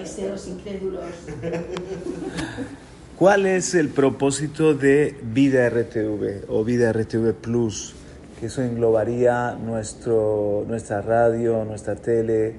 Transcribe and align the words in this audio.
fariseos 0.00 0.48
incrédulos. 0.48 1.04
¿Cuál 3.18 3.44
es 3.46 3.74
el 3.74 3.90
propósito 3.90 4.74
de 4.74 5.14
Vida 5.22 5.68
RTV 5.68 6.44
o 6.48 6.64
Vida 6.64 6.90
RTV 6.92 7.34
Plus? 7.34 7.94
Que 8.38 8.46
eso 8.46 8.62
englobaría 8.62 9.54
nuestro, 9.62 10.64
nuestra 10.66 11.02
radio, 11.02 11.66
nuestra 11.66 11.96
tele, 11.96 12.54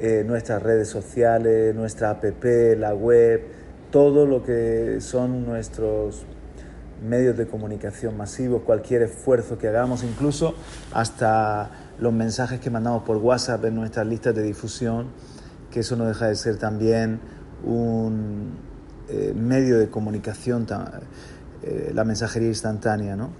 eh, 0.00 0.24
nuestras 0.26 0.62
redes 0.62 0.88
sociales, 0.88 1.74
nuestra 1.74 2.10
app, 2.10 2.24
la 2.78 2.94
web, 2.94 3.42
todo 3.90 4.24
lo 4.24 4.42
que 4.42 4.96
son 5.00 5.44
nuestros 5.44 6.24
medios 7.06 7.36
de 7.36 7.46
comunicación 7.46 8.16
masivos, 8.16 8.62
cualquier 8.62 9.02
esfuerzo 9.02 9.58
que 9.58 9.68
hagamos, 9.68 10.04
incluso 10.04 10.54
hasta 10.94 11.70
los 11.98 12.14
mensajes 12.14 12.60
que 12.60 12.70
mandamos 12.70 13.02
por 13.02 13.18
WhatsApp 13.18 13.62
en 13.66 13.74
nuestras 13.74 14.06
listas 14.06 14.34
de 14.34 14.42
difusión, 14.42 15.08
que 15.72 15.80
eso 15.80 15.96
no 15.96 16.04
deja 16.04 16.28
de 16.28 16.36
ser 16.36 16.58
también 16.58 17.18
un 17.64 18.52
eh, 19.08 19.32
medio 19.34 19.78
de 19.78 19.88
comunicación, 19.88 20.66
eh, 21.62 21.90
la 21.92 22.04
mensajería 22.04 22.48
instantánea, 22.48 23.16
¿no? 23.16 23.30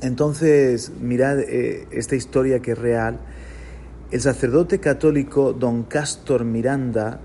Entonces, 0.00 0.90
mirad 1.00 1.38
eh, 1.38 1.86
esta 1.92 2.16
historia 2.16 2.60
que 2.60 2.72
es 2.72 2.78
real. 2.78 3.18
El 4.10 4.20
sacerdote 4.20 4.80
católico 4.80 5.52
don 5.52 5.84
Castor 5.84 6.44
Miranda 6.44 7.20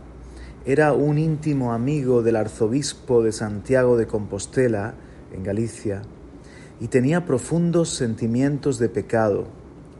era 0.65 0.93
un 0.93 1.17
íntimo 1.17 1.73
amigo 1.73 2.21
del 2.21 2.35
arzobispo 2.35 3.23
de 3.23 3.31
Santiago 3.31 3.97
de 3.97 4.05
Compostela, 4.05 4.93
en 5.33 5.43
Galicia, 5.43 6.01
y 6.79 6.89
tenía 6.89 7.25
profundos 7.25 7.89
sentimientos 7.89 8.77
de 8.77 8.89
pecado, 8.89 9.47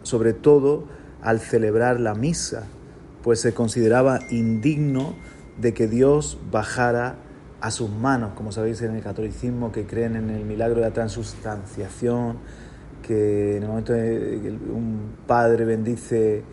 sobre 0.03 0.33
todo 0.33 0.85
al 1.22 1.39
celebrar 1.39 1.99
la 1.99 2.13
misa, 2.13 2.67
pues 3.27 3.41
se 3.41 3.54
consideraba 3.54 4.22
indigno 4.30 5.13
de 5.59 5.73
que 5.73 5.90
Dios 5.90 6.40
bajara 6.49 7.17
a 7.59 7.72
sus 7.72 7.90
manos, 7.90 8.31
como 8.36 8.53
sabéis 8.53 8.81
en 8.84 8.95
el 8.95 9.03
catolicismo, 9.03 9.73
que 9.73 9.86
creen 9.86 10.16
en 10.16 10.30
el 10.30 10.45
milagro 10.45 10.75
de 10.75 10.84
la 10.84 10.94
transustanciación, 10.94 12.38
que 13.02 13.58
en 13.58 13.64
el 13.64 13.67
momento 13.67 13.92
que 13.92 14.58
un 14.73 15.11
padre 15.28 15.66
bendice 15.66 16.45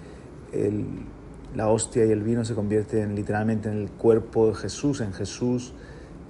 la 1.55 1.69
hostia 1.69 2.07
y 2.07 2.11
el 2.11 2.25
vino 2.25 2.45
se 2.45 2.55
convierten 2.57 3.15
literalmente 3.15 3.69
en 3.69 3.81
el 3.81 3.91
cuerpo 3.91 4.49
de 4.49 4.57
Jesús, 4.57 5.01
en 5.01 5.13
Jesús 5.13 5.75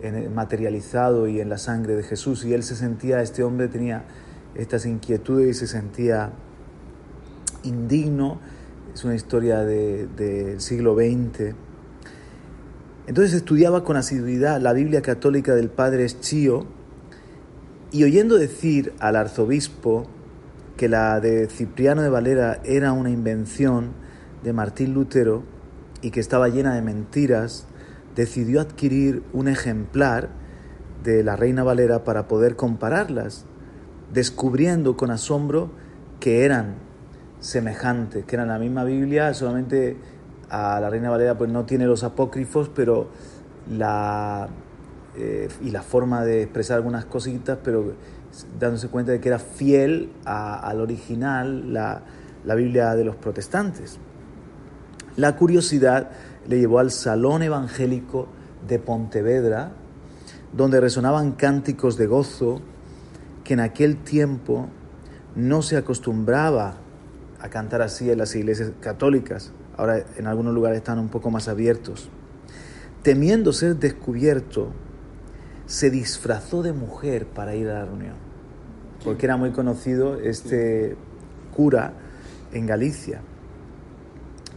en, 0.03 0.35
materializado 0.35 1.27
y 1.27 1.41
en 1.41 1.49
la 1.49 1.57
sangre 1.57 1.97
de 1.97 2.03
Jesús. 2.03 2.45
Y 2.45 2.53
él 2.53 2.65
se 2.65 2.77
sentía, 2.77 3.23
este 3.23 3.43
hombre 3.45 3.69
tenía 3.69 4.05
estas 4.55 4.85
inquietudes 4.85 5.57
y 5.57 5.59
se 5.61 5.69
sentía 5.69 6.33
indigno. 7.63 8.41
Es 8.95 9.05
una 9.05 9.17
historia 9.17 9.65
del 9.65 10.61
siglo 10.61 10.95
XX. 10.95 11.53
Entonces 13.09 13.35
estudiaba 13.35 13.83
con 13.83 13.97
asiduidad 13.97 14.61
la 14.61 14.73
Biblia 14.73 15.03
católica 15.03 15.57
del 15.57 15.69
padre 15.69 16.05
Eschío 16.05 16.65
y 17.91 18.05
oyendo 18.05 18.37
decir 18.37 18.93
al 19.01 19.17
arzobispo 19.17 20.07
que 20.77 20.89
la 20.89 21.19
de 21.19 21.49
Cipriano 21.49 22.03
de 22.03 22.09
Valera 22.09 22.61
era 22.63 22.93
una 22.93 23.11
invención 23.11 23.95
de 24.45 24.53
Martín 24.53 24.95
Lutero 24.95 25.43
y 26.01 26.13
que 26.13 26.21
estaba 26.21 26.49
llena 26.49 26.77
de 26.77 26.83
mentiras, 26.83 27.67
decidió 28.15 28.61
adquirir 28.61 29.25
un 29.33 29.49
ejemplar 29.49 30.29
de 31.03 31.25
la 31.25 31.35
Reina 31.35 31.65
Valera 31.65 32.05
para 32.05 32.29
poder 32.29 32.55
compararlas, 32.55 33.45
descubriendo 34.13 34.97
con 34.97 35.11
asombro 35.11 35.73
que 36.21 36.45
eran 36.45 36.84
semejantes, 37.45 38.25
que 38.25 38.37
eran 38.37 38.49
la 38.49 38.59
misma 38.59 38.85
Biblia, 38.85 39.35
solamente 39.35 39.99
a 40.49 40.81
la 40.81 40.89
Reina 40.89 41.11
Valera 41.11 41.37
pues 41.37 41.51
no 41.51 41.65
tiene 41.65 41.87
los 41.87 42.03
apócrifos, 42.03 42.71
pero 42.75 43.09
la 43.71 44.49
eh, 45.17 45.49
y 45.63 45.71
la 45.71 45.83
forma 45.83 46.25
de 46.25 46.43
expresar 46.43 46.77
algunas 46.77 47.05
cositas, 47.05 47.59
pero 47.63 47.93
dándose 48.59 48.89
cuenta 48.89 49.13
de 49.13 49.21
que 49.21 49.29
era 49.29 49.39
fiel 49.39 50.11
al 50.25 50.81
original, 50.81 51.73
la, 51.73 52.03
la 52.45 52.55
Biblia 52.55 52.95
de 52.95 53.05
los 53.05 53.15
protestantes. 53.15 53.99
La 55.17 55.37
curiosidad 55.37 56.11
le 56.49 56.59
llevó 56.59 56.79
al 56.79 56.91
Salón 56.91 57.43
Evangélico 57.43 58.27
de 58.67 58.79
Pontevedra, 58.79 59.73
donde 60.53 60.81
resonaban 60.81 61.33
cánticos 61.33 61.97
de 61.97 62.07
gozo 62.07 62.61
que 63.45 63.55
en 63.55 63.61
aquel 63.61 63.99
tiempo 63.99 64.69
no 65.37 65.63
se 65.63 65.77
acostumbraba 65.77 66.77
a 67.45 67.51
cantar 67.51 67.83
así 67.83 68.11
en 68.11 68.17
las 68.17 68.35
iglesias 68.35 68.73
católicas. 68.81 69.53
Ahora 69.77 70.03
en 70.17 70.27
algunos 70.27 70.55
lugares 70.55 70.79
están 70.79 70.99
un 70.99 71.11
poco 71.11 71.31
más 71.31 71.47
abiertos. 71.47 72.09
Temiendo 73.03 73.53
ser 73.53 73.77
descubierto, 73.77 74.73
se 75.67 75.91
disfrazó 75.91 76.63
de 76.63 76.73
mujer 76.73 77.27
para 77.27 77.55
ir 77.55 77.69
a 77.69 77.81
la 77.81 77.85
reunión, 77.85 78.15
porque 79.05 79.27
era 79.27 79.37
muy 79.37 79.51
conocido 79.51 80.19
este 80.19 80.97
cura 81.55 81.93
en 82.55 82.65
Galicia. 82.65 83.21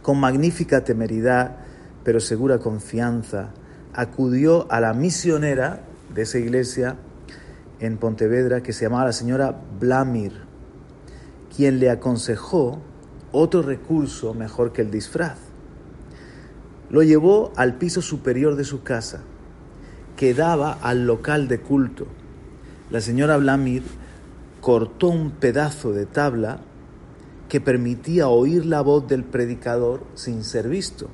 Con 0.00 0.18
magnífica 0.18 0.82
temeridad, 0.82 1.56
pero 2.04 2.20
segura 2.20 2.58
confianza, 2.58 3.50
acudió 3.92 4.66
a 4.72 4.80
la 4.80 4.94
misionera 4.94 5.82
de 6.14 6.22
esa 6.22 6.38
iglesia 6.38 6.96
en 7.80 7.98
Pontevedra 7.98 8.62
que 8.62 8.72
se 8.72 8.86
llamaba 8.86 9.04
la 9.04 9.12
señora 9.12 9.60
Blamir, 9.78 10.47
quien 11.58 11.80
le 11.80 11.90
aconsejó 11.90 12.78
otro 13.32 13.62
recurso 13.62 14.32
mejor 14.32 14.72
que 14.72 14.82
el 14.82 14.92
disfraz. 14.92 15.38
Lo 16.88 17.02
llevó 17.02 17.50
al 17.56 17.78
piso 17.78 18.00
superior 18.00 18.54
de 18.54 18.62
su 18.62 18.84
casa, 18.84 19.22
que 20.16 20.34
daba 20.34 20.78
al 20.80 21.04
local 21.04 21.48
de 21.48 21.58
culto. 21.58 22.06
La 22.92 23.00
señora 23.00 23.36
Blamir 23.38 23.82
cortó 24.60 25.08
un 25.08 25.32
pedazo 25.32 25.92
de 25.92 26.06
tabla 26.06 26.60
que 27.48 27.60
permitía 27.60 28.28
oír 28.28 28.64
la 28.64 28.80
voz 28.80 29.08
del 29.08 29.24
predicador 29.24 30.04
sin 30.14 30.44
ser 30.44 30.68
visto. 30.68 31.08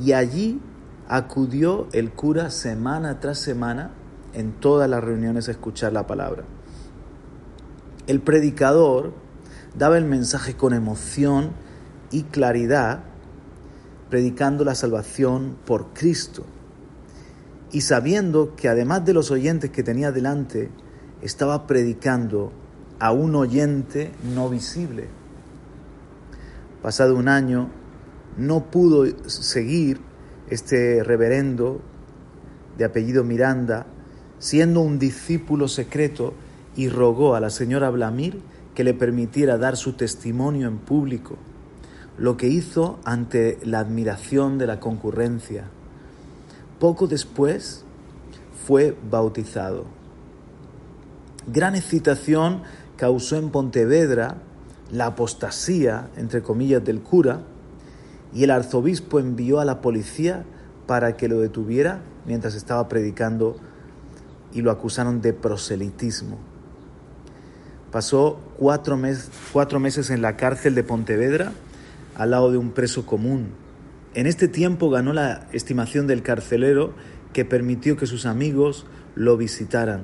Y 0.00 0.12
allí 0.12 0.60
acudió 1.08 1.88
el 1.90 2.12
cura 2.12 2.50
semana 2.50 3.18
tras 3.18 3.40
semana 3.40 3.90
en 4.32 4.52
todas 4.52 4.88
las 4.88 5.02
reuniones 5.02 5.48
a 5.48 5.50
escuchar 5.50 5.92
la 5.92 6.06
palabra. 6.06 6.44
El 8.08 8.22
predicador 8.22 9.12
daba 9.76 9.98
el 9.98 10.06
mensaje 10.06 10.54
con 10.54 10.72
emoción 10.72 11.50
y 12.10 12.22
claridad, 12.22 13.00
predicando 14.08 14.64
la 14.64 14.74
salvación 14.74 15.58
por 15.66 15.92
Cristo. 15.92 16.46
Y 17.70 17.82
sabiendo 17.82 18.56
que 18.56 18.70
además 18.70 19.04
de 19.04 19.12
los 19.12 19.30
oyentes 19.30 19.70
que 19.70 19.82
tenía 19.82 20.10
delante, 20.10 20.70
estaba 21.20 21.66
predicando 21.66 22.50
a 22.98 23.12
un 23.12 23.34
oyente 23.34 24.10
no 24.34 24.48
visible. 24.48 25.08
Pasado 26.80 27.14
un 27.14 27.28
año, 27.28 27.68
no 28.38 28.70
pudo 28.70 29.04
seguir 29.28 30.00
este 30.48 31.04
reverendo 31.04 31.82
de 32.78 32.86
apellido 32.86 33.22
Miranda, 33.22 33.84
siendo 34.38 34.80
un 34.80 34.98
discípulo 34.98 35.68
secreto, 35.68 36.32
y 36.76 36.88
rogó 36.88 37.34
a 37.34 37.40
la 37.40 37.50
señora 37.50 37.90
Blamir 37.90 38.40
que 38.74 38.84
le 38.84 38.94
permitiera 38.94 39.58
dar 39.58 39.76
su 39.76 39.94
testimonio 39.94 40.68
en 40.68 40.78
público, 40.78 41.36
lo 42.16 42.36
que 42.36 42.48
hizo 42.48 42.98
ante 43.04 43.58
la 43.64 43.80
admiración 43.80 44.58
de 44.58 44.66
la 44.66 44.78
concurrencia. 44.80 45.64
Poco 46.78 47.06
después 47.06 47.84
fue 48.66 48.96
bautizado. 49.10 49.86
Gran 51.46 51.74
excitación 51.74 52.62
causó 52.96 53.36
en 53.36 53.50
Pontevedra 53.50 54.36
la 54.92 55.06
apostasía, 55.06 56.10
entre 56.16 56.42
comillas, 56.42 56.84
del 56.84 57.00
cura, 57.00 57.40
y 58.34 58.44
el 58.44 58.50
arzobispo 58.50 59.18
envió 59.18 59.60
a 59.60 59.64
la 59.64 59.80
policía 59.80 60.44
para 60.86 61.16
que 61.16 61.28
lo 61.28 61.40
detuviera 61.40 62.00
mientras 62.26 62.54
estaba 62.54 62.88
predicando 62.88 63.56
y 64.52 64.62
lo 64.62 64.70
acusaron 64.70 65.20
de 65.20 65.32
proselitismo. 65.32 66.38
Pasó 67.92 68.38
cuatro, 68.58 68.98
cuatro 69.52 69.80
meses 69.80 70.10
en 70.10 70.22
la 70.22 70.36
cárcel 70.36 70.74
de 70.74 70.84
Pontevedra 70.84 71.52
al 72.14 72.32
lado 72.32 72.50
de 72.50 72.58
un 72.58 72.72
preso 72.72 73.06
común. 73.06 73.48
En 74.14 74.26
este 74.26 74.48
tiempo 74.48 74.90
ganó 74.90 75.12
la 75.12 75.46
estimación 75.52 76.06
del 76.06 76.22
carcelero 76.22 76.92
que 77.32 77.44
permitió 77.44 77.96
que 77.96 78.06
sus 78.06 78.26
amigos 78.26 78.86
lo 79.14 79.36
visitaran. 79.36 80.02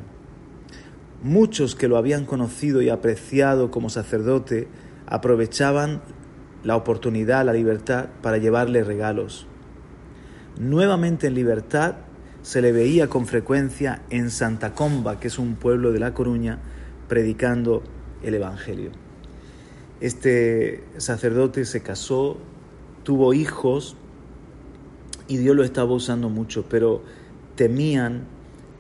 Muchos 1.23 1.75
que 1.75 1.89
lo 1.89 1.97
habían 1.97 2.27
conocido 2.27 2.83
y 2.83 2.91
apreciado 2.91 3.71
como 3.71 3.91
sacerdote 3.91 4.69
aprovechaban 5.07 6.03
la 6.63 6.77
oportunidad, 6.77 7.45
la 7.45 7.53
libertad 7.53 8.07
para 8.23 8.39
llevarle 8.39 8.85
regalos. 8.85 9.47
Nuevamente 10.59 11.27
en 11.27 11.35
libertad 11.35 11.97
se 12.43 12.63
le 12.63 12.73
veía 12.73 13.09
con 13.09 13.27
frecuencia 13.27 14.03
en 14.11 14.31
Santa 14.31 14.75
Comba, 14.75 15.19
que 15.19 15.29
es 15.29 15.39
un 15.39 15.57
pueblo 15.57 15.93
de 15.93 15.99
La 15.99 16.15
Coruña, 16.15 16.61
predicando 17.09 17.83
el 18.23 18.35
Evangelio. 18.35 18.91
Este 20.01 20.85
sacerdote 20.97 21.65
se 21.65 21.83
casó, 21.83 22.37
tuvo 23.05 23.33
hijos 23.35 23.97
y 25.29 25.37
Dios 25.39 25.57
lo 25.57 25.65
estaba 25.65 25.93
usando 25.93 26.29
mucho, 26.29 26.67
pero 26.69 27.03
temían 27.55 28.25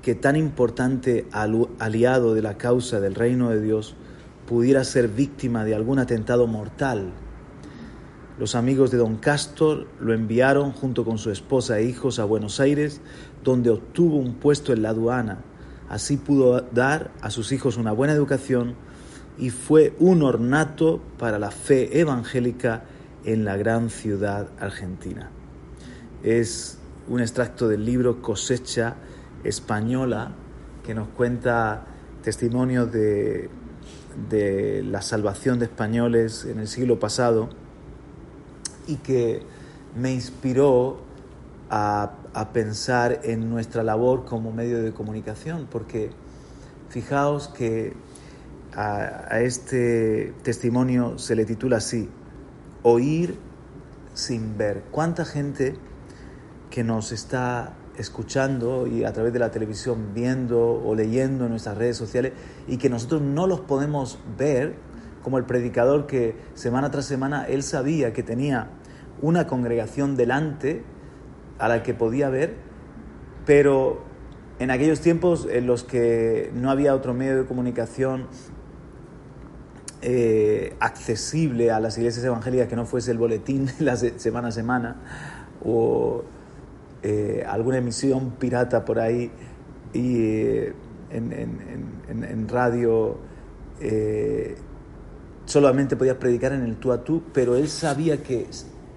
que 0.03 0.15
tan 0.15 0.37
importante 0.37 1.27
aliado 1.33 2.35
de 2.35 2.43
la 2.43 2.59
causa 2.59 3.01
del 3.01 3.15
reino 3.15 3.51
de 3.51 3.63
Dios 3.63 3.97
pudiera 4.47 4.85
ser 4.85 5.09
víctima 5.09 5.65
de 5.65 5.75
algún 5.75 5.99
atentado 5.99 6.47
mortal. 6.47 7.13
Los 8.39 8.55
amigos 8.55 8.91
de 8.91 8.99
don 8.99 9.17
Castor 9.17 9.87
lo 10.01 10.13
enviaron 10.13 10.73
junto 10.73 11.05
con 11.05 11.19
su 11.19 11.31
esposa 11.31 11.79
e 11.79 11.85
hijos 11.85 12.19
a 12.19 12.25
Buenos 12.25 12.61
Aires, 12.61 13.01
donde 13.43 13.71
obtuvo 13.71 14.17
un 14.17 14.35
puesto 14.35 14.73
en 14.73 14.83
la 14.83 14.91
aduana. 14.91 15.39
Así 15.89 16.17
pudo 16.17 16.61
dar 16.61 17.11
a 17.21 17.31
sus 17.31 17.53
hijos 17.53 17.77
una 17.77 17.93
buena 17.93 18.15
educación 18.15 18.75
y 19.39 19.51
fue 19.51 19.95
un 19.99 20.23
ornato 20.23 21.01
para 21.19 21.39
la 21.39 21.51
fe 21.51 22.01
evangélica 22.01 22.85
en 23.25 23.45
la 23.45 23.57
gran 23.57 23.91
ciudad 23.91 24.49
argentina. 24.59 25.31
Es 26.23 26.79
un 27.09 27.21
extracto 27.21 27.69
del 27.69 27.85
libro 27.85 28.23
Cosecha 28.23 28.97
Española 29.45 30.33
que 30.85 30.95
nos 30.95 31.09
cuenta 31.09 31.87
testimonios 32.23 32.91
de, 32.93 33.51
de 34.31 34.83
la 34.83 35.03
salvación 35.03 35.59
de 35.59 35.67
españoles 35.67 36.45
en 36.45 36.61
el 36.61 36.69
siglo 36.69 36.99
pasado 36.99 37.51
y 38.87 38.97
que 38.97 39.43
me 39.97 40.13
inspiró 40.13 40.99
a, 41.71 42.13
a 42.35 42.53
pensar 42.53 43.21
en 43.23 43.49
nuestra 43.49 43.83
labor 43.83 44.25
como 44.25 44.53
medio 44.53 44.83
de 44.83 44.93
comunicación, 44.93 45.69
porque 45.71 46.11
fijaos 46.89 47.49
que 47.49 47.95
a, 48.75 49.41
este 49.41 50.35
testimonio 50.43 51.19
se 51.19 51.37
le 51.37 51.45
titula 51.45 51.77
así, 51.79 52.11
Oír 52.83 53.39
sin 54.13 54.59
ver. 54.59 54.83
¿Cuánta 54.91 55.25
gente 55.25 55.75
que 56.71 56.85
nos 56.85 57.13
está 57.13 57.75
escuchando 57.97 58.87
y 58.87 59.05
a 59.05 59.13
través 59.13 59.33
de 59.33 59.39
la 59.39 59.51
televisión 59.51 60.13
viendo 60.13 60.83
o 60.85 60.95
leyendo 60.95 61.45
en 61.45 61.51
nuestras 61.51 61.79
redes 61.79 61.97
sociales 61.97 62.33
y 62.67 62.77
que 62.77 62.91
nosotros 62.91 63.23
no 63.23 63.47
los 63.47 63.61
podemos 63.61 64.19
ver, 64.37 64.75
como 65.23 65.39
el 65.39 65.45
predicador 65.45 66.07
que 66.07 66.37
semana 66.55 66.91
tras 66.91 67.07
semana 67.07 67.47
él 67.47 67.63
sabía 67.63 68.13
que 68.13 68.23
tenía 68.23 68.69
una 69.23 69.47
congregación 69.47 70.17
delante 70.17 70.85
a 71.59 71.69
la 71.69 71.83
que 71.83 71.95
podía 71.95 72.29
ver, 72.29 72.55
pero 73.47 74.03
en 74.59 74.71
aquellos 74.71 75.01
tiempos 75.01 75.49
en 75.51 75.67
los 75.67 75.85
que 75.85 76.51
no 76.55 76.71
había 76.71 76.95
otro 76.95 77.15
medio 77.15 77.37
de 77.39 77.47
comunicación 77.47 78.29
eh, 80.07 80.77
accesible 80.81 81.71
a 81.71 81.81
las 81.81 81.97
iglesias 81.97 82.25
evangélicas 82.25 82.69
que 82.69 82.77
no 82.77 82.85
fuese 82.85 83.11
el 83.11 83.19
boletín 83.19 83.67
de 83.79 83.85
la 83.85 83.97
semana 83.97 84.49
a 84.49 84.53
semana 84.53 84.97
o 85.65 86.23
eh, 87.03 87.43
alguna 87.49 87.79
emisión 87.79 88.33
pirata 88.33 88.85
por 88.85 88.99
ahí 88.99 89.31
y 89.95 90.21
eh, 90.21 90.75
en, 91.11 92.49
radio 92.49 93.19
solamente 95.47 95.97
podías 95.97 96.17
predicar 96.17 96.53
en 96.53 96.63
el 96.63 96.77
tú 96.77 96.93
a 96.93 97.03
tú, 97.03 97.23
pero 97.33 97.57
él 97.57 97.69
sabía 97.69 98.23
que 98.23 98.47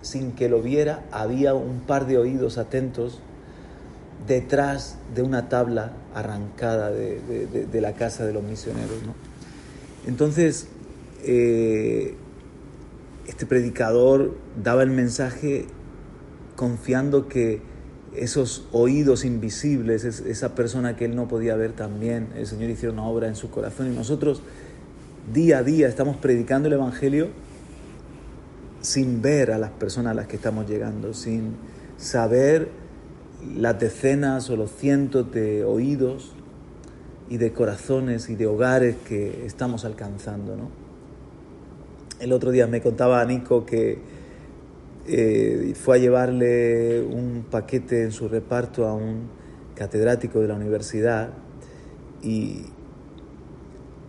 sin 0.08 0.32
que 0.32 0.50
lo 0.50 0.62
viera 0.62 1.04
había 1.12 1.54
un 1.54 1.82
par 1.82 2.08
de 2.08 2.18
oídos 2.18 2.58
atentos 2.58 3.20
detrás 4.28 4.98
de 5.14 5.22
una 5.22 5.50
tabla 5.50 5.94
arrancada 6.14 6.92
de, 6.92 7.82
la 7.82 7.94
casa 7.94 8.26
de 8.26 8.34
los 8.34 8.44
misioneros. 8.44 9.04
¿no? 9.06 9.14
Entonces, 10.08 10.68
eh, 11.24 12.16
este 13.28 13.46
predicador 13.46 14.36
daba 14.62 14.84
el 14.84 14.92
mensaje 14.92 15.66
confiando 16.56 17.28
que 17.28 17.62
esos 18.16 18.68
oídos 18.72 19.26
invisibles, 19.26 20.04
esa 20.04 20.56
persona 20.56 20.96
que 20.96 21.06
él 21.06 21.16
no 21.16 21.28
podía 21.28 21.56
ver 21.56 21.74
también, 21.74 22.30
el 22.36 22.48
Señor 22.48 22.70
hizo 22.70 22.90
una 22.90 23.04
obra 23.04 23.28
en 23.28 23.36
su 23.36 23.52
corazón 23.52 23.92
y 23.92 23.96
nosotros 23.96 24.42
día 25.34 25.60
a 25.60 25.64
día 25.64 25.88
estamos 25.88 26.18
predicando 26.18 26.68
el 26.68 26.74
Evangelio 26.74 27.28
sin 28.88 29.22
ver 29.22 29.52
a 29.52 29.58
las 29.58 29.72
personas 29.72 30.12
a 30.12 30.14
las 30.14 30.28
que 30.28 30.38
estamos 30.38 30.66
llegando, 30.66 31.14
sin 31.14 31.56
saber 31.98 32.70
las 33.54 33.78
decenas 33.78 34.50
o 34.50 34.56
los 34.56 34.72
cientos 34.72 35.30
de 35.34 35.66
oídos 35.66 36.32
y 37.30 37.36
de 37.36 37.52
corazones 37.52 38.30
y 38.30 38.36
de 38.36 38.48
hogares 38.48 38.96
que 39.06 39.46
estamos 39.46 39.84
alcanzando, 39.84 40.56
¿no? 40.56 40.70
El 42.22 42.32
otro 42.32 42.52
día 42.52 42.66
me 42.66 42.82
contaba 42.82 43.20
a 43.20 43.26
Nico 43.26 43.66
que 43.66 44.00
eh, 45.06 45.74
fue 45.76 45.98
a 45.98 46.00
llevarle 46.00 47.02
un 47.02 47.46
paquete 47.52 48.04
en 48.04 48.14
su 48.14 48.30
reparto 48.30 48.88
a 48.88 48.94
un 48.94 49.28
catedrático 49.76 50.40
de 50.40 50.48
la 50.48 50.56
universidad 50.56 51.30
y 52.24 52.62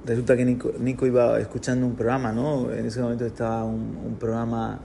resulta 0.08 0.36
que 0.36 0.44
Nico, 0.44 1.06
iba 1.06 1.38
escuchando 1.38 1.86
un 1.86 1.94
programa, 1.94 2.32
¿no? 2.32 2.72
En 2.72 2.86
ese 2.86 3.00
momento 3.00 3.26
estaba 3.26 3.64
un, 3.64 4.16
programa, 4.18 4.80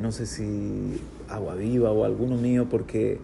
no 0.00 0.10
sé 0.10 0.24
si 0.24 0.98
Agua 1.28 1.54
Viva 1.54 1.92
o 1.92 2.04
alguno 2.04 2.36
mío, 2.36 2.66
porque 2.70 3.18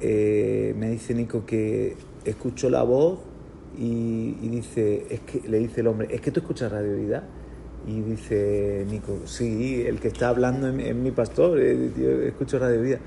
eh, 0.00 0.74
me 0.78 0.90
dice 0.90 1.14
Nico 1.14 1.46
que 1.46 1.96
escuchó 2.26 2.68
la 2.68 2.82
voz 2.82 3.20
y, 3.78 4.32
dice, 4.48 5.06
es 5.08 5.20
que, 5.20 5.48
le 5.48 5.58
dice 5.58 5.80
el 5.80 5.86
hombre, 5.86 6.08
es 6.10 6.20
que 6.20 6.30
tú 6.30 6.40
escuchas 6.40 6.70
Radio 6.70 6.94
Vida. 6.96 7.24
Y 7.86 8.00
dice 8.00 8.84
Nico, 8.90 9.20
sí, 9.26 9.82
el 9.86 10.00
que 10.00 10.08
está 10.08 10.28
hablando 10.28 10.68
es, 10.68 10.94
mi 10.94 11.10
pastor, 11.10 11.58
eh, 11.58 11.90
yo 11.96 12.22
escucho 12.22 12.58
Radio 12.58 12.82
Vida. 12.82 12.98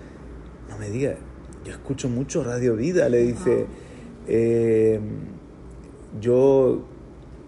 No 0.69 0.77
me 0.77 0.89
digas, 0.89 1.17
yo 1.65 1.73
escucho 1.73 2.09
mucho 2.09 2.43
Radio 2.43 2.75
Vida, 2.75 3.09
le 3.09 3.19
dice. 3.19 3.67
Eh, 4.27 4.99
yo 6.19 6.88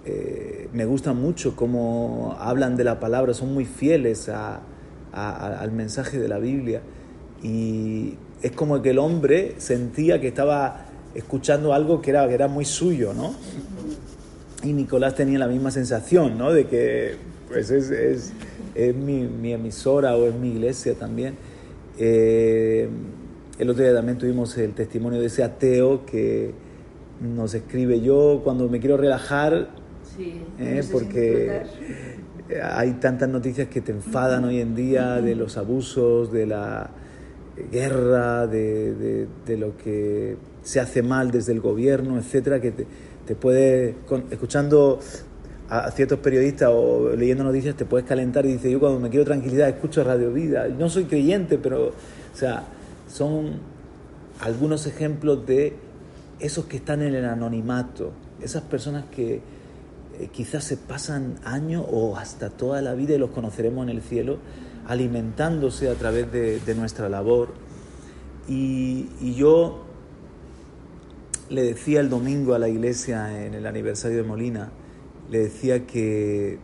eh, 0.06 0.68
me 0.74 0.86
gusta 0.86 1.14
mucho 1.14 1.56
cómo 1.56 2.36
hablan 2.40 2.76
de 2.76 2.84
la 2.84 3.00
palabra, 3.00 3.34
son 3.34 3.54
muy 3.54 3.66
fieles 3.66 4.30
al 4.30 5.72
mensaje 5.72 6.20
de 6.20 6.28
la 6.28 6.40
Biblia. 6.40 6.82
Y 7.44 8.16
es 8.42 8.52
como 8.52 8.82
que 8.82 8.92
el 8.92 9.00
hombre 9.00 9.56
sentía 9.58 10.20
que 10.20 10.28
estaba 10.28 10.86
escuchando 11.14 11.74
algo 11.74 12.02
que 12.02 12.12
era, 12.12 12.28
que 12.28 12.34
era 12.34 12.48
muy 12.48 12.66
suyo, 12.66 13.14
¿no? 13.14 13.34
Y 14.64 14.74
Nicolás 14.74 15.16
tenía 15.16 15.40
la 15.40 15.48
misma 15.48 15.72
sensación, 15.72 16.38
¿no? 16.38 16.52
De 16.54 16.68
que 16.68 17.16
pues 17.48 17.70
es, 17.72 17.90
es, 17.90 18.34
es 18.76 18.96
mi, 18.96 19.24
mi, 19.24 19.54
emisora 19.54 20.16
o 20.16 20.28
es 20.28 20.34
mi 20.34 20.52
iglesia 20.52 20.94
también. 20.94 21.36
Eh, 21.98 22.88
el 23.60 23.70
otro 23.70 23.84
día 23.84 23.94
también 23.94 24.18
tuvimos 24.18 24.58
el 24.58 24.74
testimonio 24.74 25.20
de 25.20 25.28
ese 25.28 25.44
ateo 25.44 26.06
que 26.06 26.54
nos 27.20 27.54
escribe 27.54 28.02
yo 28.02 28.42
cuando 28.44 28.68
me 28.70 28.80
quiero 28.80 28.98
relajar, 28.98 29.70
sí, 30.16 30.42
eh, 30.60 30.84
porque 30.92 31.64
hay 32.62 32.92
tantas 32.94 33.30
noticias 33.30 33.68
que 33.68 33.82
te 33.82 33.92
enfadan 33.92 34.44
hoy 34.46 34.60
en 34.60 34.76
día 34.76 35.22
de 35.22 35.36
los 35.36 35.58
abusos, 35.58 36.32
de 36.32 36.46
la 36.48 36.90
guerra, 37.72 38.48
de, 38.48 38.94
de, 38.96 39.28
de 39.46 39.58
lo 39.58 39.78
que 39.78 40.38
se 40.64 40.80
hace 40.80 41.02
mal 41.02 41.32
desde 41.32 41.54
el 41.54 41.60
gobierno, 41.60 42.18
etcétera, 42.18 42.60
que 42.60 42.72
te, 42.72 42.86
te 43.26 43.36
puede, 43.36 43.96
escuchando 44.30 45.00
a 45.70 45.90
ciertos 45.92 46.20
periodistas 46.20 46.70
o 46.74 47.16
leyendo 47.16 47.46
noticias, 47.46 47.76
te 47.76 47.86
puedes 47.86 48.06
calentar 48.06 48.46
y 48.46 48.54
dices, 48.54 48.70
yo 48.72 48.80
cuando 48.80 49.00
me 49.00 49.10
quiero 49.10 49.24
tranquilidad 49.24 49.70
escucho 49.70 50.04
Radio 50.04 50.34
Vida. 50.34 50.68
No 50.68 50.90
soy 50.90 51.06
creyente, 51.06 51.58
pero, 51.58 51.88
o 51.88 52.36
sea, 52.36 52.64
son 53.08 53.54
algunos 54.42 54.86
ejemplos 54.86 55.46
de 55.46 55.74
esos 56.40 56.66
que 56.66 56.78
están 56.78 57.02
en 57.02 57.16
el 57.16 57.24
anonimato, 57.24 58.12
esas 58.42 58.64
personas 58.64 59.06
que 59.16 59.40
eh, 60.20 60.30
quizás 60.32 60.64
se 60.64 60.78
pasan 60.78 61.40
años 61.44 61.86
o 61.90 62.18
hasta 62.18 62.50
toda 62.50 62.82
la 62.82 62.94
vida 62.94 63.16
y 63.16 63.18
los 63.18 63.32
conoceremos 63.32 63.84
en 63.84 63.90
el 63.90 64.02
cielo, 64.02 64.38
alimentándose 64.88 65.90
a 65.90 65.96
través 65.96 66.32
de, 66.32 66.76
nuestra 66.76 67.10
labor. 67.10 67.54
Y, 68.48 69.10
y 69.22 69.36
yo 69.36 69.86
le 71.50 71.64
decía 71.64 72.00
el 72.00 72.10
domingo 72.10 72.54
a 72.54 72.60
la 72.60 72.70
iglesia 72.70 73.46
en 73.46 73.54
el 73.54 73.68
aniversario 73.68 74.18
de 74.18 74.24
Molina, 74.24 74.72
le 75.30 75.40
decía 75.40 75.86
que 75.86 76.54
eh, 76.54 76.60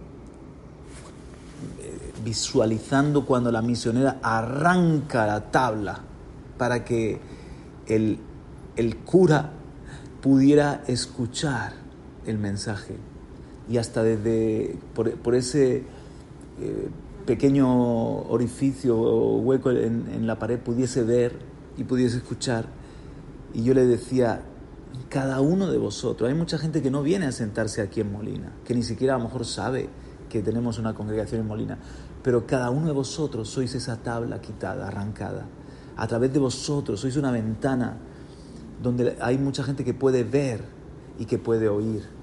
visualizando 2.23 3.25
cuando 3.25 3.51
la 3.51 3.61
misionera 3.61 4.19
arranca 4.21 5.25
la 5.25 5.51
tabla 5.51 6.01
para 6.57 6.83
que 6.83 7.19
el, 7.87 8.19
cura 9.05 9.51
pudiera 10.21 10.83
escuchar 10.87 11.73
el 12.25 12.37
mensaje 12.37 12.95
y 13.69 13.77
hasta 13.77 14.03
desde 14.03 14.77
por, 14.93 15.35
ese 15.35 15.83
eh, 16.59 16.89
pequeño 17.25 18.21
orificio 18.29 18.97
o 18.97 19.37
hueco 19.39 19.71
en, 19.71 20.07
en 20.13 20.27
la 20.27 20.39
pared 20.39 20.59
pudiese 20.59 21.03
ver 21.03 21.33
y 21.77 21.83
pudiese 21.83 22.17
escuchar. 22.17 22.65
Y 23.53 23.63
yo 23.63 23.73
le 23.73 23.85
decía 23.85 24.43
cada 25.09 25.41
uno 25.41 25.71
de 25.71 25.77
vosotros. 25.77 26.29
Hay 26.29 26.35
mucha 26.35 26.57
gente 26.57 26.81
que 26.81 26.91
no 26.91 27.03
viene 27.03 27.25
a 27.25 27.31
sentarse 27.31 27.81
aquí 27.81 28.01
en 28.01 28.11
Molina, 28.11 28.51
que 28.63 28.73
ni 28.73 28.83
siquiera 28.83 29.15
a 29.15 29.17
lo 29.17 29.25
mejor 29.25 29.45
sabe 29.45 29.89
que 30.29 30.41
tenemos 30.41 30.79
una 30.79 30.93
congregación 30.93 31.41
en 31.41 31.47
Molina, 31.47 31.77
pero 32.23 32.45
cada 32.45 32.69
uno 32.69 32.87
de 32.87 32.93
vosotros 32.93 33.47
sois 33.49 33.73
esa 33.75 33.97
tabla 33.97 34.41
quitada, 34.41 34.87
arrancada, 34.87 35.45
a 35.95 36.07
través 36.07 36.33
de 36.33 36.39
vosotros, 36.39 36.99
sois 36.99 37.15
una 37.15 37.31
ventana 37.31 37.97
donde 38.81 39.15
hay 39.21 39.37
mucha 39.37 39.63
gente 39.63 39.83
que 39.83 39.93
puede 39.93 40.23
ver 40.23 40.63
y 41.17 41.25
que 41.25 41.37
puede 41.37 41.69
oír 41.69 42.16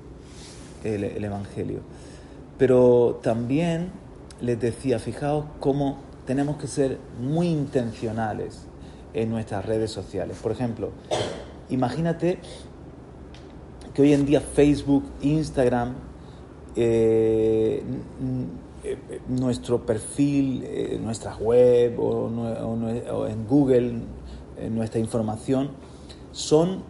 el, 0.84 1.04
el 1.04 1.24
Evangelio. 1.24 1.80
Pero 2.58 3.18
también 3.22 3.90
les 4.40 4.60
decía, 4.60 4.98
fijaos 4.98 5.46
cómo 5.58 5.98
tenemos 6.26 6.56
que 6.56 6.66
ser 6.66 6.98
muy 7.20 7.48
intencionales 7.48 8.66
en 9.12 9.30
nuestras 9.30 9.64
redes 9.64 9.90
sociales. 9.90 10.36
Por 10.42 10.52
ejemplo, 10.52 10.90
imagínate 11.70 12.38
que 13.94 14.02
hoy 14.02 14.12
en 14.12 14.26
día 14.26 14.40
Facebook, 14.40 15.04
Instagram, 15.22 15.94
eh, 16.76 17.82
eh, 18.82 19.20
nuestro 19.28 19.86
perfil, 19.86 20.64
eh, 20.64 20.98
nuestra 21.00 21.36
web 21.36 21.98
o, 21.98 23.26
en 23.28 23.46
Google, 23.46 24.00
nuestra 24.70 25.00
información, 25.00 25.70
son 26.32 26.82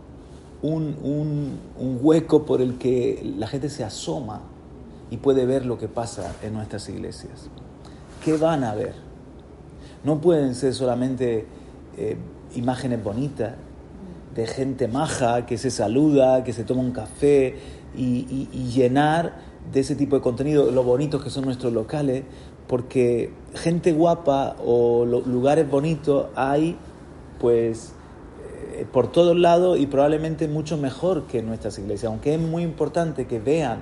un, 0.72 1.58
un 1.78 1.98
hueco 2.00 2.44
por 2.44 2.60
el 2.60 2.78
que 2.78 3.34
la 3.38 3.46
gente 3.46 3.68
se 3.68 3.84
asoma 3.84 4.42
y 5.10 5.18
puede 5.18 5.46
ver 5.46 5.66
lo 5.66 5.78
que 5.78 5.88
pasa 5.88 6.34
en 6.42 6.54
nuestras 6.54 6.88
iglesias. 6.88 7.48
¿Qué 8.24 8.36
van 8.36 8.64
a 8.64 8.74
ver? 8.74 8.94
No 10.02 10.20
pueden 10.20 10.54
ser 10.54 10.74
solamente 10.74 11.46
eh, 11.96 12.16
imágenes 12.54 13.02
bonitas 13.02 13.54
de 14.34 14.46
gente 14.46 14.88
maja 14.88 15.46
que 15.46 15.58
se 15.58 15.70
saluda, 15.70 16.44
que 16.44 16.52
se 16.52 16.64
toma 16.64 16.80
un 16.80 16.92
café 16.92 17.54
y, 17.96 18.48
llenar 18.74 19.38
de 19.72 19.80
ese 19.80 19.94
tipo 19.94 20.16
de 20.16 20.22
contenido 20.22 20.70
lo 20.70 20.82
bonitos 20.82 21.22
que 21.22 21.30
son 21.30 21.44
nuestros 21.44 21.72
locales, 21.72 22.24
porque 22.66 23.32
gente 23.54 23.92
guapa 23.92 24.56
o 24.64 25.04
lugares 25.04 25.70
bonitos 25.70 26.26
hay 26.34 26.76
pues 27.38 27.93
por 28.92 29.10
todos 29.10 29.36
lados 29.36 29.78
y 29.78 29.86
probablemente 29.86 30.48
mucho 30.48 30.76
mejor 30.76 31.26
que 31.26 31.42
nuestras 31.42 31.78
iglesias, 31.78 32.10
aunque 32.10 32.34
es 32.34 32.40
muy 32.40 32.62
importante 32.62 33.26
que 33.26 33.38
vean 33.38 33.80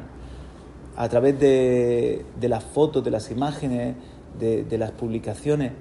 a 0.97 1.09
través 1.09 1.39
de, 1.39 2.25
las 2.41 2.65
fotos, 2.65 3.03
de 3.03 3.11
las 3.11 3.31
imágenes, 3.31 3.97
de 4.39 4.79
las 4.79 4.91
publicaciones, 4.93 5.73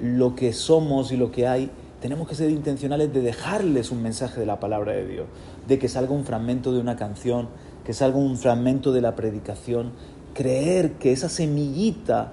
lo 0.00 0.34
que 0.34 0.52
somos 0.52 1.12
y 1.12 1.16
lo 1.16 1.30
que 1.30 1.46
hay, 1.46 1.70
tenemos 2.00 2.26
que 2.26 2.34
ser 2.34 2.50
intencionales 2.50 3.12
de 3.12 3.20
dejarles 3.20 3.90
un 3.90 4.02
mensaje 4.02 4.40
de 4.40 4.46
la 4.46 4.58
palabra 4.58 4.92
de 4.92 5.06
Dios, 5.06 5.26
de 5.68 5.78
que 5.78 5.88
salga 5.88 6.12
un 6.12 6.24
fragmento 6.24 6.72
de 6.72 6.80
una 6.80 6.96
canción, 6.96 7.48
que 7.84 7.92
salga 7.92 8.16
un 8.16 8.38
fragmento 8.38 8.92
de 8.92 9.02
la 9.02 9.14
predicación, 9.14 9.92
creer 10.34 10.92
que 10.92 11.12
esa 11.12 11.28
semillita 11.28 12.32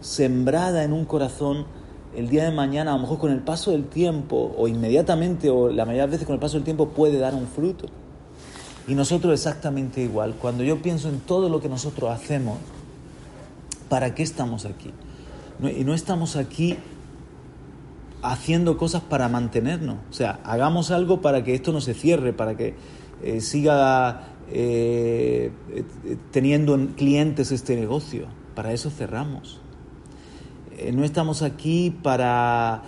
sembrada 0.00 0.84
en 0.84 0.92
un 0.92 1.06
corazón 1.06 1.64
el 2.16 2.28
día 2.28 2.44
de 2.44 2.50
mañana, 2.50 2.92
a 2.92 2.96
lo 2.96 3.02
mejor 3.02 3.18
con 3.18 3.30
el 3.30 3.40
paso 3.40 3.70
del 3.70 3.84
tiempo, 3.84 4.54
o 4.56 4.68
inmediatamente, 4.68 5.50
o 5.50 5.68
la 5.68 5.84
mayoría 5.84 6.06
de 6.06 6.12
veces 6.12 6.26
con 6.26 6.34
el 6.34 6.40
paso 6.40 6.56
del 6.56 6.64
tiempo, 6.64 6.88
puede 6.88 7.18
dar 7.18 7.34
un 7.34 7.46
fruto. 7.46 7.86
Y 8.86 8.94
nosotros 8.94 9.34
exactamente 9.34 10.00
igual. 10.02 10.34
Cuando 10.40 10.64
yo 10.64 10.80
pienso 10.80 11.08
en 11.08 11.20
todo 11.20 11.48
lo 11.48 11.60
que 11.60 11.68
nosotros 11.68 12.10
hacemos, 12.10 12.58
¿para 13.88 14.14
qué 14.14 14.22
estamos 14.22 14.64
aquí? 14.64 14.92
y 15.60 15.82
no 15.82 15.92
estamos 15.92 16.36
aquí 16.36 16.76
haciendo 18.22 18.76
cosas 18.76 19.02
para 19.02 19.28
mantenernos. 19.28 19.96
O 20.10 20.12
sea, 20.12 20.40
hagamos 20.44 20.90
algo 20.90 21.20
para 21.20 21.44
que 21.44 21.54
esto 21.54 21.72
no 21.72 21.80
se 21.80 21.94
cierre, 21.94 22.32
para 22.32 22.56
que 22.56 22.74
eh, 23.22 23.40
siga 23.40 24.28
eh, 24.50 25.50
eh, 25.70 25.84
teniendo 26.30 26.78
clientes 26.96 27.52
este 27.52 27.76
negocio. 27.76 28.26
Para 28.54 28.72
eso 28.72 28.90
cerramos. 28.90 29.60
No 30.92 31.04
estamos 31.04 31.42
aquí 31.42 31.90
para 32.02 32.82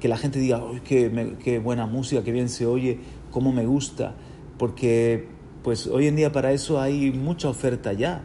que 0.00 0.08
la 0.08 0.16
gente 0.16 0.38
diga, 0.38 0.62
qué, 0.84 1.36
qué, 1.42 1.58
buena 1.58 1.86
música, 1.86 2.24
qué 2.24 2.32
bien 2.32 2.48
se 2.48 2.66
oye, 2.66 2.98
cómo 3.30 3.52
me 3.52 3.66
gusta. 3.66 4.14
Porque 4.58 5.28
pues 5.62 5.86
hoy 5.86 6.06
en 6.06 6.16
día 6.16 6.32
para 6.32 6.52
eso 6.52 6.80
hay 6.80 7.10
mucha 7.12 7.48
oferta 7.48 7.92
ya. 7.92 8.22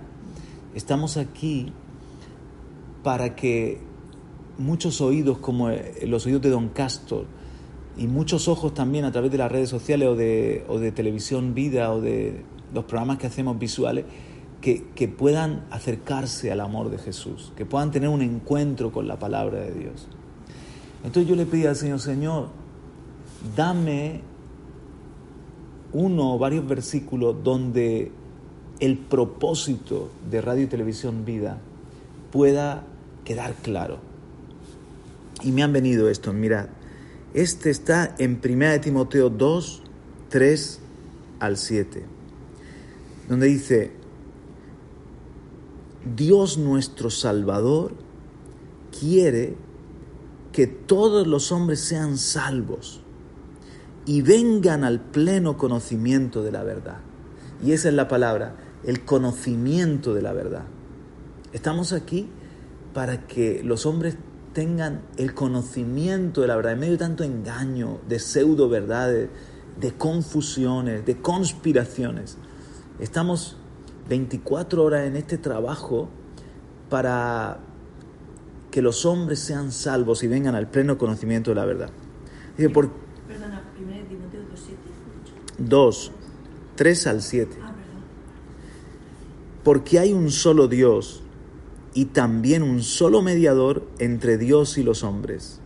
Estamos 0.76 1.18
aquí 1.18 1.74
para 3.04 3.36
que 3.36 3.80
muchos 4.58 5.02
oídos 5.02 5.40
como 5.40 5.70
eh, 5.70 6.06
los 6.08 6.26
oídos 6.26 6.42
de 6.42 6.50
Don 6.50 6.70
Castor 6.70 7.26
y 7.98 8.08
muchos 8.08 8.48
ojos 8.48 8.74
también 8.74 9.06
a 9.06 9.12
través 9.12 9.32
de 9.32 9.38
las 9.38 9.52
redes 9.52 9.70
sociales 9.70 10.08
o 10.08 10.16
de, 10.16 10.64
o 10.68 10.80
de 10.80 10.92
televisión 10.92 11.54
vida 11.54 11.92
o 11.92 12.00
de 12.00 12.44
los 12.74 12.86
programas 12.86 13.18
que 13.18 13.28
hacemos 13.28 13.60
visuales, 13.60 14.06
que, 14.62 15.08
puedan 15.08 15.66
acercarse 15.72 16.52
al 16.52 16.62
amor 16.62 16.90
de 16.92 17.00
Jesús, 17.00 17.52
que 17.56 17.66
puedan 17.66 17.92
tener 17.92 18.10
un 18.10 18.22
encuentro 18.22 18.92
con 18.92 19.08
la 19.08 19.18
palabra 19.18 19.60
de 19.60 19.74
Dios. 19.74 20.08
Entonces 21.04 21.28
yo 21.28 21.36
le 21.36 21.46
pedí 21.46 21.66
al 21.66 21.76
Señor, 21.76 22.00
Señor, 22.00 22.48
dame 23.56 24.22
uno 25.94 26.36
o 26.36 26.38
varios 26.38 26.68
versículos 26.68 27.44
donde 27.44 28.12
el 28.80 28.98
propósito 28.98 30.10
de 30.30 30.42
radio 30.42 30.64
y 30.64 30.68
televisión 30.68 31.26
vida 31.26 31.58
pueda 32.32 32.84
quedar 33.26 33.54
claro 33.56 34.12
y 35.44 35.52
me 35.52 35.64
han 35.64 35.74
venido 35.74 36.10
estos, 36.10 36.34
mirad. 36.34 36.68
Este 37.34 37.70
está 37.70 38.16
en 38.20 38.40
1 38.44 38.82
Timoteo 38.82 39.30
2, 39.30 39.82
3 40.30 40.80
al 41.40 41.58
7, 41.58 42.04
donde 43.30 43.48
dice, 43.48 44.01
Dios 46.06 46.58
nuestro 46.58 47.10
Salvador 47.10 47.94
quiere 48.98 49.56
que 50.52 50.68
todos 50.68 51.28
los 51.28 51.52
hombres 51.52 51.80
sean 51.80 52.18
salvos 52.18 53.02
y 54.06 54.22
vengan 54.22 54.84
al 54.84 55.00
pleno 55.00 55.58
conocimiento 55.58 56.44
de 56.44 56.52
la 56.52 56.64
verdad. 56.64 57.00
Y 57.64 57.74
esa 57.74 57.90
es 57.90 57.94
la 57.94 58.08
palabra, 58.08 58.56
el 58.84 59.06
conocimiento 59.06 60.14
de 60.14 60.22
la 60.22 60.34
verdad. 60.34 60.64
Estamos 61.54 61.94
aquí 61.94 62.28
para 62.94 63.28
que 63.28 63.62
los 63.64 63.86
hombres 63.86 64.18
tengan 64.54 65.02
el 65.18 65.34
conocimiento 65.34 66.42
de 66.42 66.48
la 66.48 66.56
verdad, 66.56 66.74
en 66.74 66.80
medio 66.80 66.94
de 66.94 66.98
tanto 66.98 67.24
engaño, 67.24 68.00
de 68.10 68.20
pseudo 68.20 68.68
verdades, 68.68 69.30
de 69.80 69.94
confusiones, 69.94 71.06
de 71.06 71.22
conspiraciones. 71.22 72.38
Estamos 73.00 73.58
24 74.10 74.84
horas 74.84 75.08
en 75.08 75.16
este 75.16 75.38
trabajo 75.38 76.10
para 76.90 77.60
que 78.70 78.82
los 78.82 79.06
hombres 79.06 79.40
sean 79.40 79.72
salvos 79.72 80.24
y 80.24 80.28
vengan 80.28 80.56
al 80.56 80.70
pleno 80.70 80.98
conocimiento 80.98 81.52
de 81.52 81.56
la 81.56 81.66
verdad. 81.66 81.90
Dice, 82.58 82.70
por, 82.70 82.90
Perdona, 83.28 83.64
1 83.80 84.08
Timoteo 84.08 84.42
2, 85.58 86.12
3 86.76 87.08
al 87.08 87.22
7. 87.22 87.58
Ah, 87.62 87.74
Porque 89.64 90.00
hay 90.00 90.14
un 90.14 90.32
solo 90.32 90.68
Dios 90.68 91.22
y 91.94 92.06
también 92.06 92.64
un 92.64 92.82
solo 92.82 93.22
mediador 93.22 93.88
entre 94.00 94.38
Dios 94.38 94.78
y 94.78 94.84
los 94.84 95.04
hombres. 95.04 95.60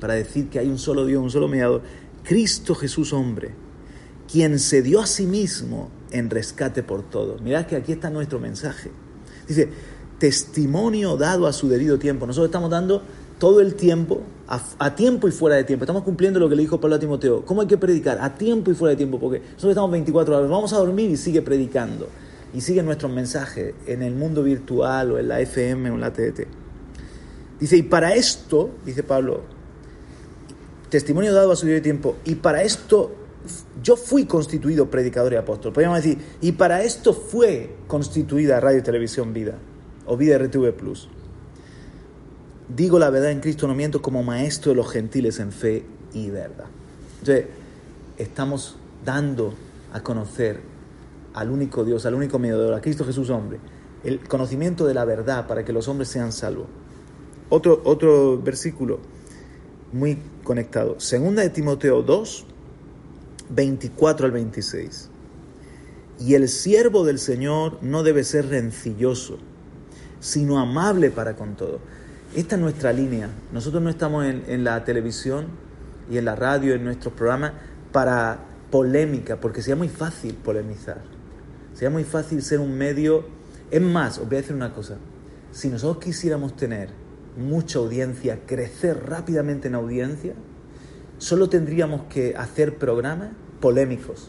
Para 0.00 0.14
decir 0.14 0.48
que 0.48 0.58
hay 0.58 0.68
un 0.68 0.78
solo 0.78 1.06
Dios, 1.06 1.22
un 1.22 1.30
solo 1.30 1.48
mediador, 1.48 1.82
Cristo 2.24 2.74
Jesús 2.74 3.12
hombre, 3.12 3.54
quien 4.30 4.58
se 4.58 4.82
dio 4.82 5.00
a 5.00 5.06
sí 5.06 5.26
mismo 5.26 5.90
en 6.12 6.30
rescate 6.30 6.82
por 6.82 7.02
todos. 7.02 7.40
Mirad 7.40 7.66
que 7.66 7.76
aquí 7.76 7.92
está 7.92 8.10
nuestro 8.10 8.38
mensaje. 8.38 8.90
Dice, 9.48 9.68
testimonio 10.18 11.16
dado 11.16 11.46
a 11.46 11.52
su 11.52 11.68
debido 11.68 11.98
tiempo. 11.98 12.26
Nosotros 12.26 12.48
estamos 12.48 12.70
dando 12.70 13.02
todo 13.38 13.60
el 13.60 13.74
tiempo, 13.74 14.20
a, 14.46 14.94
tiempo 14.94 15.26
y 15.26 15.32
fuera 15.32 15.56
de 15.56 15.64
tiempo. 15.64 15.84
Estamos 15.84 16.04
cumpliendo 16.04 16.38
lo 16.38 16.48
que 16.48 16.54
le 16.54 16.62
dijo 16.62 16.80
Pablo 16.80 16.96
a 16.96 16.98
Timoteo. 17.00 17.44
¿Cómo 17.44 17.62
hay 17.62 17.66
que 17.66 17.76
predicar? 17.76 18.18
A 18.20 18.34
tiempo 18.34 18.70
y 18.70 18.74
fuera 18.74 18.90
de 18.90 18.96
tiempo, 18.96 19.18
porque 19.18 19.40
nosotros 19.40 19.70
estamos 19.70 19.90
24 19.90 20.36
horas. 20.36 20.48
Vamos 20.48 20.72
a 20.72 20.76
dormir 20.76 21.10
y 21.10 21.16
sigue 21.16 21.42
predicando 21.42 22.08
y 22.54 22.60
sigue 22.60 22.82
nuestros 22.82 23.10
mensajes 23.10 23.74
en 23.86 24.02
el 24.02 24.14
mundo 24.14 24.42
virtual 24.42 25.12
o 25.12 25.18
en 25.18 25.28
la 25.28 25.40
FM 25.40 25.90
o 25.90 25.94
en 25.94 26.00
la 26.00 26.12
TDT. 26.12 26.46
Dice, 27.58 27.76
y 27.76 27.82
para 27.82 28.14
esto, 28.14 28.70
dice 28.84 29.02
Pablo, 29.02 29.42
testimonio 30.88 31.32
dado 31.32 31.52
a 31.52 31.56
su 31.56 31.66
tiempo, 31.80 32.16
y 32.24 32.34
para 32.34 32.62
esto 32.62 33.12
yo 33.82 33.96
fui 33.96 34.26
constituido 34.26 34.90
predicador 34.90 35.32
y 35.32 35.36
apóstol. 35.36 35.72
Podríamos 35.72 36.02
decir, 36.02 36.18
y 36.40 36.52
para 36.52 36.82
esto 36.82 37.12
fue 37.12 37.76
constituida 37.86 38.60
Radio 38.60 38.78
y 38.78 38.82
Televisión 38.82 39.32
Vida, 39.32 39.58
o 40.06 40.16
Vida 40.16 40.38
RTV 40.38 40.72
Plus. 40.72 41.08
Digo 42.68 42.98
la 42.98 43.10
verdad 43.10 43.30
en 43.30 43.40
Cristo, 43.40 43.66
no 43.66 43.74
miento, 43.74 44.00
como 44.00 44.22
maestro 44.22 44.70
de 44.70 44.76
los 44.76 44.90
gentiles 44.90 45.40
en 45.40 45.52
fe 45.52 45.84
y 46.12 46.30
verdad. 46.30 46.66
Entonces, 47.20 47.46
estamos 48.16 48.76
dando 49.04 49.54
a 49.92 50.02
conocer 50.02 50.60
al 51.34 51.50
único 51.50 51.84
Dios, 51.84 52.06
al 52.06 52.14
único 52.14 52.38
mediador, 52.38 52.74
a 52.74 52.80
Cristo 52.80 53.04
Jesús 53.04 53.30
hombre, 53.30 53.58
el 54.04 54.20
conocimiento 54.20 54.86
de 54.86 54.94
la 54.94 55.04
verdad 55.04 55.46
para 55.46 55.64
que 55.64 55.72
los 55.72 55.88
hombres 55.88 56.08
sean 56.08 56.32
salvos. 56.32 56.66
Otro, 57.48 57.82
otro 57.84 58.40
versículo 58.40 59.00
muy 59.92 60.18
conectado, 60.42 60.98
segunda 60.98 61.42
de 61.42 61.50
Timoteo 61.50 62.02
2, 62.02 62.46
24 63.54 64.26
al 64.26 64.32
26. 64.32 65.10
Y 66.20 66.34
el 66.34 66.48
siervo 66.48 67.04
del 67.04 67.18
Señor 67.18 67.78
no 67.82 68.02
debe 68.02 68.24
ser 68.24 68.48
rencilloso, 68.48 69.38
sino 70.20 70.58
amable 70.58 71.10
para 71.10 71.34
con 71.34 71.56
todo. 71.56 71.80
esta 72.34 72.56
es 72.56 72.62
nuestra 72.62 72.92
línea. 72.92 73.28
Nosotros 73.52 73.82
no 73.82 73.90
estamos 73.90 74.24
en, 74.24 74.44
en 74.46 74.64
la 74.64 74.84
televisión 74.84 75.46
y 76.10 76.18
en 76.18 76.24
la 76.24 76.36
radio, 76.36 76.74
en 76.74 76.84
nuestros 76.84 77.14
programas, 77.14 77.52
para 77.92 78.38
polémica, 78.70 79.40
porque 79.40 79.62
sería 79.62 79.76
muy 79.76 79.88
fácil 79.88 80.34
polemizar. 80.34 81.02
Sería 81.74 81.90
muy 81.90 82.04
fácil 82.04 82.42
ser 82.42 82.60
un 82.60 82.76
medio. 82.76 83.24
Es 83.70 83.82
más, 83.82 84.18
os 84.18 84.26
voy 84.28 84.36
a 84.36 84.40
decir 84.40 84.54
una 84.54 84.72
cosa. 84.72 84.96
Si 85.50 85.68
nosotros 85.68 86.04
quisiéramos 86.04 86.56
tener 86.56 86.90
mucha 87.36 87.78
audiencia, 87.78 88.40
crecer 88.46 89.04
rápidamente 89.06 89.68
en 89.68 89.74
audiencia, 89.74 90.34
solo 91.22 91.48
tendríamos 91.48 92.02
que 92.10 92.34
hacer 92.36 92.78
programas 92.78 93.28
polémicos. 93.60 94.28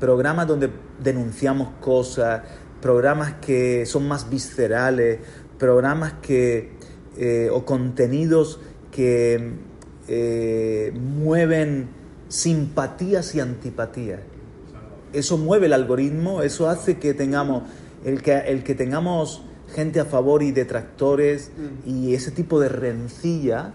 Programas 0.00 0.48
donde 0.48 0.68
denunciamos 1.00 1.68
cosas, 1.80 2.42
programas 2.82 3.34
que 3.34 3.86
son 3.86 4.08
más 4.08 4.28
viscerales, 4.28 5.20
programas 5.60 6.14
que, 6.14 6.72
eh, 7.16 7.50
o 7.52 7.64
contenidos 7.64 8.58
que 8.90 9.52
eh, 10.08 10.92
mueven 10.92 11.88
simpatías 12.26 13.36
y 13.36 13.40
antipatías. 13.40 14.22
Eso 15.12 15.38
mueve 15.38 15.66
el 15.66 15.72
algoritmo, 15.72 16.42
eso 16.42 16.68
hace 16.68 16.98
que 16.98 17.14
tengamos, 17.14 17.62
el 18.04 18.22
que, 18.22 18.36
el 18.36 18.64
que 18.64 18.74
tengamos 18.74 19.44
gente 19.72 20.00
a 20.00 20.04
favor 20.04 20.42
y 20.42 20.50
detractores 20.50 21.52
mm. 21.56 21.88
y 21.88 22.14
ese 22.14 22.32
tipo 22.32 22.58
de 22.58 22.70
rencilla 22.70 23.72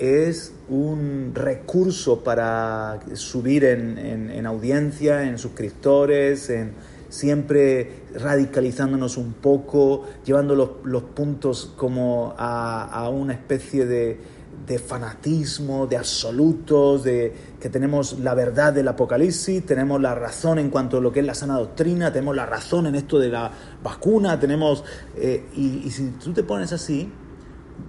es 0.00 0.52
un 0.68 1.32
recurso 1.34 2.24
para 2.24 3.00
subir 3.14 3.64
en, 3.64 3.98
en, 3.98 4.46
audiencia, 4.46 5.24
en 5.28 5.38
suscriptores, 5.38 6.48
en 6.50 6.72
siempre 7.10 8.04
radicalizándonos 8.14 9.16
un 9.18 9.34
poco, 9.34 10.06
llevando 10.24 10.54
los, 10.82 11.02
puntos 11.02 11.72
como 11.76 12.34
a, 12.38 12.84
a 12.84 13.10
una 13.10 13.34
especie 13.34 13.84
de, 13.84 14.18
de 14.66 14.78
fanatismo, 14.78 15.86
de 15.86 15.96
absolutos, 15.96 17.02
de 17.02 17.34
que 17.60 17.68
tenemos 17.68 18.20
la 18.20 18.34
verdad 18.34 18.72
del 18.72 18.86
Apocalipsis, 18.88 19.66
tenemos 19.66 20.00
la 20.00 20.14
razón 20.14 20.58
en 20.58 20.70
cuanto 20.70 20.98
a 20.98 21.00
lo 21.00 21.12
que 21.12 21.20
es 21.20 21.26
la 21.26 21.34
sana 21.34 21.58
doctrina, 21.58 22.12
tenemos 22.12 22.36
la 22.36 22.46
razón 22.46 22.86
en 22.86 22.94
esto 22.94 23.18
de 23.18 23.30
la 23.30 23.50
vacuna, 23.82 24.38
tenemos... 24.38 24.84
Eh, 25.16 25.44
y, 25.56 25.90
si 25.90 26.10
tú 26.12 26.32
te 26.32 26.42
pones 26.42 26.72
así, 26.72 27.12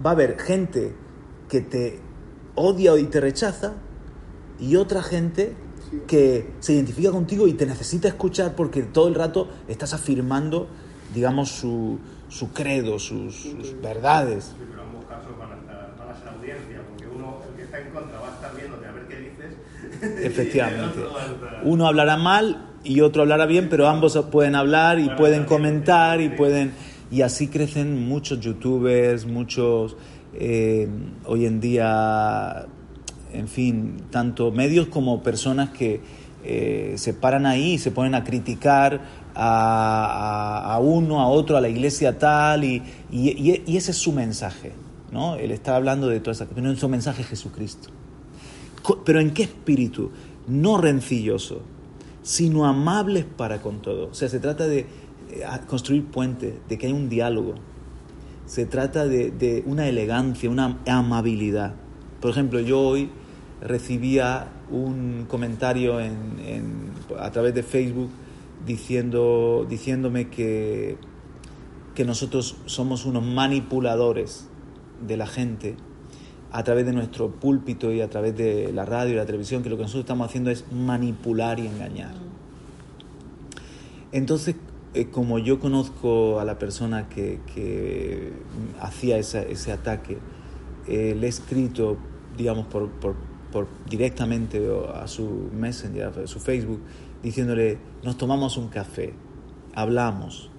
va 0.04 0.10
a 0.10 0.14
haber 0.14 0.40
gente 0.40 0.94
que 1.52 1.60
te 1.60 2.00
odia 2.56 2.98
y 2.98 3.04
te 3.08 3.20
rechaza 3.20 3.74
y 4.58 4.78
otra 4.78 5.04
gente 5.04 5.54
que 6.08 6.50
se 6.62 6.72
identifica 6.72 7.12
contigo 7.12 7.46
y 7.46 7.54
te 7.54 7.66
necesita 7.66 8.08
escuchar 8.08 8.56
porque 8.56 8.84
todo 8.84 9.10
el 9.10 9.16
rato 9.16 9.50
estás 9.68 9.94
afirmando, 9.94 10.70
digamos, 11.14 11.50
su, 11.50 12.00
su 12.30 12.54
credo, 12.54 13.00
sus, 13.00 13.36
sus 13.36 13.82
verdades. 13.82 14.56
Efectivamente. 20.24 21.00
Uno 21.64 21.86
hablará 21.86 22.16
mal 22.16 22.70
y 22.86 23.02
otro 23.02 23.24
hablará 23.24 23.46
bien, 23.46 23.68
pero 23.68 23.90
ambos 23.90 24.18
pueden 24.32 24.56
hablar 24.56 25.00
y 25.00 25.10
pueden 25.10 25.44
comentar 25.44 26.22
y 26.22 26.30
pueden... 26.30 26.72
Y 27.12 27.24
así 27.24 27.50
crecen 27.50 28.08
muchos 28.08 28.40
youtubers, 28.40 29.26
muchos... 29.26 29.98
Eh, 30.34 30.88
hoy 31.26 31.46
en 31.46 31.60
día, 31.60 32.66
en 33.34 33.48
fin, 33.48 33.98
tanto 34.10 34.52
medios 34.52 34.88
como 34.88 35.22
personas 35.24 35.70
que 35.72 36.02
eh, 36.44 36.94
se 36.98 37.14
paran 37.14 37.46
ahí 37.46 37.74
y 37.74 37.78
se 37.78 37.92
ponen 37.92 38.16
a 38.16 38.24
criticar 38.24 39.02
a, 39.36 40.80
uno, 40.82 41.22
a 41.22 41.28
otro, 41.28 41.58
a 41.58 41.62
la 41.62 41.70
iglesia 41.70 42.18
tal, 42.18 42.64
y, 42.64 42.82
y, 43.12 43.78
ese 43.78 43.92
es 43.92 43.98
su 43.98 44.12
mensaje, 44.12 44.74
¿no? 45.12 45.36
Él 45.36 45.52
está 45.52 45.76
hablando 45.76 46.08
de 46.08 46.20
toda 46.20 46.34
esa... 46.34 46.46
Pero 46.48 46.62
no 46.62 46.72
es 46.72 46.80
su 46.80 46.90
mensaje 46.90 47.24
Jesucristo 47.24 47.90
pero 49.06 49.20
¿en 49.20 49.32
qué 49.32 49.44
espíritu? 49.44 50.12
No 50.48 50.78
rencilloso, 50.78 51.62
sino 52.24 52.66
amables 52.66 53.26
para 53.26 53.62
con 53.62 53.82
todo. 53.82 54.10
O 54.10 54.14
sea, 54.14 54.30
se 54.30 54.40
trata 54.40 54.68
de 54.68 54.80
eh, 54.80 55.46
construir 55.68 56.06
puentes, 56.06 56.56
de 56.68 56.78
que 56.78 56.88
hay 56.88 56.94
un 56.94 57.10
diálogo. 57.10 57.56
Se 58.52 58.66
trata 58.66 59.08
de, 59.08 59.64
una 59.66 59.88
elegancia, 59.88 60.50
una 60.50 60.78
amabilidad. 60.86 61.74
Por 62.20 62.32
ejemplo, 62.32 62.60
yo 62.60 62.82
hoy 62.82 63.10
recibía 63.62 64.50
un 64.70 65.24
comentario 65.30 65.98
a 67.18 67.32
través 67.32 67.56
de 67.56 67.64
Facebook 67.64 68.10
diciendo, 68.66 69.66
diciéndome 69.70 70.28
que, 70.30 70.98
que 71.96 72.04
nosotros 72.04 72.58
somos 72.66 73.06
unos 73.06 73.24
manipuladores 73.24 74.50
de 75.00 75.16
la 75.16 75.28
gente 75.28 75.78
a 76.52 76.62
través 76.66 76.86
de 76.86 76.92
nuestro 76.92 77.32
púlpito 77.32 77.94
y 77.94 78.02
a 78.02 78.10
través 78.10 78.36
de 78.36 78.74
la 78.74 78.84
radio 78.84 79.14
y 79.14 79.16
la 79.16 79.26
televisión, 79.26 79.64
que 79.64 79.70
lo 79.70 79.78
que 79.78 79.84
nosotros 79.84 80.04
estamos 80.04 80.28
haciendo 80.28 80.52
es 80.52 80.66
manipular 80.74 81.58
y 81.58 81.68
engañar. 81.68 82.16
Entonces, 84.12 84.58
eh, 84.94 85.08
como 85.08 85.40
yo 85.40 85.60
conozco 85.60 86.40
a 86.40 86.46
la 86.46 86.60
persona 86.60 87.08
que, 87.10 88.34
hacía 88.80 89.18
ese 89.18 89.72
ataque, 89.72 90.18
eh, 90.88 91.16
le 91.20 91.28
he 91.28 91.30
escrito, 91.30 91.98
digamos, 92.38 92.66
por, 92.68 92.90
directamente 93.90 94.66
a 94.94 95.08
su 95.08 95.50
Messenger, 95.54 96.14
a 96.24 96.28
su 96.28 96.40
Facebook, 96.40 96.80
diciéndole, 97.22 97.78
nos 98.04 98.18
tomamos 98.18 98.58
un 98.58 98.70
café, 98.70 99.14
hablamos. 99.76 100.50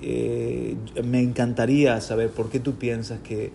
Eh, 0.00 0.76
me 1.04 1.20
encantaría 1.20 2.00
saber 2.00 2.30
por 2.30 2.48
qué 2.50 2.58
tú 2.58 2.74
piensas 2.74 3.20
que 3.20 3.52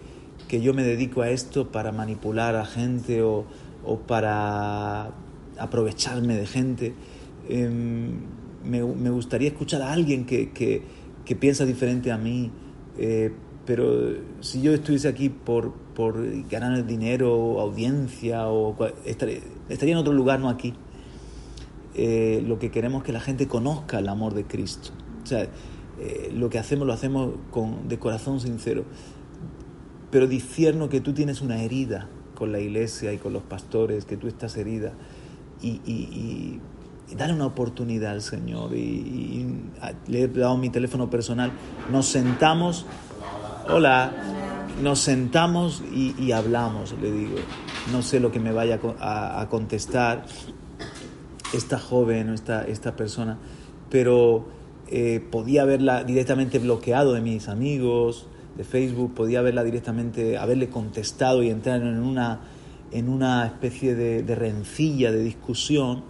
que 0.48 0.62
yo 0.62 0.74
me 0.74 0.84
dedico 0.84 1.22
a 1.22 1.30
esto 1.30 1.72
para 1.72 1.92
manipular 1.92 2.56
a 2.56 2.66
gente 2.66 3.22
o, 3.22 3.46
o 3.84 4.00
para 4.00 5.12
aprovecharme 5.58 6.36
de 6.36 6.46
gente. 6.46 6.94
Me, 8.68 9.10
gustaría 9.10 9.50
escuchar 9.50 9.82
a 9.82 9.92
alguien 9.92 10.26
que, 10.26 10.52
que, 10.52 10.84
que 11.26 11.36
piensa 11.36 11.66
diferente 11.66 12.12
a 12.12 12.18
mí, 12.18 12.52
eh, 12.98 13.32
pero 13.66 14.14
si 14.42 14.62
yo 14.62 14.74
estuviese 14.74 15.08
aquí 15.08 15.30
por, 15.30 15.74
por 15.96 16.24
ganar 16.50 16.86
dinero, 16.86 17.60
audiencia, 17.60 18.48
o 18.48 18.76
estaría, 19.06 19.40
estaría 19.70 19.94
en 19.94 20.00
otro 20.00 20.14
lugar, 20.14 20.40
no 20.40 20.50
aquí. 20.50 20.74
Eh, 21.96 22.44
lo 22.46 22.60
que 22.60 22.70
queremos 22.70 23.02
es 23.02 23.06
que 23.08 23.14
la 23.14 23.20
gente 23.20 23.48
conozca 23.48 24.00
el 24.00 24.08
amor 24.08 24.34
de 24.34 24.44
Cristo. 24.44 24.92
O 25.24 25.26
sea, 25.26 25.48
eh, 26.00 26.32
lo 26.34 26.50
que 26.50 26.60
hacemos 26.60 26.86
lo 26.86 26.94
hacemos 26.94 27.34
con, 27.50 27.88
de 27.88 27.98
corazón 27.98 28.40
sincero 28.40 28.86
pero 30.12 30.28
discierno 30.28 30.90
que 30.90 31.02
tú 31.02 31.14
tienes 31.14 31.42
una 31.42 31.62
herida 31.62 32.08
con 32.36 32.52
la 32.52 32.60
iglesia 32.60 33.14
y 33.14 33.18
con 33.18 33.34
los 33.34 33.44
pastores, 33.44 34.06
que 34.06 34.16
tú 34.16 34.28
estás 34.28 34.56
herida, 34.58 34.94
y, 35.62 36.60
dale 37.16 37.34
una 37.34 37.46
oportunidad 37.46 38.12
al 38.12 38.22
Señor. 38.22 38.76
Y, 38.76 39.46
le 40.08 40.24
he 40.24 40.28
dado 40.28 40.58
mi 40.58 40.70
teléfono 40.70 41.10
personal, 41.10 41.52
nos 41.92 42.08
sentamos, 42.08 42.86
hola, 43.70 44.12
nos 44.82 45.00
sentamos 45.00 45.84
y, 45.92 46.32
hablamos, 46.32 46.96
le 47.02 47.12
digo. 47.12 47.36
No 47.92 48.02
sé 48.02 48.20
lo 48.20 48.32
que 48.32 48.40
me 48.40 48.52
vaya 48.52 48.80
a, 49.00 49.48
contestar 49.50 50.26
esta 51.54 51.80
joven 51.80 52.30
o 52.30 52.34
esta, 52.34 52.64
esta 52.64 52.96
persona, 52.96 53.38
pero 53.90 54.48
eh, 54.90 55.26
podía 55.32 55.64
haberla 55.64 56.04
directamente 56.04 56.60
bloqueado 56.60 57.14
de 57.14 57.22
mis 57.22 57.48
amigos, 57.48 58.28
de 58.58 58.64
Facebook, 58.64 59.14
podía 59.14 59.40
haberla 59.40 59.64
directamente, 59.64 60.38
haberle 60.38 60.70
contestado 60.70 61.44
y 61.44 61.50
entrar 61.50 61.82
en 61.82 62.00
una, 62.00 62.42
en 62.92 63.08
una 63.08 63.46
especie 63.46 63.96
de, 63.96 64.36
rencilla, 64.36 65.12
de 65.12 65.24
discusión, 65.24 66.04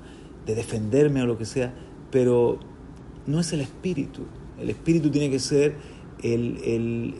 de 0.47 0.55
defenderme 0.55 1.21
o 1.21 1.27
lo 1.27 1.38
que 1.38 1.45
sea, 1.45 1.73
pero 2.10 2.57
no 3.27 3.39
es 3.39 3.53
el 3.53 3.62
espíritu. 3.62 4.23
El 4.60 4.69
espíritu 4.69 5.12
tiene 5.12 5.29
que 5.29 5.39
ser 5.39 5.75
el, 6.23 7.13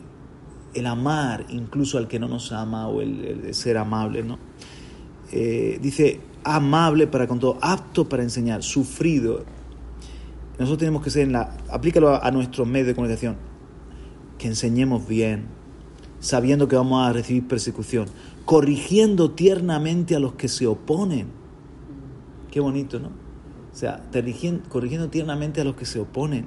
el, 0.74 0.86
amar 0.86 1.44
incluso 1.50 1.98
al 1.98 2.08
que 2.08 2.18
no 2.18 2.28
nos 2.28 2.52
ama 2.52 2.88
o 2.88 3.00
el, 3.00 3.52
ser 3.54 3.76
amable, 3.76 4.22
¿no? 4.22 4.38
Eh, 5.30 5.78
dice, 5.82 6.20
amable 6.44 7.06
para 7.06 7.26
con 7.26 7.38
todo, 7.38 7.58
apto 7.60 8.08
para 8.08 8.22
enseñar, 8.22 8.62
sufrido. 8.62 9.44
Nosotros 10.52 10.78
tenemos 10.78 11.02
que 11.02 11.10
ser 11.10 11.22
en 11.22 11.32
la, 11.32 11.56
aplícalo 11.70 12.22
a 12.22 12.30
nuestros 12.30 12.66
medios 12.66 12.88
de 12.88 12.94
comunicación, 12.94 13.36
que 14.38 14.48
enseñemos 14.48 15.06
bien, 15.06 15.46
sabiendo 16.20 16.66
que 16.66 16.76
vamos 16.76 17.06
a 17.06 17.12
recibir 17.12 17.46
persecución, 17.46 18.06
corrigiendo 18.44 19.32
tiernamente 19.32 20.16
a 20.16 20.20
los 20.20 20.34
que 20.34 20.48
se 20.48 20.66
oponen. 20.66 21.37
Qué 22.50 22.60
bonito, 22.60 22.98
¿no? 22.98 23.08
O 23.08 23.76
sea, 23.76 24.02
corrigiendo 24.68 25.08
tiernamente 25.08 25.60
a 25.60 25.64
los 25.64 25.76
que 25.76 25.84
se 25.84 26.00
oponen. 26.00 26.46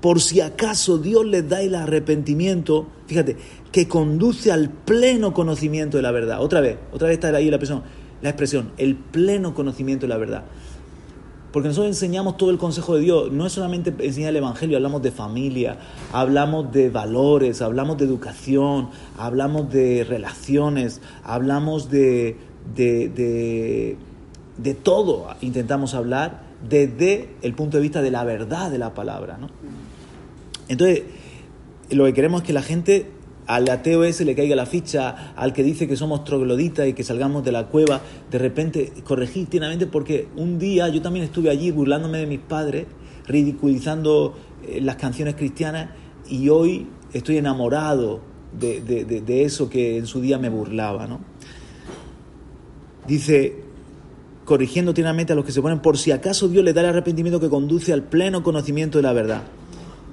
Por 0.00 0.20
si 0.20 0.40
acaso 0.40 0.98
Dios 0.98 1.24
les 1.24 1.48
da 1.48 1.62
el 1.62 1.74
arrepentimiento, 1.76 2.88
fíjate, 3.06 3.36
que 3.70 3.86
conduce 3.86 4.50
al 4.50 4.70
pleno 4.70 5.32
conocimiento 5.32 5.96
de 5.96 6.02
la 6.02 6.10
verdad. 6.10 6.40
Otra 6.40 6.60
vez, 6.60 6.78
otra 6.92 7.08
vez 7.08 7.14
está 7.14 7.28
ahí 7.28 7.48
la 7.50 7.56
expresión, 7.56 7.82
la 8.20 8.30
expresión, 8.30 8.72
el 8.78 8.96
pleno 8.96 9.54
conocimiento 9.54 10.06
de 10.06 10.08
la 10.08 10.16
verdad. 10.16 10.44
Porque 11.52 11.68
nosotros 11.68 11.94
enseñamos 11.94 12.38
todo 12.38 12.50
el 12.50 12.58
consejo 12.58 12.96
de 12.96 13.02
Dios. 13.02 13.30
No 13.30 13.46
es 13.46 13.52
solamente 13.52 13.94
enseñar 13.98 14.30
el 14.30 14.36
Evangelio, 14.36 14.76
hablamos 14.78 15.02
de 15.02 15.12
familia, 15.12 15.78
hablamos 16.10 16.72
de 16.72 16.88
valores, 16.88 17.60
hablamos 17.60 17.98
de 17.98 18.06
educación, 18.06 18.88
hablamos 19.18 19.70
de 19.70 20.04
relaciones, 20.08 21.02
hablamos 21.22 21.90
de, 21.90 22.38
de, 22.74 23.08
de, 23.10 23.98
todo. 24.82 25.28
Intentamos 25.40 25.94
hablar 25.94 26.42
desde 26.68 27.30
el 27.42 27.54
punto 27.54 27.78
de 27.78 27.82
vista 27.82 28.02
de 28.02 28.10
la 28.10 28.24
verdad 28.24 28.70
de 28.70 28.78
la 28.78 28.94
palabra. 28.94 29.38
¿no? 29.38 29.48
Entonces, 30.68 31.02
lo 31.90 32.04
que 32.04 32.14
queremos 32.14 32.42
es 32.42 32.46
que 32.46 32.52
la 32.52 32.62
gente 32.62 33.10
al 33.46 33.68
ateo 33.68 34.04
ese 34.04 34.24
le 34.24 34.34
caiga 34.34 34.54
la 34.54 34.66
ficha, 34.66 35.34
al 35.34 35.52
que 35.52 35.62
dice 35.62 35.88
que 35.88 35.96
somos 35.96 36.24
trogloditas 36.24 36.86
y 36.86 36.92
que 36.92 37.02
salgamos 37.02 37.44
de 37.44 37.52
la 37.52 37.66
cueva, 37.66 38.00
de 38.30 38.38
repente 38.38 38.92
corregir 39.04 39.48
tiernamente 39.48 39.86
porque 39.86 40.28
un 40.36 40.58
día 40.58 40.88
yo 40.88 41.02
también 41.02 41.24
estuve 41.24 41.50
allí 41.50 41.70
burlándome 41.70 42.18
de 42.18 42.26
mis 42.26 42.38
padres, 42.38 42.86
ridiculizando 43.26 44.34
eh, 44.66 44.80
las 44.80 44.96
canciones 44.96 45.34
cristianas 45.34 45.90
y 46.28 46.48
hoy 46.48 46.86
estoy 47.12 47.38
enamorado 47.38 48.20
de, 48.58 48.80
de, 48.80 49.44
eso 49.44 49.68
que 49.68 49.96
en 49.96 50.06
su 50.06 50.20
día 50.20 50.38
me 50.38 50.48
burlaba. 50.48 51.06
¿no? 51.06 51.20
Dice, 53.06 53.64
corrigiendo 54.52 54.92
tiernamente 54.92 55.32
a 55.32 55.34
los 55.34 55.46
que 55.46 55.52
se 55.52 55.62
ponen, 55.62 55.80
por 55.80 55.96
si 55.96 56.12
acaso 56.12 56.46
Dios 56.46 56.62
le 56.62 56.74
da 56.74 56.82
el 56.82 56.88
arrepentimiento 56.88 57.40
que 57.40 57.48
conduce 57.48 57.90
al 57.90 58.02
pleno 58.02 58.42
conocimiento 58.42 58.98
de 58.98 59.02
la 59.02 59.14
verdad. 59.14 59.44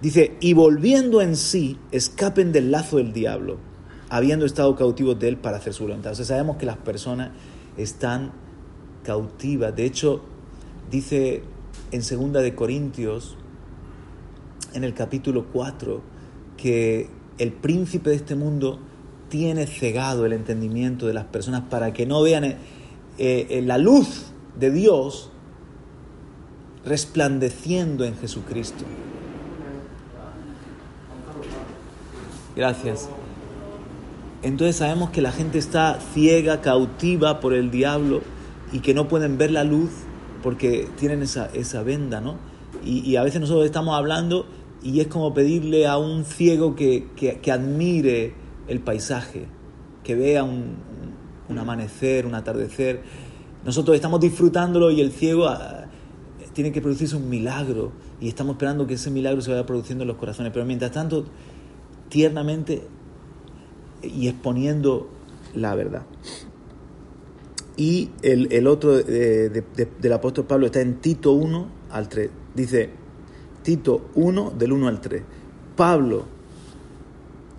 Dice, 0.01 0.37
y 0.39 0.53
volviendo 0.53 1.21
en 1.21 1.35
sí, 1.35 1.75
escapen 1.91 2.53
del 2.53 2.71
lazo 2.71 2.95
del 2.95 3.11
diablo, 3.11 3.57
habiendo 4.07 4.45
estado 4.45 4.77
cautivos 4.77 5.19
de 5.19 5.27
él 5.27 5.35
para 5.35 5.57
hacer 5.57 5.73
su 5.73 5.83
voluntad. 5.83 6.13
O 6.13 6.15
sea, 6.15 6.23
sabemos 6.23 6.55
que 6.55 6.65
las 6.65 6.77
personas 6.77 7.31
están 7.75 8.31
cautivas. 9.03 9.75
De 9.75 9.83
hecho, 9.83 10.21
dice 10.89 11.43
en 11.91 12.01
segunda 12.01 12.39
de 12.39 12.55
Corintios, 12.55 13.35
en 14.73 14.85
el 14.85 14.93
capítulo 14.93 15.47
4, 15.51 16.01
que 16.55 17.09
el 17.39 17.51
príncipe 17.51 18.11
de 18.11 18.15
este 18.15 18.35
mundo 18.35 18.79
tiene 19.27 19.67
cegado 19.67 20.25
el 20.25 20.31
entendimiento 20.31 21.07
de 21.07 21.13
las 21.13 21.25
personas 21.25 21.63
para 21.69 21.91
que 21.91 22.05
no 22.05 22.21
vean 22.21 22.45
eh, 22.45 22.57
eh, 23.17 23.61
la 23.65 23.77
luz 23.77 24.28
de 24.59 24.71
Dios 24.71 25.31
resplandeciendo 26.85 28.05
en 28.05 28.17
Jesucristo. 28.17 28.85
Gracias. 32.55 33.09
Entonces 34.41 34.77
sabemos 34.77 35.09
que 35.09 35.21
la 35.21 35.31
gente 35.31 35.59
está 35.59 35.99
ciega, 36.13 36.61
cautiva 36.61 37.39
por 37.39 37.53
el 37.53 37.71
diablo 37.71 38.21
y 38.71 38.79
que 38.79 38.93
no 38.93 39.07
pueden 39.07 39.37
ver 39.37 39.51
la 39.51 39.63
luz 39.63 39.91
porque 40.41 40.87
tienen 40.97 41.21
esa, 41.21 41.49
esa 41.53 41.83
venda, 41.83 42.21
¿no? 42.21 42.37
Y, 42.83 43.17
a 43.17 43.23
veces 43.23 43.41
nosotros 43.41 43.65
estamos 43.65 43.95
hablando 43.95 44.45
y 44.81 45.01
es 45.01 45.07
como 45.07 45.33
pedirle 45.33 45.85
a 45.85 45.97
un 45.97 46.23
ciego 46.23 46.75
que, 46.75 47.07
que, 47.15 47.51
admire 47.51 48.33
el 48.69 48.79
paisaje, 48.79 49.47
que 50.03 50.15
vea 50.15 50.43
un, 50.43 50.77
un, 51.49 51.57
amanecer, 51.57 52.25
un 52.25 52.35
atardecer. 52.35 53.01
Nosotros 53.65 53.95
estamos 53.95 54.19
disfrutándolo 54.19 54.91
y 54.91 55.01
el 55.01 55.11
ciego 55.11 55.47
ah, 55.47 55.85
tiene 56.53 56.71
que 56.71 56.81
producirse 56.81 57.15
un 57.15 57.29
milagro 57.29 57.91
y 58.21 58.27
estamos 58.27 58.53
esperando 58.53 58.87
que 58.87 58.95
ese 58.95 59.11
milagro 59.11 59.41
se 59.41 59.51
vaya 59.51 59.65
produciendo 59.65 60.03
en 60.03 60.07
los 60.07 60.17
corazones. 60.17 60.51
Pero 60.53 60.65
mientras 60.65 60.91
tanto 60.91 61.25
tiernamente 62.09 62.83
y 64.01 64.27
exponiendo 64.27 65.09
la 65.55 65.75
verdad. 65.75 66.03
Y 67.77 68.09
el, 68.23 68.67
otro 68.67 68.97
del 68.97 70.13
apóstol 70.13 70.45
Pablo 70.45 70.65
está 70.65 70.81
en 70.81 70.95
Tito 70.95 71.31
1 71.31 71.67
al 71.91 72.09
3. 72.09 72.29
Dice, 72.53 72.89
Tito 73.63 74.09
1 74.15 74.53
del 74.57 74.73
1 74.73 74.87
al 74.87 74.99
3. 74.99 75.23
Pablo, 75.77 76.25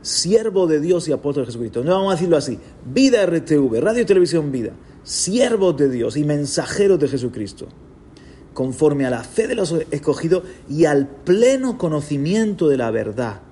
siervo 0.02 0.66
de 0.66 0.80
Dios 0.80 1.08
y 1.08 1.12
apóstol 1.12 1.44
de 1.44 1.46
Jesucristo. 1.46 1.82
No 1.82 1.92
vamos 1.92 2.12
a 2.12 2.16
decirlo 2.16 2.36
así. 2.36 2.58
Vida 2.84 3.24
RTV, 3.24 3.80
Radio 3.80 4.02
y 4.02 4.04
Televisión 4.04 4.52
Vida. 4.52 4.72
Siervos 5.02 5.76
de 5.76 5.88
Dios 5.90 6.16
y 6.16 6.24
mensajeros 6.24 6.98
de 6.98 7.08
Jesucristo. 7.08 7.68
Conforme 8.54 9.06
a 9.06 9.10
la 9.10 9.22
fe 9.22 9.46
de 9.46 9.54
los 9.54 9.72
escogidos 9.90 10.42
y 10.68 10.84
al 10.84 11.08
pleno 11.08 11.78
conocimiento 11.78 12.68
de 12.68 12.76
la 12.76 12.90
verdad 12.90 13.42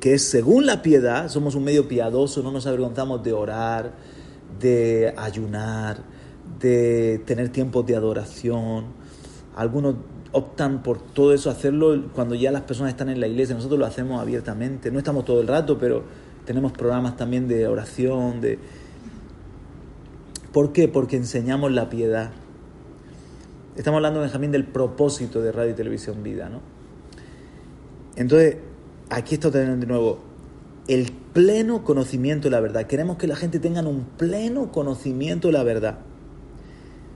que 0.00 0.14
es 0.14 0.24
según 0.24 0.66
la 0.66 0.82
piedad, 0.82 1.28
somos 1.28 1.54
un 1.54 1.64
medio 1.64 1.86
piadoso, 1.86 2.42
no 2.42 2.50
nos 2.50 2.66
avergonzamos 2.66 3.22
de 3.22 3.32
orar, 3.34 3.92
de 4.58 5.14
ayunar, 5.16 6.02
de 6.58 7.20
tener 7.26 7.50
tiempos 7.50 7.86
de 7.86 7.94
adoración. 7.94 8.86
Algunos 9.54 9.96
optan 10.32 10.82
por 10.82 11.00
todo 11.00 11.34
eso, 11.34 11.50
hacerlo 11.50 12.08
cuando 12.14 12.34
ya 12.34 12.50
las 12.50 12.62
personas 12.62 12.92
están 12.92 13.10
en 13.10 13.20
la 13.20 13.28
iglesia, 13.28 13.54
nosotros 13.54 13.78
lo 13.78 13.86
hacemos 13.86 14.20
abiertamente, 14.20 14.90
no 14.90 14.98
estamos 14.98 15.24
todo 15.24 15.40
el 15.40 15.46
rato, 15.46 15.78
pero 15.78 16.02
tenemos 16.46 16.72
programas 16.72 17.16
también 17.16 17.46
de 17.46 17.68
oración, 17.68 18.40
de... 18.40 18.58
¿Por 20.52 20.72
qué? 20.72 20.88
Porque 20.88 21.16
enseñamos 21.16 21.70
la 21.72 21.88
piedad. 21.88 22.32
Estamos 23.76 23.98
hablando, 23.98 24.20
Benjamín, 24.20 24.50
del 24.50 24.66
propósito 24.66 25.40
de 25.40 25.52
Radio 25.52 25.72
y 25.72 25.74
Televisión 25.74 26.22
Vida, 26.22 26.48
¿no? 26.48 26.60
Entonces, 28.16 28.56
aquí 29.08 29.34
está 29.34 29.50
de 29.50 29.86
nuevo 29.86 30.30
el 30.88 31.12
pleno 31.32 31.84
conocimiento 31.84 32.48
de 32.48 32.50
la 32.50 32.60
verdad. 32.60 32.86
Queremos 32.86 33.16
que 33.16 33.28
la 33.28 33.36
gente 33.36 33.60
tenga 33.60 33.80
un 33.82 34.04
pleno 34.16 34.72
conocimiento 34.72 35.48
de 35.48 35.52
la 35.52 35.62
verdad. 35.62 35.98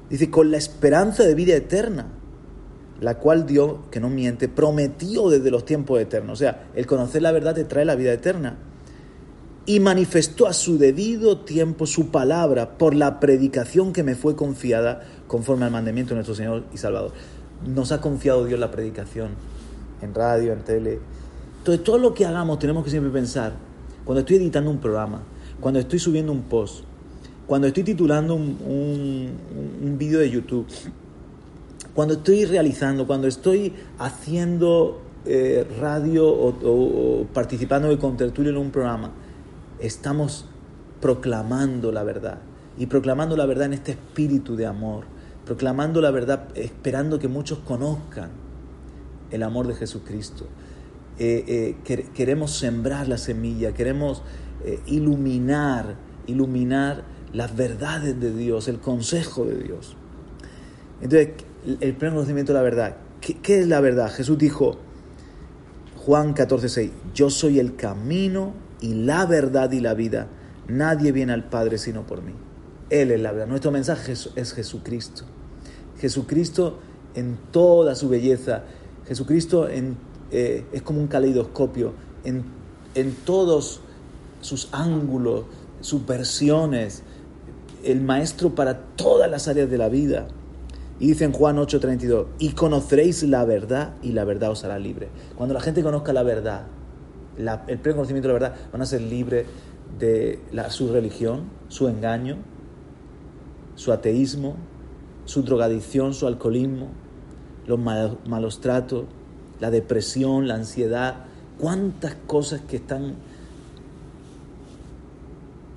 Dice, 0.09 0.31
con 0.31 0.53
la 0.53 0.57
esperanza 0.57 1.25
de 1.25 1.35
vida 1.35 1.57
eterna, 1.57 2.07
la 3.01 3.19
cual 3.19 3.47
Dios, 3.47 3.79
que 3.91 3.99
no 3.99 4.11
miente, 4.11 4.49
prometió 4.49 5.29
desde 5.29 5.51
los 5.51 5.65
tiempos 5.65 6.01
eternos. 6.01 6.35
O 6.35 6.37
sea, 6.37 6.69
el 6.77 6.87
conocer 6.87 7.23
la 7.23 7.33
verdad 7.33 7.55
te 7.55 7.65
trae 7.65 7.85
la 7.85 7.97
vida 7.97 8.13
eterna. 8.13 8.57
Y 9.67 9.81
manifestó 9.81 10.47
a 10.47 10.53
su 10.53 10.77
debido 10.77 11.39
tiempo 11.39 11.87
su 11.87 12.09
palabra 12.11 12.77
por 12.77 12.95
la 12.95 13.19
predicación 13.19 13.93
que 13.93 14.03
me 14.03 14.15
fue 14.15 14.37
confiada 14.37 15.03
conforme 15.27 15.65
al 15.65 15.71
mandamiento 15.71 16.11
de 16.11 16.17
nuestro 16.17 16.35
Señor 16.35 16.65
y 16.73 16.77
Salvador. 16.77 17.13
Nos 17.67 17.93
ha 17.93 18.01
confiado 18.01 18.45
Dios 18.45 18.61
la 18.61 18.71
predicación 18.71 19.31
en 20.03 20.13
radio, 20.13 20.53
en 20.53 20.65
tele, 20.65 21.01
entonces, 21.65 21.83
todo 21.83 21.97
lo 21.97 22.13
que 22.13 22.27
hagamos 22.27 22.59
tenemos 22.59 22.85
que 22.85 22.91
siempre 22.91 23.11
pensar, 23.11 23.55
cuando 24.05 24.21
estoy 24.21 24.37
editando 24.37 24.71
un 24.71 24.77
programa, 24.77 25.23
cuando 25.63 25.81
estoy 25.81 25.99
subiendo 25.99 26.31
un 26.31 26.43
post, 26.43 26.85
cuando 27.47 27.67
estoy 27.67 27.85
titulando 27.85 28.35
un, 28.35 29.31
un, 29.83 29.97
vídeo 29.97 30.19
de 30.19 30.29
YouTube, 30.29 30.67
cuando 31.95 32.13
estoy 32.13 32.45
realizando, 32.45 33.07
cuando 33.07 33.29
estoy 33.29 33.73
haciendo 33.99 35.01
eh, 35.25 35.67
radio 35.81 36.29
o, 36.29 37.27
participando 37.33 37.89
de 37.89 37.97
contertulio 37.97 38.51
en 38.51 38.59
un 38.59 38.71
programa, 38.71 39.11
estamos 39.87 40.47
proclamando 41.01 41.93
la 41.93 42.03
verdad. 42.03 42.39
Y 42.79 42.87
proclamando 42.87 43.37
la 43.37 43.47
verdad 43.47 43.67
en 43.67 43.75
este 43.75 43.93
espíritu 43.93 44.57
de 44.57 44.67
amor, 44.67 45.05
proclamando 45.45 46.01
la 46.01 46.11
verdad 46.11 46.49
esperando 46.55 47.19
que 47.19 47.29
muchos 47.29 47.59
conozcan 47.59 48.31
el 49.31 49.43
amor 49.43 49.67
de 49.67 49.75
Jesucristo. 49.75 50.47
Eh, 51.19 51.77
eh, 51.87 52.07
queremos 52.15 52.53
sembrar 52.53 53.07
la 53.07 53.19
semilla, 53.19 53.73
queremos 53.73 54.23
eh, 54.65 54.81
iluminar, 54.87 55.97
iluminar 56.27 57.05
las 57.33 57.55
verdades 57.55 58.19
de 58.19 58.35
Dios, 58.35 58.67
el 58.69 58.81
consejo 58.81 59.45
de 59.45 59.59
Dios. 59.59 59.97
Entonces, 61.01 61.31
el 61.81 61.95
pleno 61.95 62.15
conocimiento 62.15 62.53
de 62.53 62.59
la 62.59 62.63
verdad. 62.63 62.97
¿Qué, 63.21 63.61
es 63.61 63.69
la 63.69 63.81
verdad? 63.81 64.13
Jesús 64.13 64.37
dijo, 64.39 64.77
Juan 65.97 66.35
14:6, 66.35 66.91
yo 67.15 67.31
soy 67.31 67.59
el 67.59 67.77
camino 67.77 68.53
y 68.85 68.93
la 68.93 69.25
verdad 69.25 69.73
y 69.73 69.81
la 69.81 69.95
vida. 69.95 70.29
Nadie 70.69 71.11
viene 71.11 71.33
al 71.33 71.49
Padre 71.49 71.79
sino 71.79 72.07
por 72.07 72.21
mí. 72.21 72.35
Él 72.91 73.13
es 73.13 73.21
la 73.21 73.33
verdad. 73.33 73.47
Nuestro 73.47 73.71
mensaje 73.71 74.13
es 74.13 74.53
Jesucristo. 74.53 75.25
Jesucristo 75.99 76.81
en 77.15 77.39
toda 77.51 77.95
su 77.95 78.11
belleza. 78.11 78.65
Jesucristo 79.07 79.71
en 79.71 79.97
eh, 80.31 80.67
es 80.73 80.83
como 80.83 81.01
un 81.01 81.07
caleidoscopio 81.07 81.95
en, 82.25 82.45
en 82.95 83.15
todos 83.25 83.81
sus 84.43 84.69
ángulos, 84.73 85.45
sus 85.81 86.05
versiones, 86.05 87.05
el 87.85 88.03
maestro 88.03 88.55
para 88.55 88.81
todas 88.97 89.31
las 89.31 89.49
áreas 89.49 89.71
de 89.71 89.79
la 89.79 89.89
vida. 89.89 90.29
Y 91.01 91.07
dice 91.07 91.25
en 91.25 91.33
Juan 91.33 91.57
8:32, 91.57 92.27
y 92.39 92.51
conoceréis 92.51 93.23
la 93.23 93.47
verdad 93.47 93.95
y 94.03 94.13
la 94.13 94.25
verdad 94.25 94.51
os 94.51 94.63
hará 94.63 94.79
libre. 94.79 95.09
Cuando 95.37 95.55
la 95.55 95.61
gente 95.61 95.83
conozca 95.83 96.13
la 96.13 96.23
verdad, 96.23 96.67
el 97.39 97.79
pleno 97.79 97.97
conocimiento 97.97 98.29
de 98.29 98.35
la 98.35 98.41
verdad, 98.41 98.57
van 98.73 98.83
a 98.83 98.87
ser 98.87 99.01
libres 99.01 99.47
de 99.99 100.41
su 100.71 100.93
religión, 100.93 101.45
su 101.69 101.89
engaño, 101.89 102.37
su 103.75 103.93
ateísmo, 103.93 104.57
su 105.25 105.43
drogadicción, 105.43 106.15
su 106.15 106.27
alcoholismo, 106.27 106.89
los 107.67 107.79
malos 107.79 108.61
tratos, 108.61 109.05
la 109.61 109.71
depresión, 109.71 110.49
la 110.49 110.55
ansiedad, 110.55 111.25
cuántas 111.59 112.17
cosas 112.27 112.61
que 112.63 112.77
están 112.77 113.15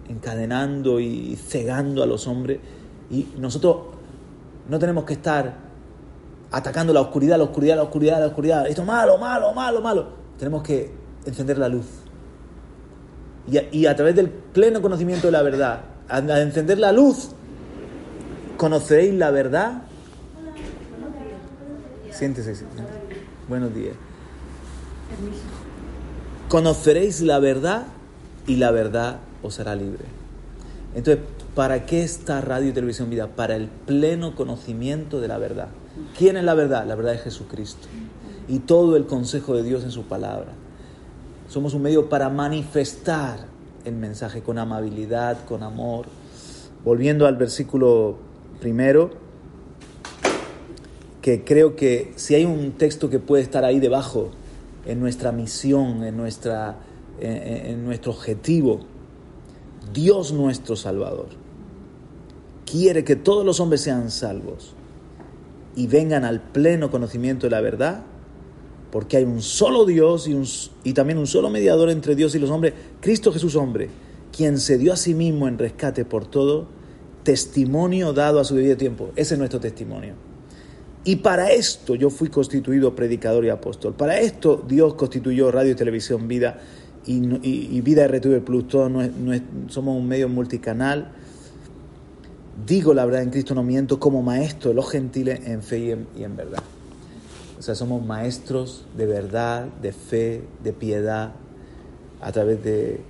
encadenando 0.10 1.00
y 1.00 1.36
cegando 1.36 2.04
a 2.04 2.06
los 2.06 2.28
hombres. 2.28 2.60
Y 3.10 3.28
nosotros 3.38 3.78
no 4.70 4.80
tenemos 4.80 5.06
que 5.06 5.13
estar 5.13 5.56
atacando 6.52 6.93
la 6.93 7.02
oscuridad, 7.02 7.38
la 7.38 7.43
oscuridad, 7.46 7.76
la 7.78 7.84
oscuridad, 7.84 8.20
la 8.20 8.28
oscuridad. 8.28 8.67
Esto 8.67 8.84
malo, 8.84 9.17
malo, 9.17 9.54
malo, 9.54 9.82
malo. 9.82 10.08
Tenemos 10.38 10.63
que 10.63 11.07
encender 11.28 11.58
la 11.58 11.70
luz. 11.70 11.86
Y 13.72 13.86
a, 13.86 13.96
través 13.96 14.16
del 14.16 14.30
pleno 14.30 14.82
conocimiento 14.82 15.28
de 15.28 15.32
la 15.32 15.42
verdad, 15.42 15.82
al 16.10 16.30
encender 16.30 16.80
la 16.80 16.92
luz, 16.92 17.30
conoceréis 18.58 19.13
la 19.13 19.32
verdad. 19.32 19.84
Siéntese, 22.12 22.56
siéntese. 22.56 22.84
Buenos 23.48 23.74
días. 23.74 23.96
Conoceréis 26.50 27.22
la 27.22 27.40
verdad 27.40 27.86
y 28.48 28.58
la 28.58 28.72
verdad 28.72 29.20
os 29.44 29.60
hará 29.62 29.76
libre. 29.76 30.04
Entonces, 30.94 31.24
¿para 31.56 31.86
qué 31.86 32.04
está 32.04 32.42
Radio 32.42 32.70
y 32.70 32.74
Televisión 32.74 33.10
Vida? 33.10 33.28
Para 33.28 33.56
el 33.56 33.68
pleno 33.68 34.36
conocimiento 34.36 35.22
de 35.22 35.28
la 35.30 35.38
verdad. 35.38 35.70
¿Quién 36.18 36.36
es 36.36 36.44
la 36.44 36.54
verdad? 36.54 36.86
La 36.86 36.96
verdad 36.96 37.13
es 37.13 37.22
Jesucristo. 37.22 37.88
Y 38.50 38.60
todo 38.60 38.98
el 38.98 39.06
consejo 39.06 39.56
de 39.56 39.63
Dios 39.63 39.84
en 39.84 39.92
su 39.92 40.04
palabra. 40.04 40.54
Somos 41.48 41.74
un 41.74 41.82
medio 41.82 42.10
para 42.10 42.30
manifestar 42.30 43.48
el 43.86 43.96
mensaje 43.96 44.42
con 44.42 44.58
amabilidad, 44.58 45.46
con 45.46 45.64
amor. 45.64 46.08
Volviendo 46.84 47.26
al 47.26 47.38
versículo 47.38 48.18
primero, 48.60 49.12
que 51.22 51.44
creo 51.44 51.76
que 51.76 52.14
si 52.16 52.36
hay 52.36 52.46
un 52.46 52.74
texto 52.74 53.10
que 53.10 53.20
puede 53.20 53.44
estar 53.44 53.64
ahí 53.64 53.80
debajo, 53.80 54.32
en 54.88 55.02
nuestra 55.02 55.32
misión, 55.32 56.04
en, 56.04 56.16
nuestra, 56.16 56.78
en, 57.20 57.86
nuestro 57.86 58.14
objetivo, 58.14 58.80
Dios 59.94 60.32
nuestro 60.32 60.76
Salvador 60.76 61.28
quiere 62.66 63.04
que 63.04 63.16
todos 63.16 63.46
los 63.46 63.60
hombres 63.60 63.82
sean 63.82 64.12
salvos 64.12 64.74
y 65.76 65.88
vengan 65.88 66.26
al 66.26 66.42
pleno 66.42 66.92
conocimiento 66.92 67.48
de 67.48 67.52
la 67.52 67.62
verdad 67.62 68.04
porque 68.91 69.17
hay 69.17 69.23
un 69.23 69.41
solo 69.41 69.86
Dios 69.86 70.30
y, 70.84 70.93
también 70.93 71.17
un 71.17 71.28
solo 71.28 71.50
mediador 71.50 71.89
entre 71.89 72.15
Dios 72.15 72.36
y 72.36 72.39
los 72.39 72.50
hombres, 72.50 72.73
Cristo 73.02 73.32
Jesús 73.32 73.56
hombre, 73.56 73.89
quien 74.36 74.60
se 74.60 74.78
dio 74.78 74.93
a 74.93 74.97
sí 74.97 75.13
mismo 75.13 75.47
en 75.47 75.58
rescate 75.58 76.06
por 76.06 76.26
todo, 76.26 76.67
testimonio 77.23 78.13
dado 78.13 78.39
a 78.39 78.43
su 78.43 78.56
debido 78.56 78.78
tiempo. 78.78 79.10
Ese 79.15 79.34
es 79.34 79.38
nuestro 79.39 79.60
testimonio. 79.60 80.13
Y 81.04 81.17
para 81.17 81.52
esto 81.52 81.95
yo 81.95 82.10
fui 82.10 82.30
constituido 82.30 82.95
predicador 82.95 83.45
y 83.45 83.50
apóstol. 83.50 83.93
Para 83.93 84.19
esto 84.19 84.63
Dios 84.67 84.93
constituyó 84.95 85.52
Radio 85.52 85.71
y 85.71 85.76
Televisión 85.76 86.28
Vida 86.28 86.60
y, 87.06 87.82
Vida 87.82 88.08
RTV 88.08 88.41
Plus. 88.43 88.67
Todos 88.67 88.91
somos 89.67 89.97
un 89.97 90.08
medio 90.08 90.28
multicanal. 90.30 91.12
Digo 92.65 92.93
la 92.93 93.06
verdad 93.06 93.23
en 93.23 93.30
Cristo, 93.30 93.56
no 93.56 93.63
miento, 93.63 94.00
como 94.00 94.21
maestro 94.21 94.69
de 94.69 94.76
los 94.76 94.89
gentiles 94.89 95.41
en 95.45 95.62
fe 95.62 95.97
y 96.17 96.23
en 96.23 96.36
verdad. 96.36 96.63
O 97.58 97.62
sea, 97.62 97.76
somos 97.76 98.06
maestros 98.06 98.86
de 98.96 99.06
verdad, 99.06 99.65
de 99.82 99.91
fe, 99.91 100.43
de 100.63 100.74
piedad, 100.74 101.34
a 102.22 102.32
través 102.32 102.63
de 102.63 103.02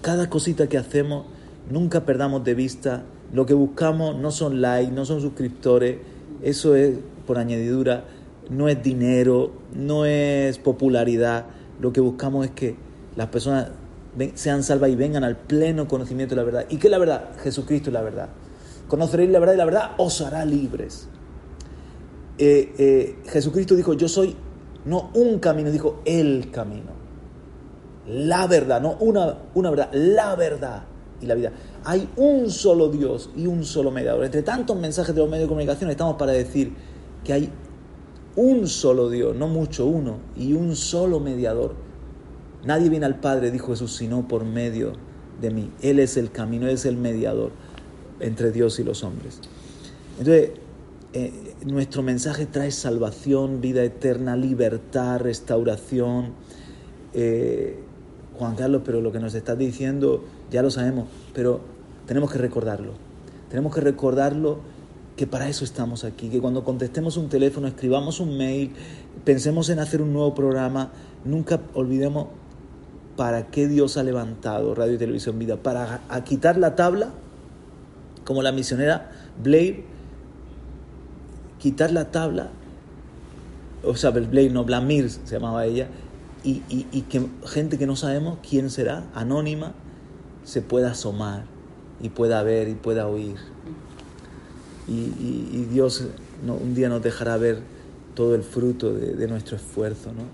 cada 0.00 0.28
cosita 0.28 0.68
que 0.68 0.78
hacemos, 0.78 1.26
nunca 1.70 2.04
perdamos 2.04 2.42
de 2.44 2.54
vista, 2.54 3.04
lo 3.32 3.46
que 3.46 3.54
buscamos 3.54 4.16
no 4.16 4.30
son 4.30 4.60
likes, 4.60 4.92
no 4.92 5.04
son 5.04 5.20
suscriptores, 5.20 5.98
eso 6.42 6.74
es 6.74 6.98
por 7.26 7.38
añadidura, 7.38 8.04
no 8.50 8.68
es 8.68 8.82
dinero, 8.82 9.52
no 9.72 10.04
es 10.04 10.58
popularidad, 10.58 11.46
lo 11.80 11.92
que 11.92 12.00
buscamos 12.00 12.46
es 12.46 12.50
que 12.52 12.76
las 13.16 13.28
personas 13.28 13.68
sean 14.34 14.62
salvas 14.62 14.90
y 14.90 14.96
vengan 14.96 15.24
al 15.24 15.36
pleno 15.36 15.88
conocimiento 15.88 16.34
de 16.34 16.40
la 16.40 16.44
verdad. 16.44 16.66
¿Y 16.68 16.76
qué 16.76 16.88
es 16.88 16.90
la 16.90 16.98
verdad? 16.98 17.30
Jesucristo 17.42 17.90
es 17.90 17.94
la 17.94 18.02
verdad. 18.02 18.28
Conoceréis 18.88 19.30
la 19.30 19.38
verdad 19.38 19.54
y 19.54 19.58
la 19.58 19.64
verdad 19.64 19.90
os 19.96 20.20
hará 20.20 20.44
libres. 20.44 21.08
Eh, 22.44 22.74
eh, 22.76 23.18
Jesucristo 23.28 23.76
dijo, 23.76 23.94
yo 23.94 24.08
soy 24.08 24.34
no 24.84 25.12
un 25.14 25.38
camino, 25.38 25.70
dijo 25.70 26.00
el 26.04 26.50
camino. 26.50 26.90
La 28.08 28.48
verdad, 28.48 28.80
no 28.80 28.96
una, 28.98 29.38
una 29.54 29.70
verdad, 29.70 29.90
la 29.92 30.34
verdad 30.34 30.82
y 31.20 31.26
la 31.26 31.36
vida. 31.36 31.52
Hay 31.84 32.08
un 32.16 32.50
solo 32.50 32.88
Dios 32.88 33.30
y 33.36 33.46
un 33.46 33.62
solo 33.62 33.92
mediador. 33.92 34.24
Entre 34.24 34.42
tantos 34.42 34.76
mensajes 34.76 35.14
de 35.14 35.20
los 35.20 35.30
medios 35.30 35.44
de 35.44 35.50
comunicación 35.50 35.88
estamos 35.88 36.16
para 36.16 36.32
decir 36.32 36.72
que 37.22 37.32
hay 37.32 37.48
un 38.34 38.66
solo 38.66 39.08
Dios, 39.08 39.36
no 39.36 39.46
mucho, 39.46 39.86
uno, 39.86 40.16
y 40.34 40.54
un 40.54 40.74
solo 40.74 41.20
mediador. 41.20 41.76
Nadie 42.64 42.88
viene 42.88 43.06
al 43.06 43.20
Padre, 43.20 43.52
dijo 43.52 43.68
Jesús, 43.68 43.94
sino 43.94 44.26
por 44.26 44.44
medio 44.44 44.94
de 45.40 45.50
mí. 45.50 45.70
Él 45.80 46.00
es 46.00 46.16
el 46.16 46.32
camino, 46.32 46.66
Él 46.66 46.74
es 46.74 46.86
el 46.86 46.96
mediador 46.96 47.52
entre 48.18 48.50
Dios 48.50 48.80
y 48.80 48.82
los 48.82 49.04
hombres. 49.04 49.38
Entonces, 50.18 50.50
eh, 51.14 51.54
nuestro 51.66 52.02
mensaje 52.02 52.46
trae 52.46 52.70
salvación, 52.70 53.60
vida 53.60 53.82
eterna, 53.84 54.36
libertad, 54.36 55.20
restauración. 55.20 56.32
Eh, 57.12 57.78
Juan 58.38 58.56
Carlos, 58.56 58.82
pero 58.84 59.00
lo 59.00 59.12
que 59.12 59.20
nos 59.20 59.34
estás 59.34 59.58
diciendo 59.58 60.24
ya 60.50 60.62
lo 60.62 60.70
sabemos, 60.70 61.06
pero 61.34 61.60
tenemos 62.06 62.32
que 62.32 62.38
recordarlo. 62.38 62.92
Tenemos 63.50 63.74
que 63.74 63.82
recordarlo 63.82 64.60
que 65.16 65.26
para 65.26 65.48
eso 65.48 65.64
estamos 65.64 66.04
aquí, 66.04 66.30
que 66.30 66.40
cuando 66.40 66.64
contestemos 66.64 67.18
un 67.18 67.28
teléfono, 67.28 67.68
escribamos 67.68 68.18
un 68.18 68.38
mail, 68.38 68.72
pensemos 69.24 69.68
en 69.68 69.78
hacer 69.78 70.00
un 70.00 70.12
nuevo 70.12 70.34
programa, 70.34 70.90
nunca 71.24 71.60
olvidemos 71.74 72.28
para 73.16 73.48
qué 73.50 73.68
Dios 73.68 73.98
ha 73.98 74.02
levantado 74.02 74.74
Radio 74.74 74.94
y 74.94 74.98
Televisión 74.98 75.38
Vida, 75.38 75.58
para 75.58 76.00
quitar 76.24 76.56
la 76.56 76.74
tabla, 76.74 77.10
como 78.24 78.42
la 78.42 78.52
misionera 78.52 79.10
Blair 79.42 79.91
quitar 81.62 81.92
la 81.92 82.10
tabla, 82.10 82.50
o 83.84 83.94
sea, 83.94 84.10
Blade, 84.10 84.50
no, 84.50 84.64
Blamir 84.64 85.08
se 85.08 85.20
llamaba 85.30 85.64
ella, 85.64 85.86
y, 86.42 86.58
que 87.02 87.24
gente 87.46 87.78
que 87.78 87.86
no 87.86 87.94
sabemos 87.94 88.38
quién 88.48 88.68
será, 88.68 89.04
anónima, 89.14 89.72
se 90.42 90.60
pueda 90.60 90.90
asomar 90.90 91.44
y 92.00 92.08
pueda 92.08 92.42
ver 92.42 92.66
y 92.68 92.74
pueda 92.74 93.06
oír. 93.06 93.36
Y, 94.88 95.66
Dios 95.70 96.08
un 96.44 96.74
día 96.74 96.88
nos 96.88 97.00
dejará 97.00 97.36
ver 97.36 97.60
todo 98.16 98.34
el 98.34 98.42
fruto 98.42 98.92
de, 98.92 99.28
nuestro 99.28 99.54
esfuerzo. 99.54 100.10
¿no? 100.10 100.24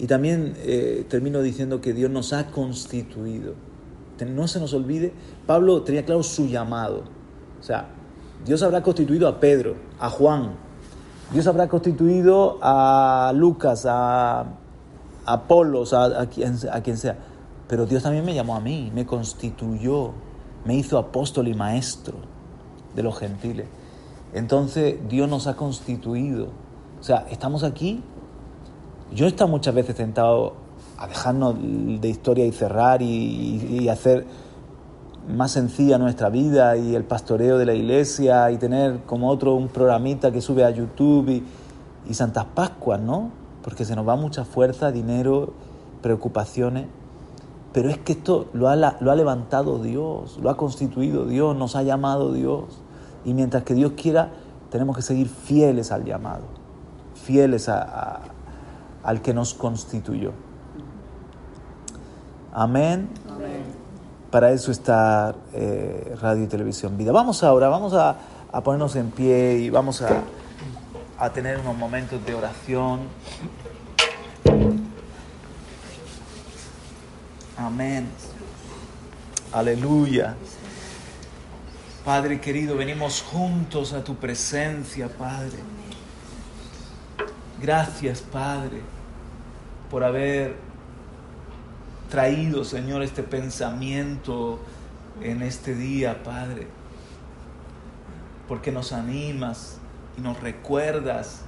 Y 0.00 0.08
también 0.08 0.54
eh, 0.64 1.04
termino 1.08 1.40
diciendo 1.40 1.80
que 1.80 1.92
Dios 1.92 2.10
nos 2.10 2.32
ha 2.32 2.48
constituido. 2.48 3.54
No 4.26 4.48
se 4.48 4.58
nos 4.58 4.74
olvide, 4.74 5.12
Pablo 5.46 5.82
tenía 5.82 6.04
claro 6.04 6.24
su 6.24 6.48
llamado. 6.48 7.04
O 7.60 7.62
sea, 7.62 7.90
Dios 8.44 8.60
habrá 8.62 8.82
constituido 8.82 9.28
a 9.28 9.38
Pedro, 9.38 9.76
a 10.00 10.10
Juan, 10.10 10.63
Dios 11.32 11.46
habrá 11.46 11.68
constituido 11.68 12.58
a 12.62 13.32
Lucas, 13.34 13.86
a 13.88 14.44
Apolos, 15.26 15.92
a, 15.94 16.26
quien, 16.26 16.54
a 16.70 16.96
sea. 16.96 17.18
Pero 17.66 17.86
Dios 17.86 18.02
también 18.02 18.24
me 18.24 18.34
llamó 18.34 18.56
a 18.56 18.60
mí, 18.60 18.92
me 18.94 19.06
constituyó, 19.06 20.12
me 20.64 20.74
hizo 20.74 20.98
apóstol 20.98 21.48
y 21.48 21.54
maestro 21.54 22.18
de 22.94 23.02
los 23.02 23.18
gentiles. 23.18 23.66
Entonces 24.34 24.96
Dios 25.08 25.28
nos 25.28 25.46
ha 25.46 25.56
constituido. 25.56 26.48
O 27.00 27.02
sea, 27.02 27.26
estamos 27.30 27.64
aquí. 27.64 28.02
Yo 29.12 29.26
he 29.26 29.28
estado 29.28 29.48
muchas 29.48 29.74
veces 29.74 29.96
tentado 29.96 30.54
a 30.98 31.06
dejarnos 31.06 31.56
de 32.00 32.08
historia 32.08 32.44
y 32.44 32.52
cerrar 32.52 33.00
y 33.02 33.88
hacer 33.88 34.26
más 35.28 35.52
sencilla 35.52 35.98
nuestra 35.98 36.28
vida 36.28 36.76
y 36.76 36.94
el 36.94 37.04
pastoreo 37.04 37.58
de 37.58 37.66
la 37.66 37.74
iglesia 37.74 38.50
y 38.50 38.58
tener 38.58 39.00
como 39.04 39.30
otro 39.30 39.54
un 39.54 39.68
programita 39.68 40.30
que 40.30 40.40
sube 40.40 40.64
a 40.64 40.70
YouTube 40.70 41.42
y, 42.06 42.14
Santas 42.14 42.44
Pascuas, 42.54 43.00
¿no? 43.00 43.30
Porque 43.62 43.84
se 43.84 43.96
nos 43.96 44.06
va 44.06 44.16
mucha 44.16 44.44
fuerza, 44.44 44.92
dinero, 44.92 45.54
preocupaciones. 46.02 46.86
Pero 47.72 47.88
es 47.88 47.98
que 47.98 48.12
esto 48.12 48.46
lo 48.52 48.68
ha, 48.68 48.76
lo 48.76 49.10
ha 49.10 49.16
levantado 49.16 49.82
Dios, 49.82 50.38
lo 50.42 50.50
ha 50.50 50.56
constituido 50.56 51.24
Dios, 51.24 51.56
nos 51.56 51.74
ha 51.74 51.82
llamado 51.82 52.32
Dios. 52.32 52.82
Y 53.24 53.32
mientras 53.32 53.64
que 53.64 53.74
Dios 53.74 53.92
quiera, 53.96 54.30
tenemos 54.70 54.96
que 54.96 55.02
seguir 55.02 55.28
fieles 55.28 55.90
al 55.92 56.04
llamado, 56.04 56.42
fieles 57.14 57.68
al 57.68 59.22
que 59.22 59.32
nos 59.32 59.54
constituyó. 59.54 60.32
Amén. 62.52 63.08
Para 64.34 64.50
eso 64.50 64.72
está 64.72 65.32
eh, 65.52 66.16
Radio 66.20 66.42
y 66.42 66.46
Televisión 66.48 66.98
Vida. 66.98 67.12
Vamos 67.12 67.44
ahora, 67.44 67.68
vamos 67.68 67.94
a, 67.94 68.16
ponernos 68.64 68.96
en 68.96 69.12
pie 69.12 69.58
y 69.58 69.70
vamos 69.70 70.02
a, 70.02 70.24
a 71.20 71.30
tener 71.30 71.60
unos 71.60 71.76
momentos 71.76 72.26
de 72.26 72.34
oración. 72.34 73.02
Amén. 77.56 78.08
Aleluya. 79.52 80.34
Padre 82.04 82.40
querido, 82.40 82.76
venimos 82.76 83.22
juntos 83.22 83.92
a 83.92 84.02
tu 84.02 84.16
presencia, 84.16 85.08
Padre. 85.16 85.58
Gracias, 87.62 88.20
Padre, 88.20 88.80
por 89.88 90.02
haber 90.02 90.56
traído, 92.08 92.64
Señor, 92.64 93.02
este 93.02 93.22
pensamiento 93.22 94.60
en 95.22 95.42
este 95.42 95.74
día, 95.74 96.22
Padre, 96.22 96.66
porque 98.48 98.72
nos 98.72 98.92
animas 98.92 99.78
y 100.18 100.20
nos 100.20 100.40
recuerdas 100.40 101.42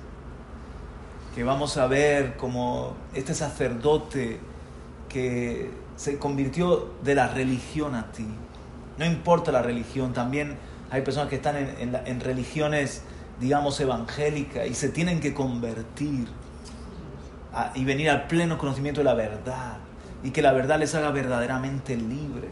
que 1.34 1.44
vamos 1.44 1.76
a 1.76 1.86
ver 1.86 2.36
como 2.36 2.94
este 3.14 3.34
sacerdote 3.34 4.40
que 5.08 5.70
se 5.96 6.18
convirtió 6.18 6.94
de 7.02 7.14
la 7.14 7.28
religión 7.28 7.94
a 7.94 8.10
ti. 8.12 8.26
No 8.98 9.04
importa 9.04 9.52
la 9.52 9.62
religión, 9.62 10.12
también 10.12 10.56
hay 10.90 11.02
personas 11.02 11.28
que 11.28 11.36
están 11.36 11.56
en, 11.56 12.20
religiones, 12.20 13.02
digamos, 13.40 13.78
evangélicas 13.80 14.66
y 14.66 14.74
se 14.74 14.88
tienen 14.88 15.20
que 15.20 15.34
convertir 15.34 16.28
y 17.74 17.84
venir 17.84 18.10
al 18.10 18.26
pleno 18.26 18.56
conocimiento 18.56 19.00
de 19.00 19.04
la 19.04 19.14
verdad 19.14 19.78
y 20.22 20.30
que 20.30 20.42
la 20.42 20.52
verdad 20.52 20.78
les 20.78 20.94
haga 20.94 21.10
verdaderamente 21.10 21.96
libres. 21.96 22.50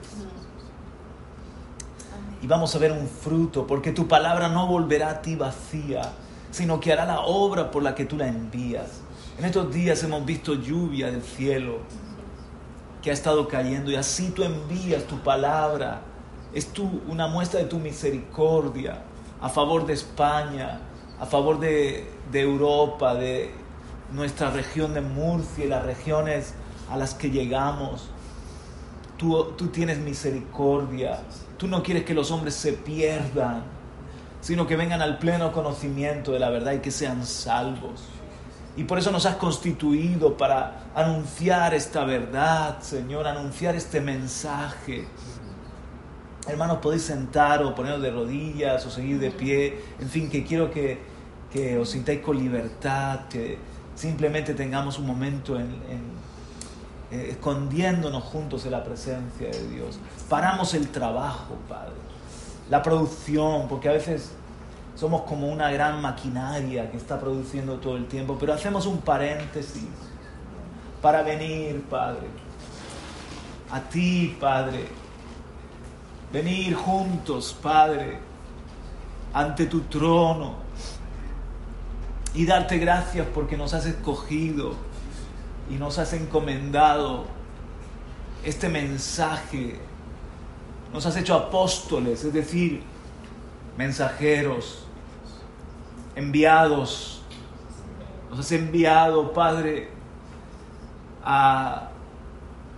Y 2.42 2.46
vamos 2.46 2.74
a 2.74 2.78
ver 2.78 2.92
un 2.92 3.08
fruto, 3.08 3.66
porque 3.66 3.92
tu 3.92 4.06
palabra 4.06 4.48
no 4.48 4.66
volverá 4.66 5.10
a 5.10 5.22
ti 5.22 5.34
vacía, 5.34 6.02
sino 6.50 6.78
que 6.78 6.92
hará 6.92 7.06
la 7.06 7.20
obra 7.20 7.70
por 7.70 7.82
la 7.82 7.94
que 7.94 8.04
tú 8.04 8.16
la 8.16 8.28
envías. 8.28 9.00
En 9.38 9.44
estos 9.44 9.72
días 9.72 10.02
hemos 10.04 10.24
visto 10.24 10.54
lluvia 10.54 11.10
del 11.10 11.22
cielo 11.22 11.78
que 13.02 13.10
ha 13.10 13.12
estado 13.12 13.48
cayendo 13.48 13.90
y 13.90 13.96
así 13.96 14.30
tú 14.30 14.44
envías 14.44 15.04
tu 15.04 15.18
palabra. 15.18 16.02
Es 16.52 16.68
tu, 16.68 17.02
una 17.08 17.26
muestra 17.26 17.60
de 17.60 17.66
tu 17.66 17.78
misericordia 17.78 19.02
a 19.40 19.48
favor 19.48 19.84
de 19.86 19.94
España, 19.94 20.80
a 21.18 21.26
favor 21.26 21.58
de, 21.58 22.08
de 22.30 22.40
Europa, 22.40 23.14
de 23.14 23.50
nuestra 24.12 24.50
región 24.50 24.94
de 24.94 25.00
Murcia 25.00 25.64
y 25.64 25.68
las 25.68 25.84
regiones 25.84 26.54
a 26.90 26.96
las 26.96 27.14
que 27.14 27.30
llegamos. 27.30 28.10
Tú, 29.16 29.52
tú 29.56 29.68
tienes 29.68 29.98
misericordia. 29.98 31.20
Tú 31.56 31.68
no 31.68 31.82
quieres 31.82 32.04
que 32.04 32.14
los 32.14 32.30
hombres 32.30 32.54
se 32.54 32.72
pierdan, 32.72 33.62
sino 34.40 34.66
que 34.66 34.76
vengan 34.76 35.02
al 35.02 35.18
pleno 35.18 35.52
conocimiento 35.52 36.32
de 36.32 36.38
la 36.38 36.50
verdad 36.50 36.72
y 36.72 36.78
que 36.80 36.90
sean 36.90 37.24
salvos. 37.24 38.02
Y 38.76 38.84
por 38.84 38.98
eso 38.98 39.12
nos 39.12 39.24
has 39.24 39.36
constituido 39.36 40.36
para 40.36 40.86
anunciar 40.94 41.74
esta 41.74 42.04
verdad, 42.04 42.80
Señor, 42.80 43.26
anunciar 43.26 43.76
este 43.76 44.00
mensaje. 44.00 45.06
Hermanos, 46.48 46.78
podéis 46.78 47.04
sentar 47.04 47.62
o 47.62 47.74
poneros 47.74 48.02
de 48.02 48.10
rodillas 48.10 48.84
o 48.84 48.90
seguir 48.90 49.20
de 49.20 49.30
pie. 49.30 49.80
En 50.00 50.08
fin, 50.08 50.28
que 50.28 50.44
quiero 50.44 50.72
que, 50.72 50.98
que 51.52 51.78
os 51.78 51.88
sintáis 51.88 52.20
con 52.20 52.36
libertad, 52.36 53.28
que 53.30 53.58
simplemente 53.94 54.54
tengamos 54.54 54.98
un 54.98 55.06
momento 55.06 55.58
en, 55.58 55.68
eh, 57.14 57.30
escondiéndonos 57.30 58.24
juntos 58.24 58.64
en 58.64 58.72
la 58.72 58.82
presencia 58.82 59.48
de 59.48 59.68
Dios. 59.68 60.00
Paramos 60.28 60.74
el 60.74 60.88
trabajo, 60.88 61.54
Padre. 61.68 61.94
La 62.68 62.82
producción, 62.82 63.68
porque 63.68 63.88
a 63.88 63.92
veces 63.92 64.32
somos 64.96 65.22
como 65.22 65.48
una 65.48 65.70
gran 65.70 66.02
maquinaria 66.02 66.90
que 66.90 66.96
está 66.96 67.20
produciendo 67.20 67.76
todo 67.76 67.96
el 67.96 68.06
tiempo, 68.08 68.36
pero 68.38 68.52
hacemos 68.52 68.86
un 68.86 68.98
paréntesis 68.98 69.86
para 71.00 71.22
venir, 71.22 71.84
Padre, 71.88 72.26
a 73.70 73.80
ti, 73.80 74.36
Padre, 74.40 74.88
venir 76.32 76.74
juntos, 76.74 77.56
Padre, 77.62 78.18
ante 79.32 79.66
tu 79.66 79.82
trono 79.82 80.56
y 82.34 82.44
darte 82.44 82.78
gracias 82.78 83.24
porque 83.32 83.56
nos 83.56 83.72
has 83.72 83.86
escogido 83.86 84.74
y 85.70 85.74
nos 85.74 85.98
has 85.98 86.12
encomendado 86.12 87.24
este 88.44 88.68
mensaje, 88.68 89.78
nos 90.92 91.06
has 91.06 91.16
hecho 91.16 91.34
apóstoles, 91.34 92.24
es 92.24 92.32
decir, 92.32 92.82
mensajeros 93.76 94.84
enviados, 96.14 97.22
nos 98.30 98.40
has 98.40 98.52
enviado, 98.52 99.32
Padre, 99.32 99.88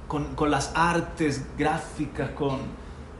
con, 0.07 0.51
las 0.51 0.73
artes 0.75 1.45
gráficas, 1.59 2.31
con, 2.31 2.61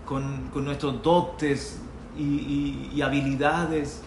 con, 0.05 0.65
nuestros 0.65 1.03
dotes 1.03 1.81
y, 2.17 3.01
habilidades 3.03 4.03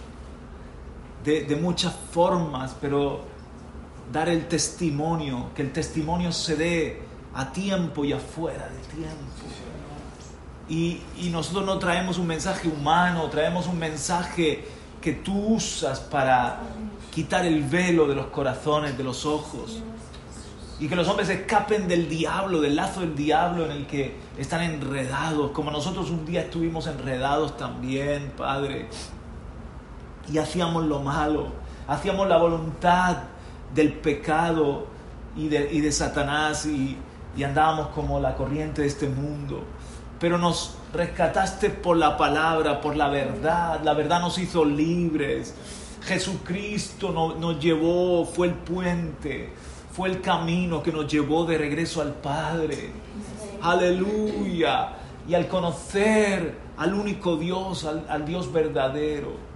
de, 1.24 1.44
de, 1.44 1.56
muchas 1.58 1.94
formas, 2.12 2.76
pero 2.80 3.22
dar 4.12 4.30
el 4.30 4.48
testimonio, 4.48 5.50
que 5.56 5.62
el 5.62 5.72
testimonio 5.72 6.32
se 6.32 6.56
dé 6.56 7.02
a 7.34 7.52
tiempo 7.52 8.06
y 8.06 8.14
afuera 8.14 8.68
de 8.68 8.96
tiempo. 8.96 9.16
Y, 10.68 11.02
y 11.18 11.30
nosotros 11.30 11.66
no 11.66 11.80
traemos 11.80 12.18
un 12.18 12.28
mensaje 12.28 12.68
humano, 12.68 13.30
traemos 13.30 13.68
un 13.68 13.80
mensaje 13.80 14.66
que 15.02 15.14
tú 15.14 15.56
usas 15.56 16.00
para 16.00 16.60
quitar 17.12 17.46
el 17.46 17.64
velo 17.64 18.08
de 18.08 18.16
los 18.16 18.28
corazones, 18.28 18.98
de 18.98 19.04
los 19.04 19.26
ojos. 19.26 19.82
Y 20.80 20.88
que 20.88 20.96
los 20.96 21.08
hombres 21.08 21.28
escapen 21.30 21.88
del 21.88 22.08
diablo, 22.08 22.62
del 22.62 22.76
lazo 22.76 23.02
del 23.02 23.16
diablo 23.16 23.66
en 23.66 23.72
el 23.72 23.88
que 23.88 24.16
están 24.38 24.62
enredados, 24.62 25.52
como 25.52 25.72
nosotros 25.72 26.10
un 26.10 26.26
día 26.26 26.42
estuvimos 26.42 26.88
enredados 26.88 27.58
también, 27.58 28.32
Padre. 28.38 28.88
Y 30.32 30.38
hacíamos 30.38 30.86
lo 30.86 31.00
malo, 31.00 31.48
hacíamos 31.88 32.28
la 32.28 32.38
voluntad 32.38 33.18
del 33.74 33.94
pecado 33.94 34.88
y 35.36 35.48
de, 35.48 35.70
y 35.72 35.82
de 35.82 35.92
Satanás 35.92 36.66
y, 36.66 36.98
y 37.36 37.44
andábamos 37.44 37.88
como 37.90 38.20
la 38.20 38.36
corriente 38.36 38.82
de 38.82 38.88
este 38.88 39.08
mundo. 39.08 39.64
Pero 40.20 40.38
nos 40.38 40.76
rescataste 40.94 41.70
por 41.70 41.96
la 41.98 42.18
palabra, 42.18 42.82
por 42.82 42.96
la 42.96 43.08
verdad. 43.08 43.82
La 43.84 43.94
verdad 43.94 44.20
nos 44.20 44.38
hizo 44.38 44.66
libres. 44.66 45.56
Jesucristo 46.04 47.12
nos, 47.12 47.60
llevó, 47.60 48.26
fue 48.26 48.48
el 48.48 48.54
puente, 48.54 49.54
fue 49.92 50.10
el 50.10 50.22
camino 50.22 50.82
que 50.82 50.92
nos 50.92 51.12
llevó 51.12 51.46
de 51.46 51.58
regreso 51.58 52.02
al 52.02 52.14
Padre. 52.14 52.92
Aleluya. 53.62 54.94
Y 55.28 55.36
al 55.36 55.48
conocer 55.48 56.58
al 56.78 56.94
único 56.94 57.38
Dios, 57.38 57.86
al, 57.86 58.06
al 58.10 58.26
Dios 58.26 58.52
verdadero. 58.52 59.49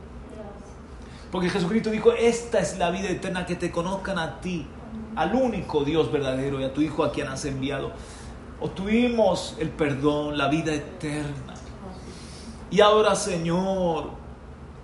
Porque 1.33 1.49
Jesucristo 1.49 1.89
dijo, 1.89 2.13
esta 2.13 2.59
es 2.59 2.77
la 2.77 2.91
vida 2.91 3.09
eterna, 3.09 3.45
que 3.45 3.57
te 3.57 3.71
conozcan 3.71 4.17
a 4.17 4.39
ti, 4.39 4.65
al 5.17 5.35
único 5.35 5.83
Dios 5.83 6.09
verdadero 6.09 6.61
y 6.61 6.63
a 6.63 6.73
tu 6.73 6.79
Hijo 6.79 7.03
a 7.03 7.11
quien 7.11 7.27
has 7.27 7.43
enviado 7.43 7.91
obtuvimos 8.63 9.57
el 9.59 9.69
perdón, 9.69 10.37
la 10.37 10.47
vida 10.47 10.73
eterna. 10.73 11.53
Y 12.71 12.79
ahora, 12.79 13.13
Señor, 13.13 14.11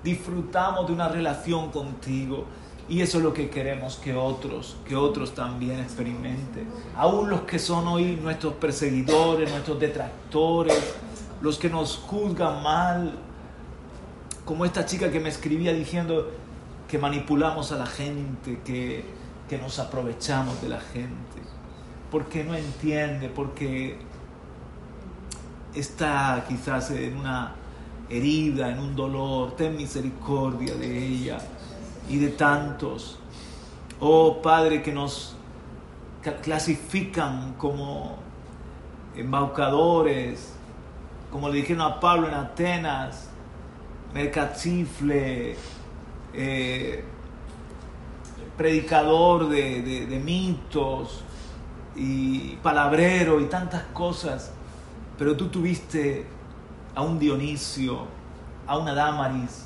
disfrutamos 0.03 0.85
de 0.87 0.93
una 0.93 1.07
relación 1.07 1.71
contigo. 1.71 2.45
Y 2.89 3.01
eso 3.01 3.19
es 3.19 3.23
lo 3.23 3.33
que 3.33 3.49
queremos 3.49 3.95
que 3.97 4.15
otros, 4.15 4.75
que 4.85 4.95
otros 4.95 5.33
también 5.33 5.79
experimenten. 5.79 6.67
Aún 6.95 7.29
los 7.29 7.41
que 7.41 7.57
son 7.57 7.87
hoy 7.87 8.19
nuestros 8.21 8.55
perseguidores, 8.55 9.49
nuestros 9.51 9.79
detractores, 9.79 10.95
los 11.41 11.57
que 11.57 11.69
nos 11.69 11.97
juzgan 11.97 12.61
mal, 12.61 13.13
como 14.43 14.65
esta 14.65 14.85
chica 14.85 15.11
que 15.11 15.19
me 15.19 15.29
escribía 15.29 15.71
diciendo 15.71 16.31
que 16.89 16.97
manipulamos 16.97 17.71
a 17.71 17.77
la 17.77 17.85
gente, 17.85 18.59
que, 18.65 19.05
que 19.47 19.57
nos 19.57 19.79
aprovechamos 19.79 20.61
de 20.61 20.69
la 20.69 20.81
gente 20.81 21.49
porque 22.11 22.43
no 22.43 22.55
entiende, 22.55 23.29
porque 23.29 23.97
está 25.73 26.43
quizás 26.47 26.91
en 26.91 27.17
una 27.17 27.53
herida, 28.09 28.69
en 28.69 28.79
un 28.79 28.95
dolor. 28.95 29.55
Ten 29.55 29.77
misericordia 29.77 30.73
de 30.75 31.05
ella 31.05 31.37
y 32.09 32.17
de 32.17 32.29
tantos. 32.29 33.19
Oh 33.99 34.41
Padre, 34.41 34.81
que 34.81 34.91
nos 34.91 35.35
clasifican 36.41 37.53
como 37.57 38.17
embaucadores, 39.15 40.53
como 41.31 41.49
le 41.49 41.57
dijeron 41.57 41.81
a 41.81 41.99
Pablo 41.99 42.27
en 42.27 42.33
Atenas, 42.33 43.29
mercachifle, 44.13 45.55
eh, 46.33 47.03
predicador 48.57 49.49
de 49.49 50.21
mitos, 50.23 51.23
y 51.99 52.55
palabrero 52.63 53.41
y 53.41 53.45
tantas 53.45 53.83
cosas, 53.93 54.51
pero 55.17 55.35
tú 55.35 55.49
tuviste 55.49 56.25
a 56.95 57.01
un 57.01 57.19
Dionisio, 57.19 58.05
a 58.65 58.77
una 58.77 58.93
Damaris, 58.93 59.65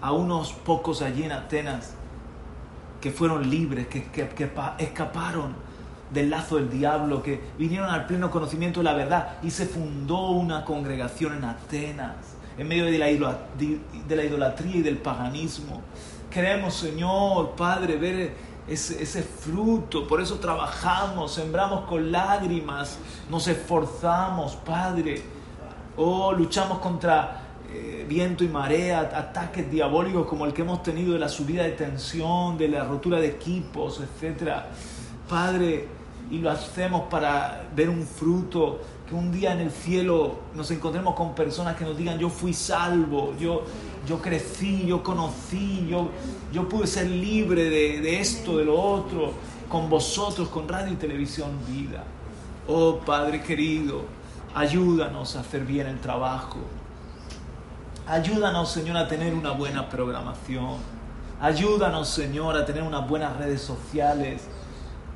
a 0.00 0.12
unos 0.12 0.52
pocos 0.52 1.02
allí 1.02 1.24
en 1.24 1.32
Atenas 1.32 1.94
que 3.00 3.10
fueron 3.10 3.50
libres, 3.50 3.88
que, 3.88 4.04
que, 4.04 4.50
escaparon 4.78 5.54
del 6.12 6.30
lazo 6.30 6.56
del 6.56 6.70
diablo, 6.70 7.22
que 7.22 7.40
vinieron 7.58 7.90
al 7.90 8.06
pleno 8.06 8.30
conocimiento 8.30 8.80
de 8.80 8.84
la 8.84 8.94
verdad 8.94 9.38
y 9.42 9.50
se 9.50 9.66
fundó 9.66 10.30
una 10.30 10.64
congregación 10.64 11.34
en 11.34 11.44
Atenas, 11.44 12.14
en 12.58 12.68
medio 12.68 12.86
de 12.86 12.98
la, 12.98 13.10
idolatría 13.10 14.76
y 14.76 14.82
del 14.82 14.98
paganismo. 14.98 15.82
Queremos, 16.30 16.74
Señor, 16.74 17.54
Padre, 17.56 17.96
ver 17.96 18.32
ese, 18.68 19.22
fruto. 19.22 20.06
Por 20.06 20.20
eso 20.20 20.38
trabajamos, 20.38 21.34
sembramos 21.34 21.86
con 21.86 22.10
lágrimas, 22.10 22.98
nos 23.30 23.46
esforzamos, 23.48 24.56
Padre. 24.56 25.22
Oh, 25.96 26.32
luchamos 26.32 26.78
contra 26.78 27.42
eh, 27.72 28.04
viento 28.08 28.44
y 28.44 28.48
marea, 28.48 29.00
ataques 29.00 29.70
diabólicos 29.70 30.26
como 30.26 30.46
el 30.46 30.52
que 30.52 30.62
hemos 30.62 30.82
tenido 30.82 31.14
de 31.14 31.18
la 31.18 31.28
subida 31.28 31.62
de 31.62 31.72
tensión, 31.72 32.56
de 32.58 32.68
la 32.68 32.84
rotura 32.84 33.18
de 33.18 33.28
equipos, 33.28 34.00
etc. 34.00 34.52
Padre, 35.28 35.88
y 36.30 36.38
lo 36.38 36.50
hacemos 36.50 37.02
para 37.08 37.64
ver 37.74 37.88
un 37.88 38.02
fruto, 38.02 38.80
que 39.08 39.14
un 39.14 39.30
día 39.30 39.52
en 39.52 39.60
el 39.60 39.70
cielo 39.70 40.36
nos 40.54 40.70
encontremos 40.70 41.14
con 41.14 41.34
personas 41.34 41.76
que 41.76 41.84
nos 41.84 41.96
digan, 41.96 42.18
yo 42.18 42.28
fui 42.28 42.52
salvo, 42.52 43.34
yo, 43.38 43.62
yo 44.06 44.20
crecí, 44.20 44.84
yo 44.86 45.02
conocí, 45.02 45.86
yo, 45.88 46.10
yo 46.52 46.68
pude 46.68 46.86
ser 46.86 47.06
libre 47.06 47.64
de, 47.64 48.00
de 48.00 48.20
esto, 48.20 48.58
de 48.58 48.64
lo 48.64 48.80
otro, 48.80 49.32
con 49.68 49.88
vosotros, 49.88 50.48
con 50.48 50.68
radio 50.68 50.92
y 50.92 50.96
televisión 50.96 51.50
vida. 51.68 52.02
Oh 52.68 52.98
Padre 52.98 53.42
querido, 53.42 54.02
ayúdanos 54.54 55.36
a 55.36 55.40
hacer 55.40 55.64
bien 55.64 55.86
el 55.86 56.00
trabajo. 56.00 56.58
Ayúdanos, 58.08 58.70
Señor, 58.70 58.96
a 58.96 59.08
tener 59.08 59.34
una 59.34 59.50
buena 59.50 59.88
programación. 59.88 60.76
Ayúdanos, 61.40 62.08
Señor, 62.08 62.56
a 62.56 62.64
tener 62.64 62.82
unas 62.82 63.08
buenas 63.08 63.36
redes 63.36 63.60
sociales. 63.60 64.46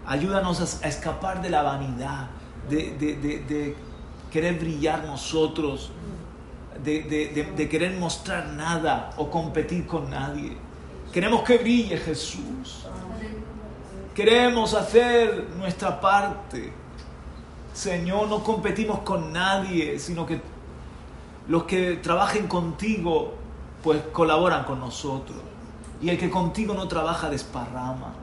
Ayúdanos 0.05 0.83
a, 0.83 0.89
escapar 0.89 1.41
de 1.41 1.51
la 1.51 1.63
vanidad, 1.63 2.27
de, 2.69 3.77
querer 4.31 4.59
brillar 4.59 5.05
nosotros, 5.05 5.91
de, 6.83 7.69
querer 7.71 7.99
mostrar 7.99 8.49
nada 8.49 9.13
o 9.17 9.31
competir 9.31 9.87
con 9.87 10.11
nadie. 10.11 10.57
Queremos 11.13 11.43
que 11.43 11.59
brille 11.59 11.97
Jesús. 11.97 12.87
Queremos 14.15 14.75
hacer 14.75 15.49
nuestra 15.57 16.01
parte. 16.01 16.73
Señor, 17.73 18.29
no 18.29 18.43
competimos 18.43 19.01
con 19.01 19.33
nadie, 19.33 19.99
sino 19.99 20.27
que 20.27 20.41
los 21.49 21.65
que 21.65 21.97
trabajen 21.97 22.47
contigo, 22.47 23.35
pues 23.83 24.03
colaboran 24.13 24.65
con 24.65 24.79
nosotros. 24.79 25.39
Y 26.01 26.09
el 26.09 26.19
que 26.19 26.31
contigo 26.31 26.75
no 26.75 26.87
trabaja 26.89 27.29
desparrama. 27.29 28.15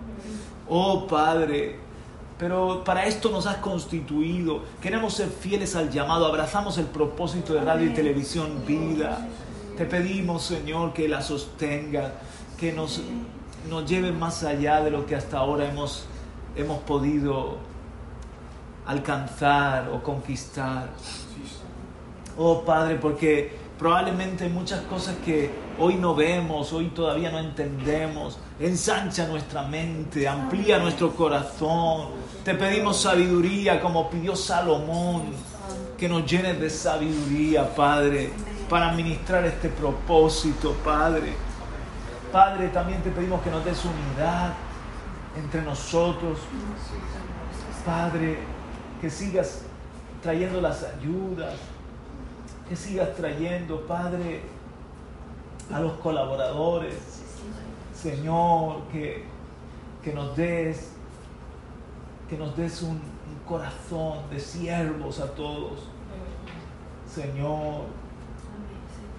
Oh 0.69 1.07
Padre, 1.07 1.79
pero 2.37 2.83
para 2.83 3.05
esto 3.05 3.29
nos 3.29 3.47
has 3.47 3.57
constituido. 3.57 4.61
Queremos 4.81 5.15
ser 5.15 5.29
fieles 5.29 5.75
al 5.75 5.89
llamado. 5.89 6.27
Abrazamos 6.27 6.77
el 6.77 6.85
propósito 6.85 7.53
de 7.53 7.61
radio 7.61 7.87
y 7.87 7.93
televisión 7.93 8.63
vida. 8.65 9.27
Te 9.75 9.85
pedimos, 9.85 10.43
Señor, 10.43 10.93
que 10.93 11.07
la 11.07 11.21
sostenga, 11.21 12.13
que 12.57 12.73
nos, 12.73 13.01
nos 13.69 13.89
lleve 13.89 14.11
más 14.11 14.43
allá 14.43 14.81
de 14.81 14.91
lo 14.91 15.05
que 15.05 15.15
hasta 15.15 15.37
ahora 15.37 15.67
hemos, 15.67 16.05
hemos 16.55 16.79
podido 16.83 17.57
alcanzar 18.85 19.89
o 19.89 20.01
conquistar. 20.01 20.89
Oh 22.37 22.61
Padre, 22.61 22.95
porque 22.95 23.51
probablemente 23.77 24.47
muchas 24.47 24.81
cosas 24.81 25.15
que 25.25 25.49
hoy 25.79 25.95
no 25.95 26.15
vemos, 26.15 26.71
hoy 26.73 26.87
todavía 26.87 27.31
no 27.31 27.39
entendemos. 27.39 28.37
Ensancha 28.59 29.27
nuestra 29.27 29.63
mente, 29.63 30.27
amplía 30.27 30.79
nuestro 30.79 31.11
corazón. 31.15 32.26
Te 32.47 32.55
pedimos 32.55 33.01
sabiduría 33.01 33.81
como 33.81 34.09
pidió 34.09 34.33
Salomón, 34.33 35.23
que 35.97 36.07
nos 36.07 36.25
llenes 36.25 36.57
de 36.57 36.69
sabiduría, 36.69 37.75
Padre, 37.75 38.31
para 38.69 38.91
administrar 38.91 39.43
este 39.43 39.67
propósito, 39.67 40.73
Padre. 40.81 41.33
Padre, 42.31 42.69
también 42.69 43.01
te 43.03 43.11
pedimos 43.11 43.41
que 43.41 43.51
nos 43.51 43.65
des 43.65 43.83
unidad 43.83 44.53
entre 45.37 45.61
nosotros. 45.61 46.39
Padre, 47.85 48.39
que 49.01 49.09
sigas 49.09 49.63
trayendo 50.23 50.61
las 50.61 50.85
ayudas, 50.85 51.55
que 52.69 52.77
sigas 52.77 53.13
trayendo, 53.17 53.85
Padre, 53.85 54.43
a 55.69 55.81
los 55.81 55.97
colaboradores. 55.97 56.95
Señor, 57.93 58.83
que, 58.93 59.25
que 60.01 60.13
nos 60.13 60.37
des, 60.37 60.93
que 62.27 62.37
nos 62.37 62.55
des 62.55 62.81
un, 62.83 62.99
corazón 63.47 64.29
de 64.29 64.41
siervos 64.41 65.21
a 65.21 65.27
todos. 65.27 65.87
Señor, 67.09 67.85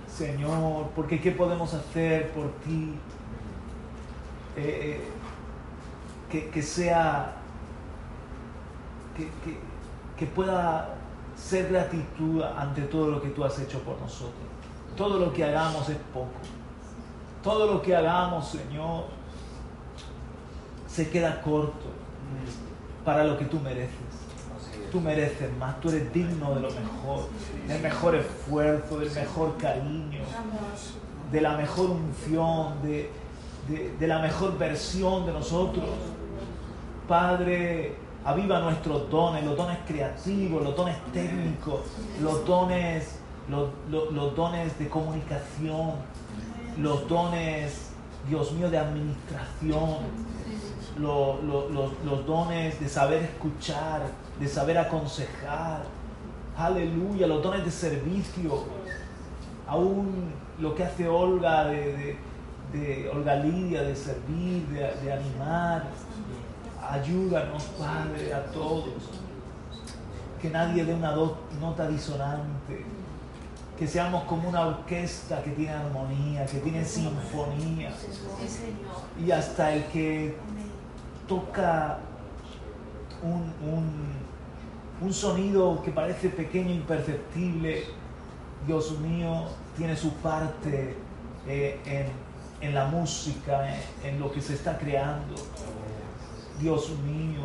Señor, 0.06 0.90
porque 0.94 1.18
¿qué 1.18 1.32
podemos 1.32 1.72
hacer 1.72 2.30
por 2.32 2.50
ti? 2.58 2.92
Eh, 4.54 5.00
eh, 6.30 6.50
que, 6.52 6.62
sea, 6.62 7.36
que, 9.16 9.30
que 10.18 10.26
pueda 10.26 10.94
ser 11.34 11.70
gratitud 11.70 12.42
ante 12.42 12.82
todo 12.82 13.10
lo 13.12 13.22
que 13.22 13.30
tú 13.30 13.42
has 13.42 13.58
hecho 13.58 13.80
por 13.80 13.98
nosotros. 13.98 14.34
Todo 14.94 15.18
lo 15.18 15.32
que 15.32 15.42
hagamos 15.42 15.88
es 15.88 15.96
poco. 16.12 16.28
Todo 17.42 17.72
lo 17.72 17.80
que 17.80 17.96
hagamos, 17.96 18.46
Señor, 18.48 19.04
se 20.86 21.08
queda 21.08 21.40
corto 21.40 21.98
para 23.04 23.24
lo 23.24 23.38
que 23.38 23.44
tú 23.46 23.58
mereces. 23.60 23.94
Tú 24.92 25.00
mereces 25.00 25.54
más, 25.58 25.80
tú 25.80 25.90
eres 25.90 26.12
digno 26.12 26.54
de 26.54 26.60
lo 26.60 26.70
mejor, 26.70 27.28
del 27.66 27.82
mejor 27.82 28.14
esfuerzo, 28.14 28.98
del 28.98 29.10
mejor 29.10 29.56
cariño, 29.58 30.20
de 31.30 31.40
la 31.40 31.56
mejor 31.56 31.90
unción, 31.90 32.82
de, 32.82 33.10
de 33.98 34.06
la 34.06 34.18
mejor 34.20 34.56
versión 34.56 35.26
de 35.26 35.32
nosotros. 35.32 35.84
Padre, 37.06 37.96
aviva 38.24 38.60
nuestros 38.60 39.10
dones, 39.10 39.44
los 39.44 39.56
dones 39.56 39.78
creativos, 39.86 40.62
los 40.62 40.76
dones 40.76 40.96
técnicos, 41.12 41.80
los 42.20 42.44
dones, 42.44 43.18
los, 43.48 44.36
dones 44.36 44.78
de 44.78 44.88
comunicación, 44.88 45.92
los 46.78 47.08
dones, 47.08 47.90
Dios 48.28 48.52
mío, 48.52 48.70
de 48.70 48.78
administración, 48.78 49.96
los, 50.98 51.42
los 51.42 52.26
dones 52.26 52.78
de 52.80 52.88
saber 52.88 53.22
escuchar, 53.22 54.02
de 54.38 54.48
saber 54.48 54.78
aconsejar. 54.78 55.82
Aleluya, 56.56 57.26
los 57.26 57.42
dones 57.42 57.64
de 57.64 57.70
servicio. 57.70 58.64
Aún 59.66 60.32
lo 60.58 60.74
que 60.74 60.84
hace 60.84 61.08
Olga 61.08 61.64
de, 61.64 62.16
Olga 63.12 63.36
Lidia, 63.36 63.82
de 63.82 63.94
servir, 63.94 64.66
de, 64.68 64.80
de 65.02 65.12
animar 65.12 65.84
Ayúdanos, 66.90 67.64
Padre, 67.78 68.32
a 68.32 68.44
todos. 68.46 69.10
Que 70.40 70.48
nadie 70.48 70.84
dé 70.84 70.94
una 70.94 71.14
nota 71.60 71.86
disonante. 71.86 72.84
Que 73.78 73.86
seamos 73.86 74.24
como 74.24 74.48
una 74.48 74.66
orquesta 74.66 75.42
que 75.42 75.50
tiene 75.50 75.72
armonía, 75.72 76.46
que 76.46 76.58
tiene 76.58 76.84
sinfonía. 76.84 77.92
Y 79.24 79.30
hasta 79.30 79.74
el 79.74 79.84
que 79.86 80.36
toca 81.28 81.98
un, 83.22 85.12
sonido 85.12 85.80
que 85.84 85.90
parece 85.90 86.28
pequeño, 86.28 86.70
imperceptible, 86.70 87.84
Dios 88.66 88.98
mío, 88.98 89.44
tiene 89.76 89.96
su 89.96 90.12
parte 90.14 90.96
eh, 91.46 91.80
en, 91.86 92.68
en, 92.68 92.74
la 92.74 92.86
música, 92.86 93.74
en 94.04 94.18
lo 94.18 94.32
que 94.32 94.40
se 94.40 94.54
está 94.54 94.76
creando. 94.76 95.34
Dios 96.60 96.90
mío, 97.06 97.42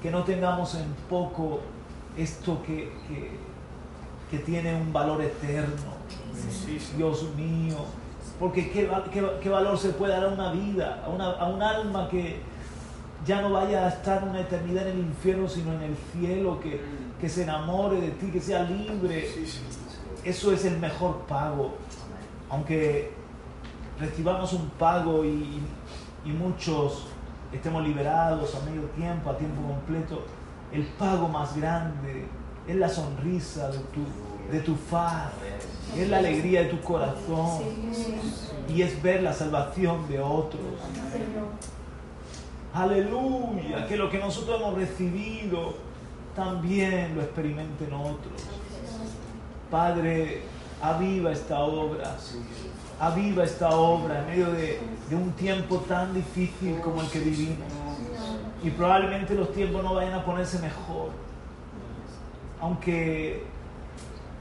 que 0.00 0.10
no 0.10 0.22
tengamos 0.22 0.74
en 0.76 0.94
poco 1.08 1.60
esto 2.16 2.62
que, 2.62 2.92
que, 4.30 4.38
tiene 4.38 4.74
un 4.76 4.92
valor 4.92 5.22
eterno. 5.22 5.98
Dios 6.96 7.34
mío, 7.34 7.76
porque 8.38 8.70
¿qué, 8.70 8.88
qué, 9.42 9.48
valor 9.48 9.78
se 9.78 9.90
puede 9.90 10.12
dar 10.12 10.24
a 10.24 10.28
una 10.28 10.52
vida, 10.52 11.02
a, 11.04 11.08
una, 11.08 11.32
a 11.32 11.48
un 11.48 11.62
alma 11.62 12.08
que 12.08 12.40
ya 13.26 13.42
no 13.42 13.50
vaya 13.52 13.86
a 13.86 13.88
estar 13.88 14.24
una 14.24 14.40
eternidad 14.40 14.86
en 14.88 14.98
el 14.98 15.04
infierno, 15.04 15.48
sino 15.48 15.72
en 15.74 15.82
el 15.82 15.96
cielo, 16.12 16.60
que, 16.60 16.80
que 17.20 17.28
se 17.28 17.42
enamore 17.42 18.00
de 18.00 18.10
ti, 18.12 18.30
que 18.30 18.40
sea 18.40 18.62
libre. 18.62 19.28
Eso 20.24 20.52
es 20.52 20.64
el 20.64 20.78
mejor 20.78 21.20
pago. 21.26 21.74
Aunque 22.50 23.12
recibamos 24.00 24.52
un 24.52 24.70
pago 24.70 25.24
y, 25.24 25.60
y 26.24 26.30
muchos 26.30 27.06
estemos 27.52 27.82
liberados 27.82 28.54
a 28.54 28.60
medio 28.64 28.82
tiempo, 28.90 29.30
a 29.30 29.36
tiempo 29.38 29.62
completo, 29.62 30.24
el 30.72 30.84
pago 30.98 31.28
más 31.28 31.56
grande 31.56 32.26
es 32.66 32.76
la 32.76 32.88
sonrisa 32.88 33.70
de 33.70 33.78
tu, 33.78 34.52
de 34.52 34.60
tu 34.60 34.74
faz, 34.74 35.32
es 35.96 36.08
la 36.08 36.18
alegría 36.18 36.62
de 36.62 36.68
tu 36.68 36.80
corazón 36.80 37.62
y 38.68 38.82
es 38.82 39.02
ver 39.02 39.22
la 39.22 39.32
salvación 39.32 40.06
de 40.08 40.20
otros. 40.20 40.62
Aleluya, 42.74 43.86
que 43.86 43.96
lo 43.96 44.10
que 44.10 44.18
nosotros 44.18 44.60
hemos 44.60 44.74
recibido 44.74 45.74
también 46.34 47.14
lo 47.14 47.22
experimenten 47.22 47.92
otros. 47.92 48.42
Padre, 49.70 50.42
aviva 50.80 51.32
esta 51.32 51.60
obra 51.60 52.16
aviva 53.00 53.44
esta 53.44 53.70
obra 53.70 54.20
en 54.20 54.26
medio 54.26 54.52
de, 54.52 54.80
un 55.12 55.32
tiempo 55.32 55.76
tan 55.88 56.12
difícil 56.14 56.80
como 56.80 57.02
el 57.02 57.08
que 57.08 57.20
vivimos. 57.20 57.66
Y 58.62 58.70
probablemente 58.70 59.34
los 59.34 59.52
tiempos 59.52 59.82
no 59.84 59.94
vayan 59.94 60.14
a 60.14 60.24
ponerse 60.24 60.58
mejor. 60.58 61.10
Aunque 62.60 63.44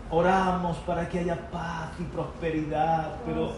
oramos 0.10 0.78
para 0.78 1.08
que 1.08 1.20
haya 1.20 1.50
paz 1.52 1.92
y 2.00 2.04
prosperidad, 2.04 3.18
pero 3.26 3.52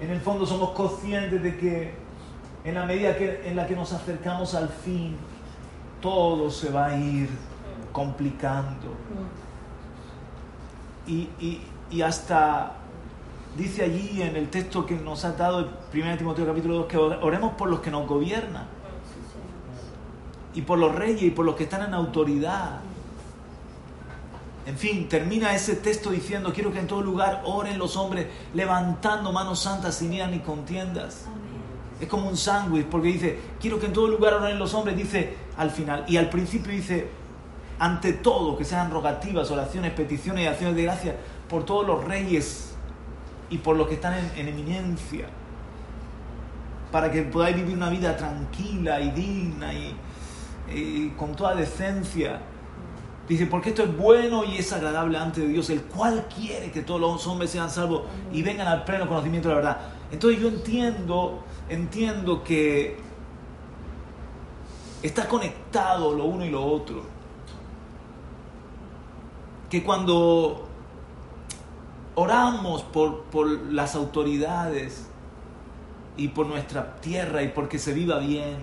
en 0.00 0.10
el 0.10 0.20
fondo 0.20 0.46
somos 0.46 0.70
conscientes 0.70 1.42
de 1.42 1.56
que 1.56 1.94
en 2.64 2.74
la 2.74 2.84
medida 2.84 3.16
que, 3.16 3.48
en 3.48 3.56
la 3.56 3.66
que 3.66 3.74
nos 3.74 3.92
acercamos 3.92 4.54
al 4.54 4.68
fin, 4.68 5.16
todo 6.00 6.50
se 6.50 6.70
va 6.70 6.86
a 6.86 6.96
ir 6.96 7.28
complicando. 7.92 8.94
Y, 11.06 12.02
hasta 12.02 12.76
dice 13.56 13.82
allí 13.82 14.22
en 14.22 14.36
el 14.36 14.48
texto 14.48 14.86
que 14.86 14.94
nos 14.94 15.24
ha 15.24 15.32
dado 15.32 15.58
el 15.58 15.66
1 15.92 16.18
Timoteo 16.18 16.46
capítulo 16.46 16.74
2 16.76 16.86
que 16.86 16.96
oremos 16.96 17.54
por 17.54 17.68
los 17.68 17.80
que 17.80 17.90
nos 17.90 18.06
gobiernan 18.06 18.64
y 20.54 20.62
por 20.62 20.78
los 20.78 20.94
reyes 20.94 21.22
y 21.24 21.30
por 21.30 21.44
los 21.44 21.56
que 21.56 21.64
están 21.64 21.82
en 21.82 21.94
autoridad. 21.94 22.80
En 24.66 24.78
fin, 24.78 25.08
termina 25.08 25.52
ese 25.52 25.74
texto 25.76 26.10
diciendo, 26.10 26.52
quiero 26.52 26.72
que 26.72 26.78
en 26.78 26.86
todo 26.86 27.02
lugar 27.02 27.42
oren 27.44 27.76
los 27.76 27.96
hombres 27.96 28.28
levantando 28.54 29.32
manos 29.32 29.58
santas 29.60 29.96
sin 29.96 30.12
ira 30.12 30.28
ni 30.28 30.38
contiendas. 30.38 31.26
Es 32.00 32.08
como 32.08 32.28
un 32.28 32.36
sándwich, 32.36 32.86
porque 32.86 33.08
dice, 33.08 33.38
quiero 33.60 33.78
que 33.78 33.86
en 33.86 33.92
todo 33.92 34.08
lugar 34.08 34.34
oren 34.34 34.58
los 34.58 34.72
hombres, 34.74 34.96
dice 34.96 35.34
al 35.56 35.70
final. 35.70 36.04
Y 36.08 36.16
al 36.16 36.30
principio 36.30 36.72
dice, 36.72 37.08
ante 37.78 38.12
todo, 38.12 38.56
que 38.56 38.64
sean 38.64 38.90
rogativas, 38.90 39.50
oraciones, 39.50 39.92
peticiones 39.92 40.44
y 40.44 40.46
acciones 40.46 40.76
de 40.76 40.82
gracia 40.82 41.16
por 41.48 41.64
todos 41.64 41.86
los 41.86 42.04
reyes 42.04 42.74
y 43.50 43.58
por 43.58 43.76
los 43.76 43.88
que 43.88 43.94
están 43.94 44.14
en, 44.36 44.48
eminencia, 44.48 45.26
para 46.92 47.10
que 47.10 47.22
podáis 47.22 47.56
vivir 47.56 47.76
una 47.76 47.90
vida 47.90 48.16
tranquila 48.16 49.00
y 49.00 49.10
digna 49.10 49.72
y, 49.74 51.12
con 51.16 51.34
toda 51.34 51.54
decencia. 51.54 52.40
Dice, 53.28 53.46
porque 53.46 53.70
esto 53.70 53.82
es 53.82 53.96
bueno 53.96 54.44
y 54.44 54.58
es 54.58 54.72
agradable 54.72 55.18
ante 55.18 55.46
Dios, 55.46 55.70
el 55.70 55.82
cual 55.82 56.26
quiere 56.34 56.70
que 56.70 56.82
todos 56.82 57.00
los 57.00 57.26
hombres 57.26 57.50
sean 57.50 57.70
salvos 57.70 58.02
y 58.32 58.42
vengan 58.42 58.68
al 58.68 58.84
pleno 58.84 59.08
conocimiento 59.08 59.48
de 59.48 59.54
la 59.54 59.60
verdad. 59.60 59.80
Entonces 60.10 60.40
yo 60.40 60.48
entiendo 60.48 61.44
entiendo 61.70 62.42
que 62.42 62.96
está 65.02 65.26
conectado 65.28 66.12
lo 66.12 66.24
uno 66.24 66.44
y 66.44 66.50
lo 66.50 66.62
otro. 66.62 67.02
Que 69.70 69.82
cuando 69.82 70.68
oramos 72.16 72.82
por, 72.82 73.48
las 73.70 73.94
autoridades 73.94 75.08
y 76.16 76.28
por 76.28 76.46
nuestra 76.46 76.96
tierra 76.96 77.42
y 77.42 77.48
porque 77.48 77.78
se 77.78 77.94
viva 77.94 78.18
bien, 78.18 78.58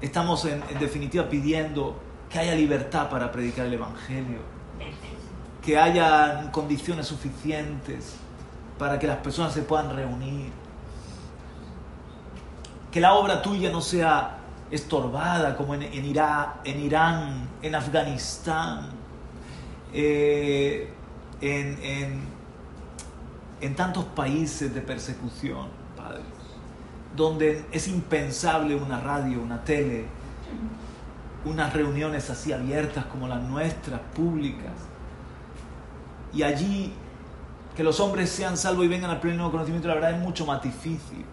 estamos 0.00 0.44
en, 0.44 0.62
en 0.70 0.78
definitiva 0.78 1.28
pidiendo 1.28 1.96
que 2.30 2.38
haya 2.38 2.54
libertad 2.54 3.10
para 3.10 3.32
predicar 3.32 3.66
el 3.66 3.74
Evangelio, 3.74 4.38
que 5.60 5.76
haya 5.76 6.52
condiciones 6.52 7.08
suficientes 7.08 8.16
para 8.80 8.98
que 8.98 9.06
las 9.06 9.18
personas 9.18 9.52
se 9.52 9.60
puedan 9.60 9.94
reunir, 9.94 10.50
que 12.90 12.98
la 12.98 13.12
obra 13.12 13.42
tuya 13.42 13.70
no 13.70 13.82
sea 13.82 14.38
estorbada 14.70 15.54
como 15.54 15.74
en, 15.74 15.82
Irán, 15.92 17.46
en 17.60 17.74
Afganistán, 17.74 18.88
eh, 19.92 20.90
en, 21.42 22.22
en, 23.60 23.74
tantos 23.76 24.06
países 24.06 24.72
de 24.72 24.80
persecución, 24.80 25.68
Padre, 25.94 26.22
donde 27.14 27.66
es 27.72 27.86
impensable 27.86 28.76
una 28.76 28.98
radio, 28.98 29.42
una 29.42 29.62
tele, 29.62 30.06
unas 31.44 31.70
reuniones 31.74 32.30
así 32.30 32.50
abiertas 32.50 33.04
como 33.04 33.28
las 33.28 33.42
nuestras, 33.42 34.00
públicas. 34.14 34.72
Y 36.32 36.44
allí 36.44 36.94
que 37.76 37.82
los 37.82 38.00
hombres 38.00 38.30
sean 38.30 38.56
salvos 38.56 38.84
y 38.84 38.88
vengan 38.88 39.10
al 39.10 39.20
pleno 39.20 39.50
conocimiento 39.50 39.88
de 39.88 39.94
la 39.94 40.00
verdad 40.00 40.18
es 40.18 40.24
mucho 40.24 40.46
más 40.46 40.62
difícil. 40.62 41.24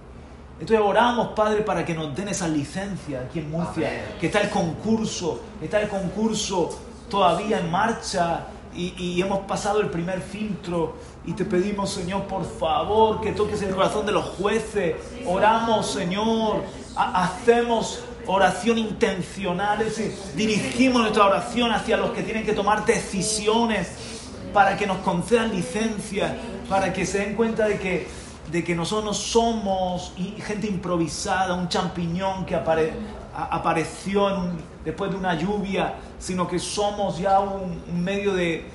Entonces 0.60 0.84
oramos, 0.84 1.30
Padre, 1.30 1.62
para 1.62 1.86
que 1.86 1.94
nos 1.94 2.16
den 2.16 2.30
esa 2.30 2.48
licencia 2.48 3.22
aquí 3.22 3.40
en 3.40 3.52
Murcia, 3.52 4.18
que 4.20 4.28
está 4.28 4.42
el 4.42 4.50
concurso, 4.50 5.42
está 5.62 5.82
el 5.82 5.88
concurso 5.88 6.80
todavía 7.10 7.60
en 7.60 7.70
marcha 7.70 8.48
y, 8.76 9.20
hemos 9.20 9.40
pasado 9.40 9.82
el 9.82 9.90
primer 9.90 10.22
filtro 10.22 10.98
y 11.26 11.34
te 11.34 11.46
pedimos, 11.46 11.90
Señor, 11.92 12.24
por 12.24 12.46
favor, 12.46 13.22
que 13.22 13.32
toques 13.32 13.62
el 13.64 13.74
corazón 13.74 14.06
de 14.06 14.12
los 14.12 14.24
jueces. 14.24 14.96
Oramos, 15.26 15.88
Señor, 15.88 16.64
hacemos 16.96 18.04
oración 18.28 18.78
intencional, 18.78 19.82
es 19.82 19.98
decir, 19.98 20.16
dirigimos 20.36 21.02
nuestra 21.02 21.26
oración 21.26 21.72
hacia 21.72 21.98
los 21.98 22.12
que 22.12 22.22
tienen 22.24 22.46
que 22.46 22.54
tomar 22.54 22.86
decisiones 22.86 24.17
para 24.54 24.78
que 24.78 24.88
nos 24.88 24.98
concedan 25.00 25.52
licencia, 25.52 26.38
para 26.70 26.94
que 26.94 27.06
se 27.06 27.20
den 27.20 27.36
cuenta 27.36 27.68
de 27.68 27.78
que 27.78 28.08
de 28.52 28.64
que 28.64 28.76
nosotros 28.76 29.06
no 29.06 29.14
somos 29.14 30.14
gente 30.40 30.68
improvisada, 30.68 31.54
un 31.54 31.68
champiñón 31.68 32.46
que 32.46 32.56
apareció 32.56 34.52
después 34.86 35.12
de 35.12 35.18
una 35.18 35.36
lluvia, 35.36 35.96
sino 36.18 36.48
que 36.48 36.60
somos 36.60 37.18
ya 37.18 37.40
un, 37.40 38.04
medio 38.04 38.34
de, 38.34 38.66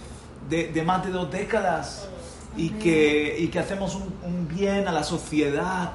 más 0.84 1.04
de 1.04 1.10
dos 1.10 1.30
décadas 1.30 2.08
y 2.56 2.70
que, 2.70 3.48
que 3.50 3.58
hacemos 3.58 3.94
un, 3.94 4.46
bien 4.46 4.86
a 4.88 4.92
la 4.92 5.04
sociedad 5.04 5.92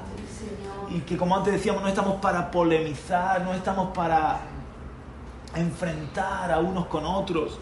y 0.90 1.00
que 1.00 1.16
como 1.16 1.36
antes 1.36 1.52
decíamos 1.52 1.82
no 1.82 1.88
estamos 1.88 2.14
para 2.16 2.50
polemizar, 2.50 3.42
no 3.42 3.54
estamos 3.54 3.94
para 3.96 4.40
enfrentar 5.54 6.50
a 6.50 6.58
unos 6.58 6.86
con 6.86 7.04
otros. 7.04 7.58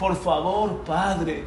Por 0.00 0.16
favor, 0.16 0.82
Padre, 0.84 1.44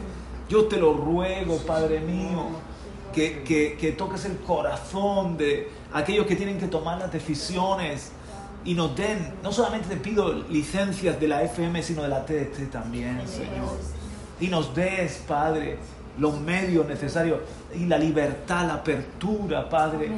yo 0.48 0.66
te 0.66 0.78
lo 0.78 0.94
ruego, 0.94 1.58
Padre 1.58 2.00
mío 2.00 2.74
que, 3.14 3.96
toques 3.98 4.26
el 4.26 4.38
corazón 4.38 5.38
de 5.38 5.70
aquellos 5.94 6.26
que 6.26 6.36
tienen 6.36 6.58
que 6.60 6.68
tomar 6.68 7.00
las 7.00 7.12
decisiones 7.12 8.12
y 8.66 8.74
nos 8.74 8.96
den, 8.96 9.34
no 9.44 9.52
solamente 9.52 9.90
te 9.90 9.98
pido 9.98 10.34
licencias 10.50 11.20
de 11.20 11.28
la 11.28 11.44
FM, 11.44 11.84
sino 11.84 12.02
de 12.02 12.10
la 12.10 12.26
TDT 12.26 12.72
también, 12.72 13.22
Señor. 13.28 13.78
Y 14.40 14.48
nos 14.48 14.74
des, 14.74 15.22
Padre, 15.28 15.78
los 16.18 16.40
medios 16.40 16.88
necesarios 16.88 17.40
y 17.76 17.86
la 17.86 17.98
libertad, 17.98 18.68
la 18.68 18.76
apertura, 18.76 19.70
Padre. 19.70 20.10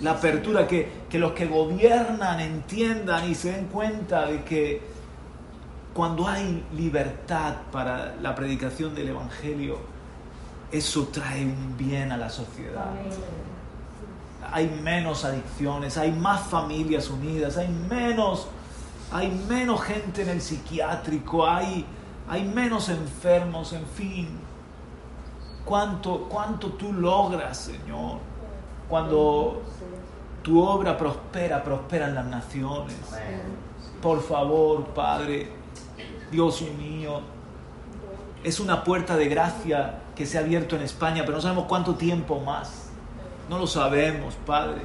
La 0.00 0.12
apertura, 0.12 0.66
que, 0.66 0.88
que 1.08 1.18
los 1.18 1.32
que 1.32 1.46
gobiernan 1.46 2.40
entiendan 2.40 3.30
y 3.30 3.34
se 3.34 3.52
den 3.52 3.66
cuenta 3.66 4.26
de 4.26 4.42
que 4.44 4.80
cuando 5.96 6.28
hay 6.28 6.62
libertad 6.74 7.54
para 7.72 8.16
la 8.16 8.34
predicación 8.34 8.94
del 8.94 9.08
Evangelio, 9.08 9.78
eso 10.70 11.08
trae 11.10 11.42
un 11.42 11.74
bien 11.78 12.12
a 12.12 12.18
la 12.18 12.28
sociedad. 12.28 12.90
Hay 14.52 14.68
menos 14.82 15.24
adicciones, 15.24 15.96
hay 15.96 16.12
más 16.12 16.42
familias 16.42 17.08
unidas, 17.08 17.56
hay 17.56 17.68
menos, 17.68 18.46
hay 19.10 19.30
menos 19.48 19.80
gente 19.84 20.20
en 20.20 20.28
el 20.28 20.42
psiquiátrico, 20.42 21.48
hay, 21.48 21.86
hay 22.28 22.44
menos 22.44 22.90
enfermos, 22.90 23.72
en 23.72 23.86
fin. 23.86 24.28
¿Cuánto, 25.64 26.26
¿Cuánto 26.28 26.72
tú 26.72 26.92
logras, 26.92 27.56
Señor? 27.56 28.18
Cuando 28.86 29.62
tu 30.42 30.60
obra 30.60 30.94
prospera, 30.94 31.64
prosperan 31.64 32.14
las 32.14 32.26
naciones. 32.26 32.98
Por 34.02 34.22
favor, 34.22 34.84
Padre, 34.88 35.55
Dios 36.36 36.60
mío, 36.78 37.22
es 38.44 38.60
una 38.60 38.84
puerta 38.84 39.16
de 39.16 39.26
gracia 39.26 40.00
que 40.14 40.26
se 40.26 40.36
ha 40.36 40.42
abierto 40.42 40.76
en 40.76 40.82
España, 40.82 41.22
pero 41.24 41.38
no 41.38 41.40
sabemos 41.40 41.64
cuánto 41.66 41.94
tiempo 41.94 42.40
más. 42.40 42.90
No 43.48 43.56
lo 43.56 43.66
sabemos, 43.66 44.34
Padre. 44.44 44.82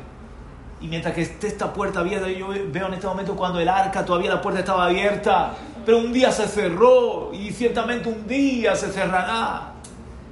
Y 0.79 0.87
mientras 0.87 1.13
que 1.13 1.23
esté 1.23 1.47
esta 1.47 1.73
puerta 1.73 1.99
abierta, 1.99 2.29
yo 2.29 2.47
veo 2.47 2.87
en 2.87 2.93
este 2.93 3.05
momento 3.05 3.35
cuando 3.35 3.59
el 3.59 3.67
arca 3.67 4.05
todavía 4.05 4.29
la 4.29 4.41
puerta 4.41 4.61
estaba 4.61 4.85
abierta, 4.85 5.51
pero 5.85 5.97
un 5.97 6.13
día 6.13 6.31
se 6.31 6.47
cerró 6.47 7.33
y 7.33 7.51
ciertamente 7.51 8.07
un 8.07 8.25
día 8.25 8.73
se 8.73 8.89
cerrará. 8.89 9.73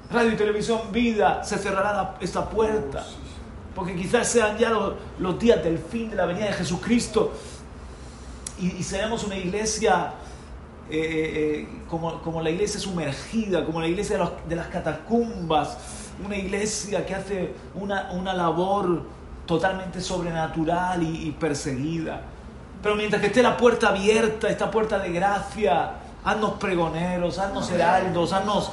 Radio 0.10 0.32
y 0.32 0.36
televisión 0.38 0.80
vida, 0.90 1.44
se 1.44 1.58
cerrará 1.58 2.16
esta 2.22 2.50
puerta. 2.50 3.06
Porque 3.76 3.94
quizás 3.94 4.26
sean 4.26 4.58
ya 4.58 4.70
los, 4.70 5.38
días 5.38 5.62
del 5.62 5.80
fin 5.80 6.12
de 6.12 6.16
la 6.16 6.26
venida 6.26 6.46
de 6.46 6.54
Jesucristo 6.54 7.34
y, 8.58 8.68
y 8.78 8.84
seremos 8.84 9.26
una 9.26 9.36
iglesia 9.36 10.14
eh, 10.92 11.62
eh, 11.62 11.68
como, 11.88 12.22
como, 12.22 12.42
la 12.42 12.50
iglesia 12.50 12.80
sumergida, 12.80 13.64
como 13.66 13.80
la 13.80 13.88
iglesia 13.88 14.18
de, 14.48 14.56
las 14.56 14.68
catacumbas, 14.68 15.78
una 16.26 16.36
iglesia 16.36 17.06
que 17.06 17.14
hace 17.14 17.54
una, 17.76 18.10
una 18.12 18.34
labor 18.34 19.04
totalmente 19.46 20.02
sobrenatural 20.02 21.04
y, 21.04 21.32
perseguida. 21.40 22.22
Pero 22.82 22.96
mientras 22.96 23.22
que 23.22 23.28
esté 23.28 23.44
la 23.44 23.58
puerta 23.58 23.90
abierta, 23.90 24.50
esta 24.50 24.72
puerta 24.72 25.00
de 25.00 25.12
gracia, 25.12 25.92
haznos 26.24 26.54
pregoneros, 26.54 27.38
haznos 27.38 27.70
heraldos, 27.72 28.34
haznos, 28.34 28.72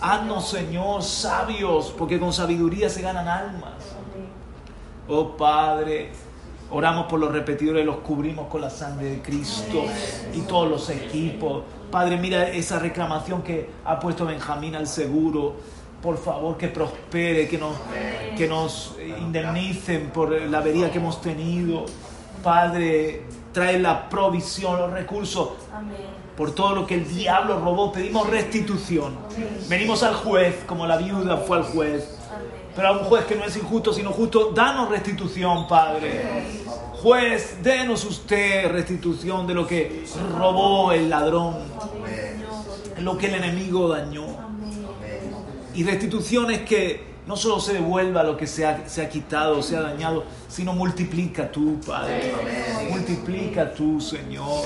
haznos 0.00 0.48
Señor 0.48 1.02
sabios, 1.02 1.94
porque 1.96 2.18
con 2.18 2.32
sabiduría 2.32 2.88
se 2.88 3.02
ganan 3.02 3.28
almas. 3.28 3.74
Oh 5.06 5.36
Padre, 5.36 6.12
Oramos 6.70 7.06
por 7.06 7.18
los 7.18 7.32
repetidores, 7.32 7.84
los 7.86 7.96
cubrimos 7.98 8.48
con 8.48 8.60
la 8.60 8.68
sangre 8.68 9.10
de 9.10 9.22
Cristo 9.22 9.84
y 10.34 10.40
todos 10.42 10.68
los 10.68 10.90
equipos. 10.90 11.62
Padre, 11.90 12.18
mira 12.18 12.48
esa 12.48 12.78
reclamación 12.78 13.42
que 13.42 13.70
ha 13.86 13.98
puesto 13.98 14.26
Benjamín 14.26 14.76
al 14.76 14.86
seguro. 14.86 15.56
Por 16.02 16.18
favor, 16.18 16.58
que 16.58 16.68
prospere, 16.68 17.48
que 17.48 17.56
nos, 17.56 17.74
que 18.36 18.46
nos 18.46 18.96
indemnicen 19.18 20.10
por 20.10 20.30
la 20.30 20.58
avería 20.58 20.92
que 20.92 20.98
hemos 20.98 21.22
tenido. 21.22 21.86
Padre, 22.42 23.22
trae 23.52 23.78
la 23.78 24.08
provisión, 24.08 24.78
los 24.78 24.92
recursos. 24.92 25.50
Por 26.36 26.54
todo 26.54 26.74
lo 26.74 26.86
que 26.86 26.94
el 26.94 27.08
diablo 27.08 27.58
robó, 27.58 27.90
pedimos 27.90 28.28
restitución. 28.28 29.16
Venimos 29.68 30.02
al 30.02 30.14
juez, 30.14 30.64
como 30.66 30.86
la 30.86 30.98
viuda 30.98 31.38
fue 31.38 31.56
al 31.56 31.64
juez 31.64 32.17
pero 32.74 32.88
a 32.88 32.92
un 32.92 33.04
juez 33.04 33.24
que 33.24 33.34
no 33.34 33.44
es 33.44 33.56
injusto, 33.56 33.92
sino 33.92 34.10
justo, 34.12 34.52
danos 34.54 34.88
restitución, 34.88 35.66
Padre. 35.66 36.44
Juez, 37.02 37.62
denos 37.62 38.04
usted 38.04 38.70
restitución 38.70 39.46
de 39.46 39.54
lo 39.54 39.66
que 39.66 40.04
robó 40.36 40.92
el 40.92 41.08
ladrón, 41.08 41.56
lo 42.98 43.16
que 43.16 43.26
el 43.26 43.34
enemigo 43.34 43.88
dañó. 43.88 44.26
Y 45.74 45.84
restitución 45.84 46.50
es 46.50 46.62
que 46.62 47.08
no 47.28 47.36
solo 47.36 47.60
se 47.60 47.74
devuelva 47.74 48.24
lo 48.24 48.36
que 48.36 48.46
se 48.46 48.66
ha, 48.66 48.88
se 48.88 49.02
ha 49.02 49.08
quitado, 49.08 49.62
se 49.62 49.76
ha 49.76 49.82
dañado, 49.82 50.24
sino 50.48 50.72
multiplica 50.72 51.52
tú, 51.52 51.78
Padre. 51.86 52.32
Multiplica 52.90 53.72
tú, 53.72 54.00
Señor. 54.00 54.64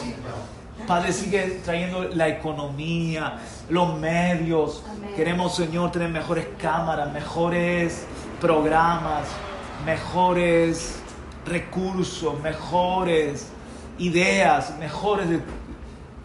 Padre, 0.87 1.13
sigue 1.13 1.61
trayendo 1.65 2.05
la 2.05 2.29
economía, 2.29 3.39
los 3.69 3.99
medios. 3.99 4.83
Queremos, 5.17 5.55
Señor, 5.55 5.93
tener 5.93 6.09
mejores 6.09 6.47
cámaras, 6.59 7.13
mejores 7.13 8.07
programas, 8.41 9.29
mejores 9.85 11.01
recursos, 11.47 12.41
mejores 12.41 13.49
ideas, 13.99 14.77
mejores 14.79 15.29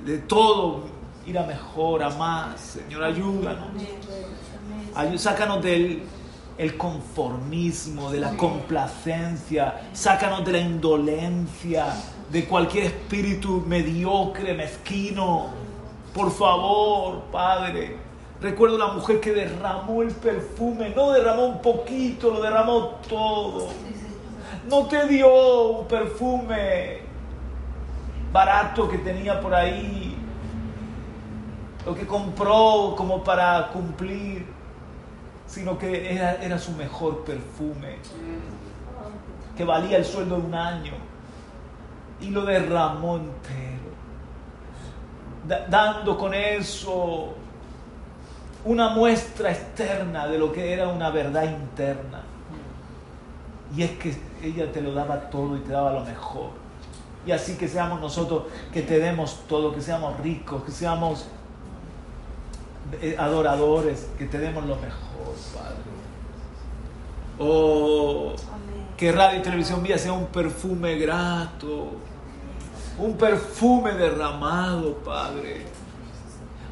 de, 0.05 0.17
todo. 0.19 0.97
Ir 1.25 1.37
a 1.37 1.43
mejor, 1.43 2.03
a 2.03 2.09
más. 2.11 2.59
Señor, 2.61 3.03
ayúdanos. 3.03 3.67
sácanos 5.17 5.61
del 5.61 6.03
el 6.57 6.75
conformismo, 6.75 8.09
de 8.09 8.19
la 8.19 8.35
complacencia, 8.35 9.81
sácanos 9.93 10.43
de 10.43 10.51
la 10.53 10.57
indolencia 10.57 11.85
de 12.29 12.45
cualquier 12.45 12.85
espíritu 12.85 13.63
mediocre, 13.65 14.53
mezquino. 14.53 15.47
Por 16.13 16.31
favor, 16.31 17.23
Padre. 17.31 17.97
Recuerdo 18.41 18.77
la 18.77 18.87
mujer 18.87 19.19
que 19.19 19.33
derramó 19.33 20.03
el 20.03 20.11
perfume, 20.11 20.93
no 20.95 21.11
derramó 21.11 21.45
un 21.45 21.61
poquito, 21.61 22.29
lo 22.29 22.41
derramó 22.41 22.99
todo. 23.07 23.67
No 24.69 24.85
te 24.85 25.07
dio 25.07 25.69
un 25.79 25.87
perfume 25.87 26.99
barato 28.31 28.87
que 28.87 28.99
tenía 28.99 29.39
por 29.39 29.55
ahí, 29.55 30.15
lo 31.85 31.95
que 31.95 32.05
compró 32.05 32.93
como 32.95 33.23
para 33.23 33.69
cumplir, 33.69 34.45
sino 35.47 35.77
que 35.77 36.13
era, 36.13 36.35
era 36.35 36.59
su 36.59 36.73
mejor 36.73 37.23
perfume, 37.23 37.95
que 39.55 39.63
valía 39.63 39.97
el 39.97 40.05
sueldo 40.05 40.35
de 40.35 40.41
un 40.41 40.53
año 40.53 41.06
y 42.21 42.29
lo 42.29 42.45
derramó 42.45 43.17
entero, 43.17 43.91
dando 45.69 46.17
con 46.17 46.33
eso 46.33 47.33
una 48.65 48.89
muestra 48.89 49.51
externa 49.51 50.27
de 50.27 50.37
lo 50.37 50.51
que 50.51 50.73
era 50.73 50.87
una 50.87 51.09
verdad 51.09 51.43
interna. 51.43 52.21
Y 53.75 53.83
es 53.83 53.91
que 53.91 54.15
ella 54.41 54.71
te 54.71 54.81
lo 54.81 54.93
daba 54.93 55.29
todo 55.29 55.57
y 55.57 55.59
te 55.61 55.71
daba 55.71 55.91
lo 55.93 56.01
mejor. 56.01 56.51
Y 57.25 57.31
así 57.31 57.57
que 57.57 57.67
seamos 57.67 57.99
nosotros 57.99 58.43
que 58.71 58.81
te 58.81 58.99
demos 58.99 59.41
todo, 59.47 59.73
que 59.73 59.81
seamos 59.81 60.17
ricos, 60.19 60.63
que 60.63 60.71
seamos 60.71 61.25
eh, 63.01 63.15
adoradores, 63.19 64.09
que 64.17 64.25
te 64.25 64.39
demos 64.39 64.65
lo 64.65 64.75
mejor, 64.75 65.35
Padre. 65.53 65.97
Oh, 67.39 68.33
que 68.97 69.11
radio 69.11 69.39
y 69.39 69.43
televisión 69.43 69.83
vía 69.83 69.97
sea 69.99 70.11
un 70.11 70.25
perfume 70.25 70.97
grato, 70.97 71.91
un 72.97 73.15
perfume 73.15 73.93
derramado, 73.93 74.95
Padre. 74.95 75.67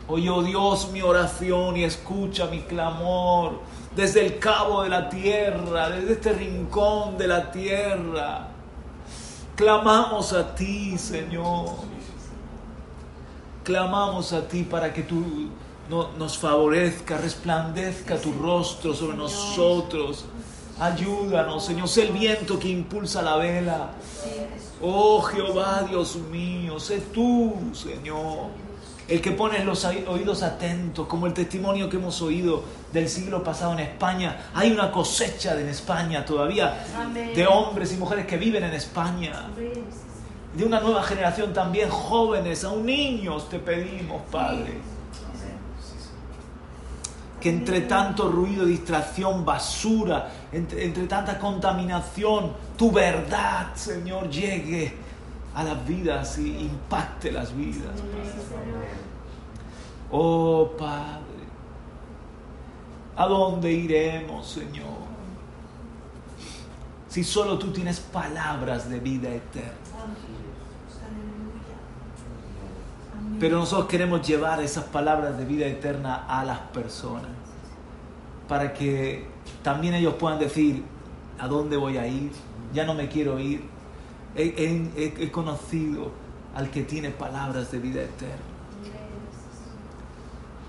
Oye, 0.08 0.30
oh 0.32 0.42
Dios, 0.42 0.90
mi 0.92 1.04
oración 1.04 1.78
y 1.78 1.84
escucha 1.84 2.48
mi 2.48 2.62
clamor 2.62 3.60
desde 3.96 4.26
el 4.26 4.40
cabo 4.40 4.82
de 4.82 4.90
la 4.90 5.08
tierra, 5.08 5.90
desde 5.92 6.14
este 6.14 6.34
rincón 6.34 7.16
de 7.18 7.28
la 7.28 7.52
tierra. 7.52 8.48
Clamamos 9.56 10.34
a 10.34 10.56
ti, 10.56 10.98
Señor. 10.98 11.76
Clamamos 13.64 14.34
a 14.34 14.48
ti 14.48 14.64
para 14.64 14.92
que 14.92 15.04
tú 15.04 15.50
nos 15.90 16.38
favorezca, 16.40 17.18
resplandezca 17.18 18.18
tu 18.18 18.34
rostro 18.34 18.96
sobre 18.96 19.16
nosotros 19.16 20.26
Ayúdanos, 20.80 21.66
Señor. 21.66 21.88
Sé 21.88 22.04
el 22.04 22.12
viento 22.12 22.60
que 22.60 22.68
impulsa 22.68 23.22
la 23.22 23.38
vela. 23.38 23.92
Oh 24.82 25.22
Jehová, 25.22 25.86
Dios 25.90 26.18
mío, 26.18 26.80
sé 26.80 27.00
tú, 27.14 27.54
Señor, 27.74 28.50
el 29.08 29.22
que 29.22 29.32
pones 29.32 29.64
los 29.64 29.86
oídos 29.86 30.44
atentos, 30.44 31.08
como 31.08 31.28
el 31.28 31.34
testimonio 31.34 31.90
que 31.90 31.96
hemos 31.96 32.22
oído 32.22 32.64
del 32.92 33.08
siglo 33.08 33.42
pasado 33.42 33.72
en 33.74 33.80
España. 33.80 34.50
Hay 34.54 34.72
una 34.72 34.92
cosecha 34.92 35.60
en 35.60 35.70
España 35.70 36.26
todavía 36.26 36.86
de 37.34 37.48
hombres 37.48 37.94
y 37.94 37.98
mujeres 37.98 38.26
que 38.26 38.38
viven 38.38 38.66
en 38.66 38.74
España. 38.74 39.48
De 40.56 40.66
una 40.66 40.82
nueva 40.82 41.04
generación 41.04 41.54
también, 41.54 41.90
jóvenes, 41.90 42.64
aún 42.66 42.86
niños, 42.86 43.50
te 43.50 43.60
pedimos, 43.60 44.22
Padre 44.30 44.96
que 47.46 47.52
entre 47.52 47.82
tanto 47.82 48.28
ruido, 48.28 48.66
distracción, 48.66 49.46
basura, 49.46 50.32
entre, 50.56 51.08
tanta 51.08 51.38
contaminación, 51.38 52.54
tu 52.78 52.92
verdad, 52.92 53.76
Señor, 53.76 54.30
llegue 54.30 54.94
a 55.54 55.64
las 55.64 55.86
vidas 55.86 56.38
y 56.38 56.58
impacte 56.60 57.32
las 57.32 57.56
vidas. 57.56 57.92
Oh 60.12 60.72
Padre, 60.78 61.46
¿a 63.18 63.28
dónde 63.28 63.72
iremos, 63.72 64.48
Señor? 64.48 65.06
Si 67.10 67.24
solo 67.24 67.58
tú 67.58 67.72
tienes 67.72 68.00
palabras 68.00 68.90
de 68.90 69.00
vida 69.00 69.30
eterna. 69.30 69.72
Pero 73.40 73.58
nosotros 73.58 73.90
queremos 73.90 74.26
llevar 74.26 74.62
esas 74.62 74.86
palabras 74.86 75.38
de 75.38 75.44
vida 75.44 75.66
eterna 75.66 76.26
a 76.28 76.46
las 76.46 76.60
personas 76.60 77.46
para 78.48 78.74
que 78.74 79.26
también 79.64 79.94
ellos 79.94 80.16
puedan 80.16 80.40
decir, 80.40 80.84
¿a 81.40 81.48
dónde 81.48 81.78
voy 81.78 81.98
a 81.98 82.08
ir? 82.08 82.32
Ya 82.74 82.86
no 82.86 82.94
me 82.94 83.08
quiero 83.08 83.40
ir. 83.40 83.64
He, 84.36 85.32
conocido 85.32 86.12
al 86.56 86.70
que 86.70 86.84
tiene 86.84 87.10
palabras 87.10 87.72
de 87.72 87.80
vida 87.80 88.02
eterna. 88.02 88.36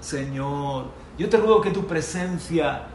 Señor, 0.00 0.86
yo 1.18 1.28
te 1.28 1.36
ruego 1.36 1.60
que 1.60 1.70
tu 1.70 1.86
presencia 1.86 2.86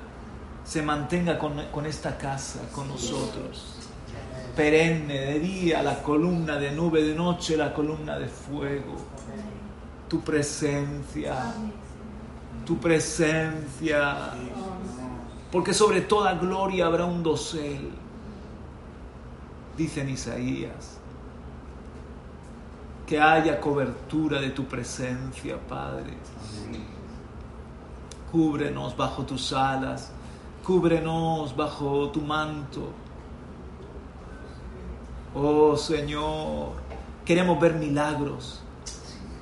se 0.63 0.81
mantenga 0.81 1.37
con, 1.37 1.53
con 1.71 1.85
esta 1.85 2.17
casa, 2.17 2.61
con 2.73 2.87
nosotros 2.87 3.77
perenne, 4.55 5.13
de 5.13 5.39
día 5.39 5.81
la 5.81 6.03
columna 6.03 6.57
de 6.57 6.71
nube, 6.71 7.01
de 7.01 7.15
noche 7.15 7.55
la 7.55 7.73
columna 7.73 8.19
de 8.19 8.27
fuego 8.27 8.97
tu 10.11 10.19
presencia, 10.19 11.53
tu 12.65 12.77
presencia, 12.77 14.33
porque 15.51 15.73
sobre 15.73 16.01
toda 16.01 16.33
gloria 16.35 16.85
habrá 16.85 17.05
un 17.05 17.21
dosel, 17.21 17.91
dice 19.77 20.01
en 20.01 20.09
Isaías, 20.09 20.97
que 23.05 23.19
haya 23.19 23.59
cobertura 23.59 24.39
de 24.39 24.51
tu 24.51 24.63
presencia, 24.65 25.57
Padre. 25.67 26.13
Cúbrenos 28.31 28.95
bajo 28.95 29.23
tus 29.23 29.51
alas, 29.51 30.13
cúbrenos 30.65 31.53
bajo 31.53 32.09
tu 32.11 32.21
manto. 32.21 32.93
Oh 35.35 35.75
Señor, 35.75 36.71
queremos 37.25 37.59
ver 37.59 37.73
milagros 37.73 38.60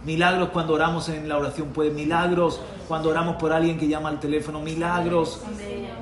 Milagros 0.06 0.50
cuando 0.50 0.74
oramos 0.74 1.10
en 1.10 1.28
la 1.28 1.38
oración, 1.38 1.70
pues 1.74 1.92
milagros 1.94 2.62
cuando 2.88 3.10
oramos 3.10 3.36
por 3.36 3.52
alguien 3.52 3.78
que 3.78 3.88
llama 3.88 4.10
al 4.10 4.20
teléfono, 4.20 4.62
milagros, 4.62 5.42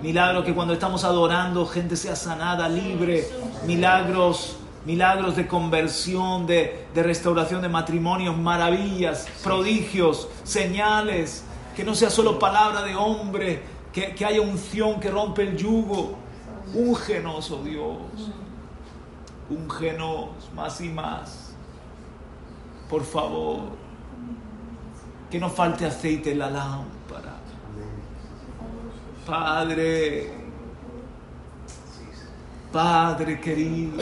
milagros 0.03 0.45
que 0.45 0.53
cuando 0.53 0.73
estamos 0.73 1.03
adorando 1.03 1.65
gente 1.65 1.95
sea 1.95 2.15
sanada, 2.15 2.69
libre, 2.69 3.27
milagros, 3.65 4.57
milagros 4.87 5.35
de 5.35 5.47
conversión, 5.47 6.47
de, 6.47 6.87
restauración 6.95 7.61
de 7.61 7.67
matrimonios, 7.67 8.37
maravillas, 8.37 9.27
prodigios, 9.43 10.29
señales, 10.43 11.43
que 11.75 11.83
no 11.83 11.93
sea 11.93 12.09
solo 12.09 12.39
palabra 12.39 12.83
de 12.83 12.95
hombre, 12.95 13.63
que, 13.91 14.25
haya 14.25 14.39
unción 14.39 14.99
que 15.01 15.11
rompe 15.11 15.43
el 15.43 15.57
yugo. 15.57 16.15
Úngenos, 16.73 17.51
oh 17.51 17.63
Dios. 17.63 17.97
Úngenos 19.49 20.29
más 20.55 20.79
y 20.79 20.87
más. 20.87 21.53
Por 22.89 23.03
favor, 23.03 23.63
que 25.29 25.39
no 25.39 25.49
falte 25.49 25.85
aceite 25.85 26.31
en 26.31 26.39
la 26.39 26.49
lámpara. 26.49 27.35
Padre, 29.25 30.31
Padre 32.71 33.41
querido, 33.41 34.01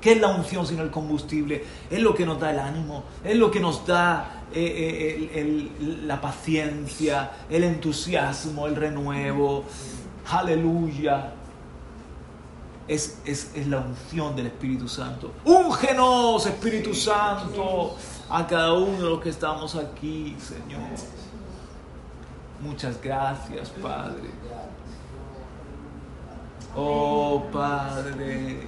¿qué 0.00 0.12
es 0.12 0.20
la 0.20 0.28
unción 0.28 0.66
sino 0.66 0.82
el 0.82 0.90
combustible? 0.90 1.64
Es 1.90 2.00
lo 2.00 2.14
que 2.14 2.24
nos 2.24 2.38
da 2.38 2.52
el 2.52 2.60
ánimo, 2.60 3.04
es 3.24 3.36
lo 3.36 3.50
que 3.50 3.58
nos 3.58 3.84
da 3.84 4.44
eh, 4.54 5.30
eh, 5.34 5.70
la 6.04 6.20
paciencia, 6.20 7.32
el 7.50 7.64
entusiasmo, 7.64 8.66
el 8.68 8.76
renuevo. 8.76 9.64
Aleluya. 10.30 11.32
Es, 12.86 13.18
es, 13.24 13.50
es, 13.56 13.66
la 13.66 13.78
unción 13.78 14.36
del 14.36 14.46
Espíritu 14.46 14.88
Santo. 14.88 15.32
Úngenos, 15.44 16.46
Espíritu 16.46 16.94
Santo, 16.94 17.96
a 18.28 18.46
cada 18.46 18.72
uno 18.72 18.96
de 18.98 19.10
los 19.10 19.20
que 19.20 19.30
estamos 19.30 19.74
aquí, 19.76 20.36
Señor. 20.38 20.80
Muchas 22.60 23.00
gracias, 23.00 23.70
Padre. 23.70 24.30
Oh, 26.74 27.44
Padre. 27.52 28.66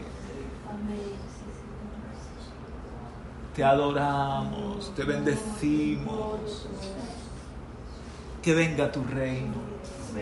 Te 3.54 3.64
adoramos, 3.64 4.94
te 4.94 5.02
bendecimos. 5.02 6.68
Que 8.40 8.54
venga 8.54 8.90
tu 8.90 9.02
reino, 9.02 9.56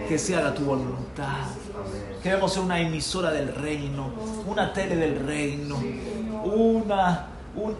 que 0.08 0.18
se 0.18 0.34
haga 0.34 0.54
tu 0.54 0.64
voluntad. 0.64 1.44
Queremos 2.22 2.52
ser 2.54 2.62
una 2.62 2.80
emisora 2.80 3.30
del 3.30 3.54
reino, 3.54 4.10
una 4.46 4.72
tele 4.72 4.96
del 4.96 5.24
reino, 5.24 5.76
una, 6.44 7.26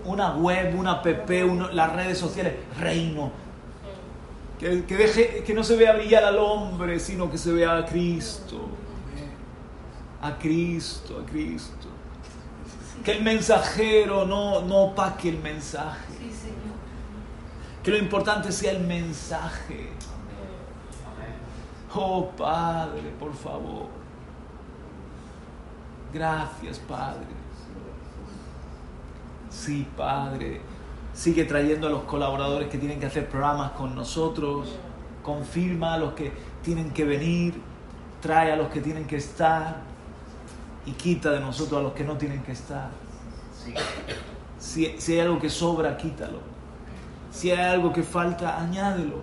una 0.05 0.35
web, 0.37 0.79
una 0.79 0.93
app, 0.93 1.07
las 1.73 1.93
redes 1.93 2.19
sociales, 2.19 2.55
reino. 2.79 3.31
Que, 4.59 4.85
que, 4.85 4.97
deje, 4.97 5.45
que 5.45 5.53
no 5.53 5.63
se 5.63 5.77
vea 5.77 5.95
brillar 5.95 6.25
al 6.25 6.39
hombre, 6.39 6.99
sino 6.99 7.31
que 7.31 7.37
se 7.37 7.53
vea 7.53 7.77
a 7.77 7.85
Cristo. 7.85 8.69
A 10.23 10.39
Cristo, 10.39 11.23
a 11.23 11.31
Cristo. 11.31 11.89
Que 13.05 13.13
el 13.13 13.23
mensajero 13.23 14.25
no, 14.25 14.63
no 14.63 14.77
opaque 14.85 15.29
el 15.29 15.39
mensaje. 15.39 16.15
Que 17.83 17.91
lo 17.91 17.99
importante 17.99 18.51
sea 18.51 18.73
el 18.73 18.81
mensaje. 18.81 19.91
Oh 21.95 22.31
Padre, 22.37 23.13
por 23.19 23.35
favor. 23.35 23.87
Gracias, 26.13 26.79
Padre. 26.81 27.46
Sí, 29.57 29.87
Padre. 29.97 30.61
Sigue 31.15 31.45
trayendo 31.45 31.87
a 31.87 31.91
los 31.91 32.03
colaboradores 32.03 32.69
que 32.69 32.77
tienen 32.77 33.01
que 33.01 33.07
hacer 33.07 33.29
programas 33.29 33.73
con 33.73 33.95
nosotros. 33.95 34.77
Confirma 35.23 35.95
a 35.95 35.99
los 35.99 36.13
que 36.13 36.31
tienen 36.63 36.91
que 36.91 37.05
venir. 37.05 37.55
Trae 38.21 38.53
a 38.53 38.57
los 38.57 38.69
que 38.69 38.81
tienen 38.81 39.07
que 39.07 39.17
estar 39.17 39.81
y 40.85 40.93
quita 40.93 41.31
de 41.31 41.41
nosotros 41.41 41.81
a 41.81 41.83
los 41.83 41.93
que 41.95 42.05
no 42.05 42.17
tienen 42.17 42.43
que 42.43 42.53
estar. 42.53 42.91
Si, 44.59 44.95
si 44.99 45.13
hay 45.15 45.21
algo 45.21 45.39
que 45.39 45.49
sobra, 45.49 45.97
quítalo. 45.97 46.39
Si 47.31 47.51
hay 47.51 47.75
algo 47.75 47.93
que 47.93 48.03
falta, 48.03 48.61
añádelo. 48.61 49.23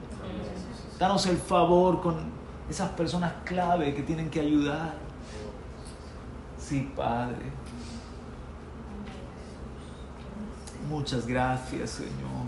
Danos 1.00 1.26
el 1.28 1.38
favor 1.38 2.02
con 2.02 2.16
esas 2.70 2.90
personas 2.92 3.34
clave 3.46 3.94
que 3.94 4.02
tienen 4.02 4.30
que 4.30 4.40
ayudar. 4.40 4.94
Sí, 6.58 6.92
Padre. 6.96 7.63
Muchas 10.90 11.26
gracias, 11.26 11.90
Señor. 11.90 12.48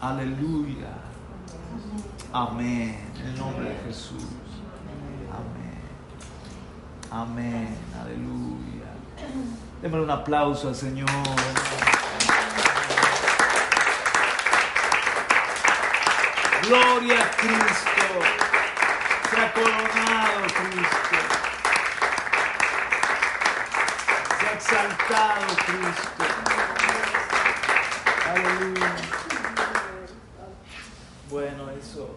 Aleluya. 0.00 0.94
Amén. 2.32 2.98
En 3.18 3.26
el 3.26 3.38
nombre 3.38 3.68
de 3.68 3.76
Jesús. 3.86 4.24
Amén, 7.14 7.68
aleluya. 8.00 8.88
Démosle 9.82 10.04
un 10.04 10.10
aplauso 10.10 10.68
al 10.68 10.74
Señor. 10.74 11.10
Gloria 16.66 17.20
a 17.20 17.30
Cristo. 17.36 18.14
Se 19.28 19.36
ha 19.40 19.52
coronado 19.52 20.40
Cristo. 20.56 21.18
Se 24.40 24.46
ha 24.46 24.60
exaltado 24.72 25.46
Cristo. 25.66 26.24
Aleluya. 28.30 28.94
Bueno, 31.30 31.70
eso 31.70 32.16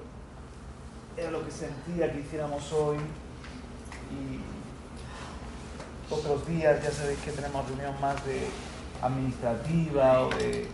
era 1.17 1.31
lo 1.31 1.45
que 1.45 1.51
sentía 1.51 2.11
que 2.11 2.19
hiciéramos 2.19 2.71
hoy. 2.71 2.97
Y 4.11 4.39
otros 6.13 6.47
días 6.47 6.81
ya 6.83 6.91
sabéis 6.91 7.19
que 7.19 7.31
tenemos 7.31 7.67
reunión 7.67 7.99
más 7.99 8.23
de 8.25 8.47
administrativa 9.01 10.21
o 10.21 10.29
de 10.29 10.69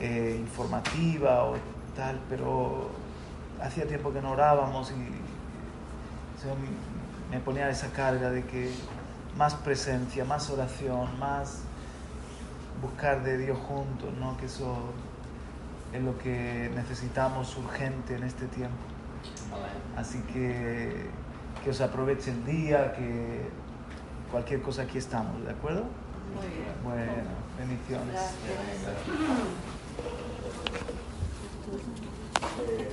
eh, 0.00 0.36
informativa 0.38 1.44
o 1.44 1.56
tal, 1.94 2.18
pero 2.30 2.90
hacía 3.60 3.86
tiempo 3.86 4.12
que 4.12 4.22
no 4.22 4.30
orábamos 4.30 4.90
y 4.90 5.22
me 7.30 7.38
ponía 7.40 7.70
esa 7.70 7.88
carga 7.92 8.30
de 8.30 8.44
que 8.44 8.72
más 9.36 9.54
presencia, 9.54 10.24
más 10.24 10.50
oración, 10.50 11.18
más 11.18 11.60
buscar 12.80 13.22
de 13.22 13.38
Dios 13.38 13.58
juntos, 13.58 14.12
¿no? 14.18 14.36
que 14.36 14.46
eso 14.46 14.76
es 15.92 16.02
lo 16.02 16.18
que 16.18 16.70
necesitamos 16.74 17.56
urgente 17.56 18.16
en 18.16 18.24
este 18.24 18.46
tiempo. 18.46 18.76
Así 19.96 20.20
que 20.32 21.10
que 21.62 21.70
os 21.70 21.80
aproveche 21.80 22.30
el 22.32 22.44
día, 22.44 22.92
que 22.92 23.48
cualquier 24.30 24.62
cosa 24.62 24.82
aquí 24.82 24.98
estamos, 24.98 25.44
¿de 25.44 25.52
acuerdo? 25.52 25.84
Muy 26.34 26.46
bien. 26.48 26.74
Bueno, 26.82 27.12
bendiciones. 27.58 28.34
Gracias. 28.80 28.98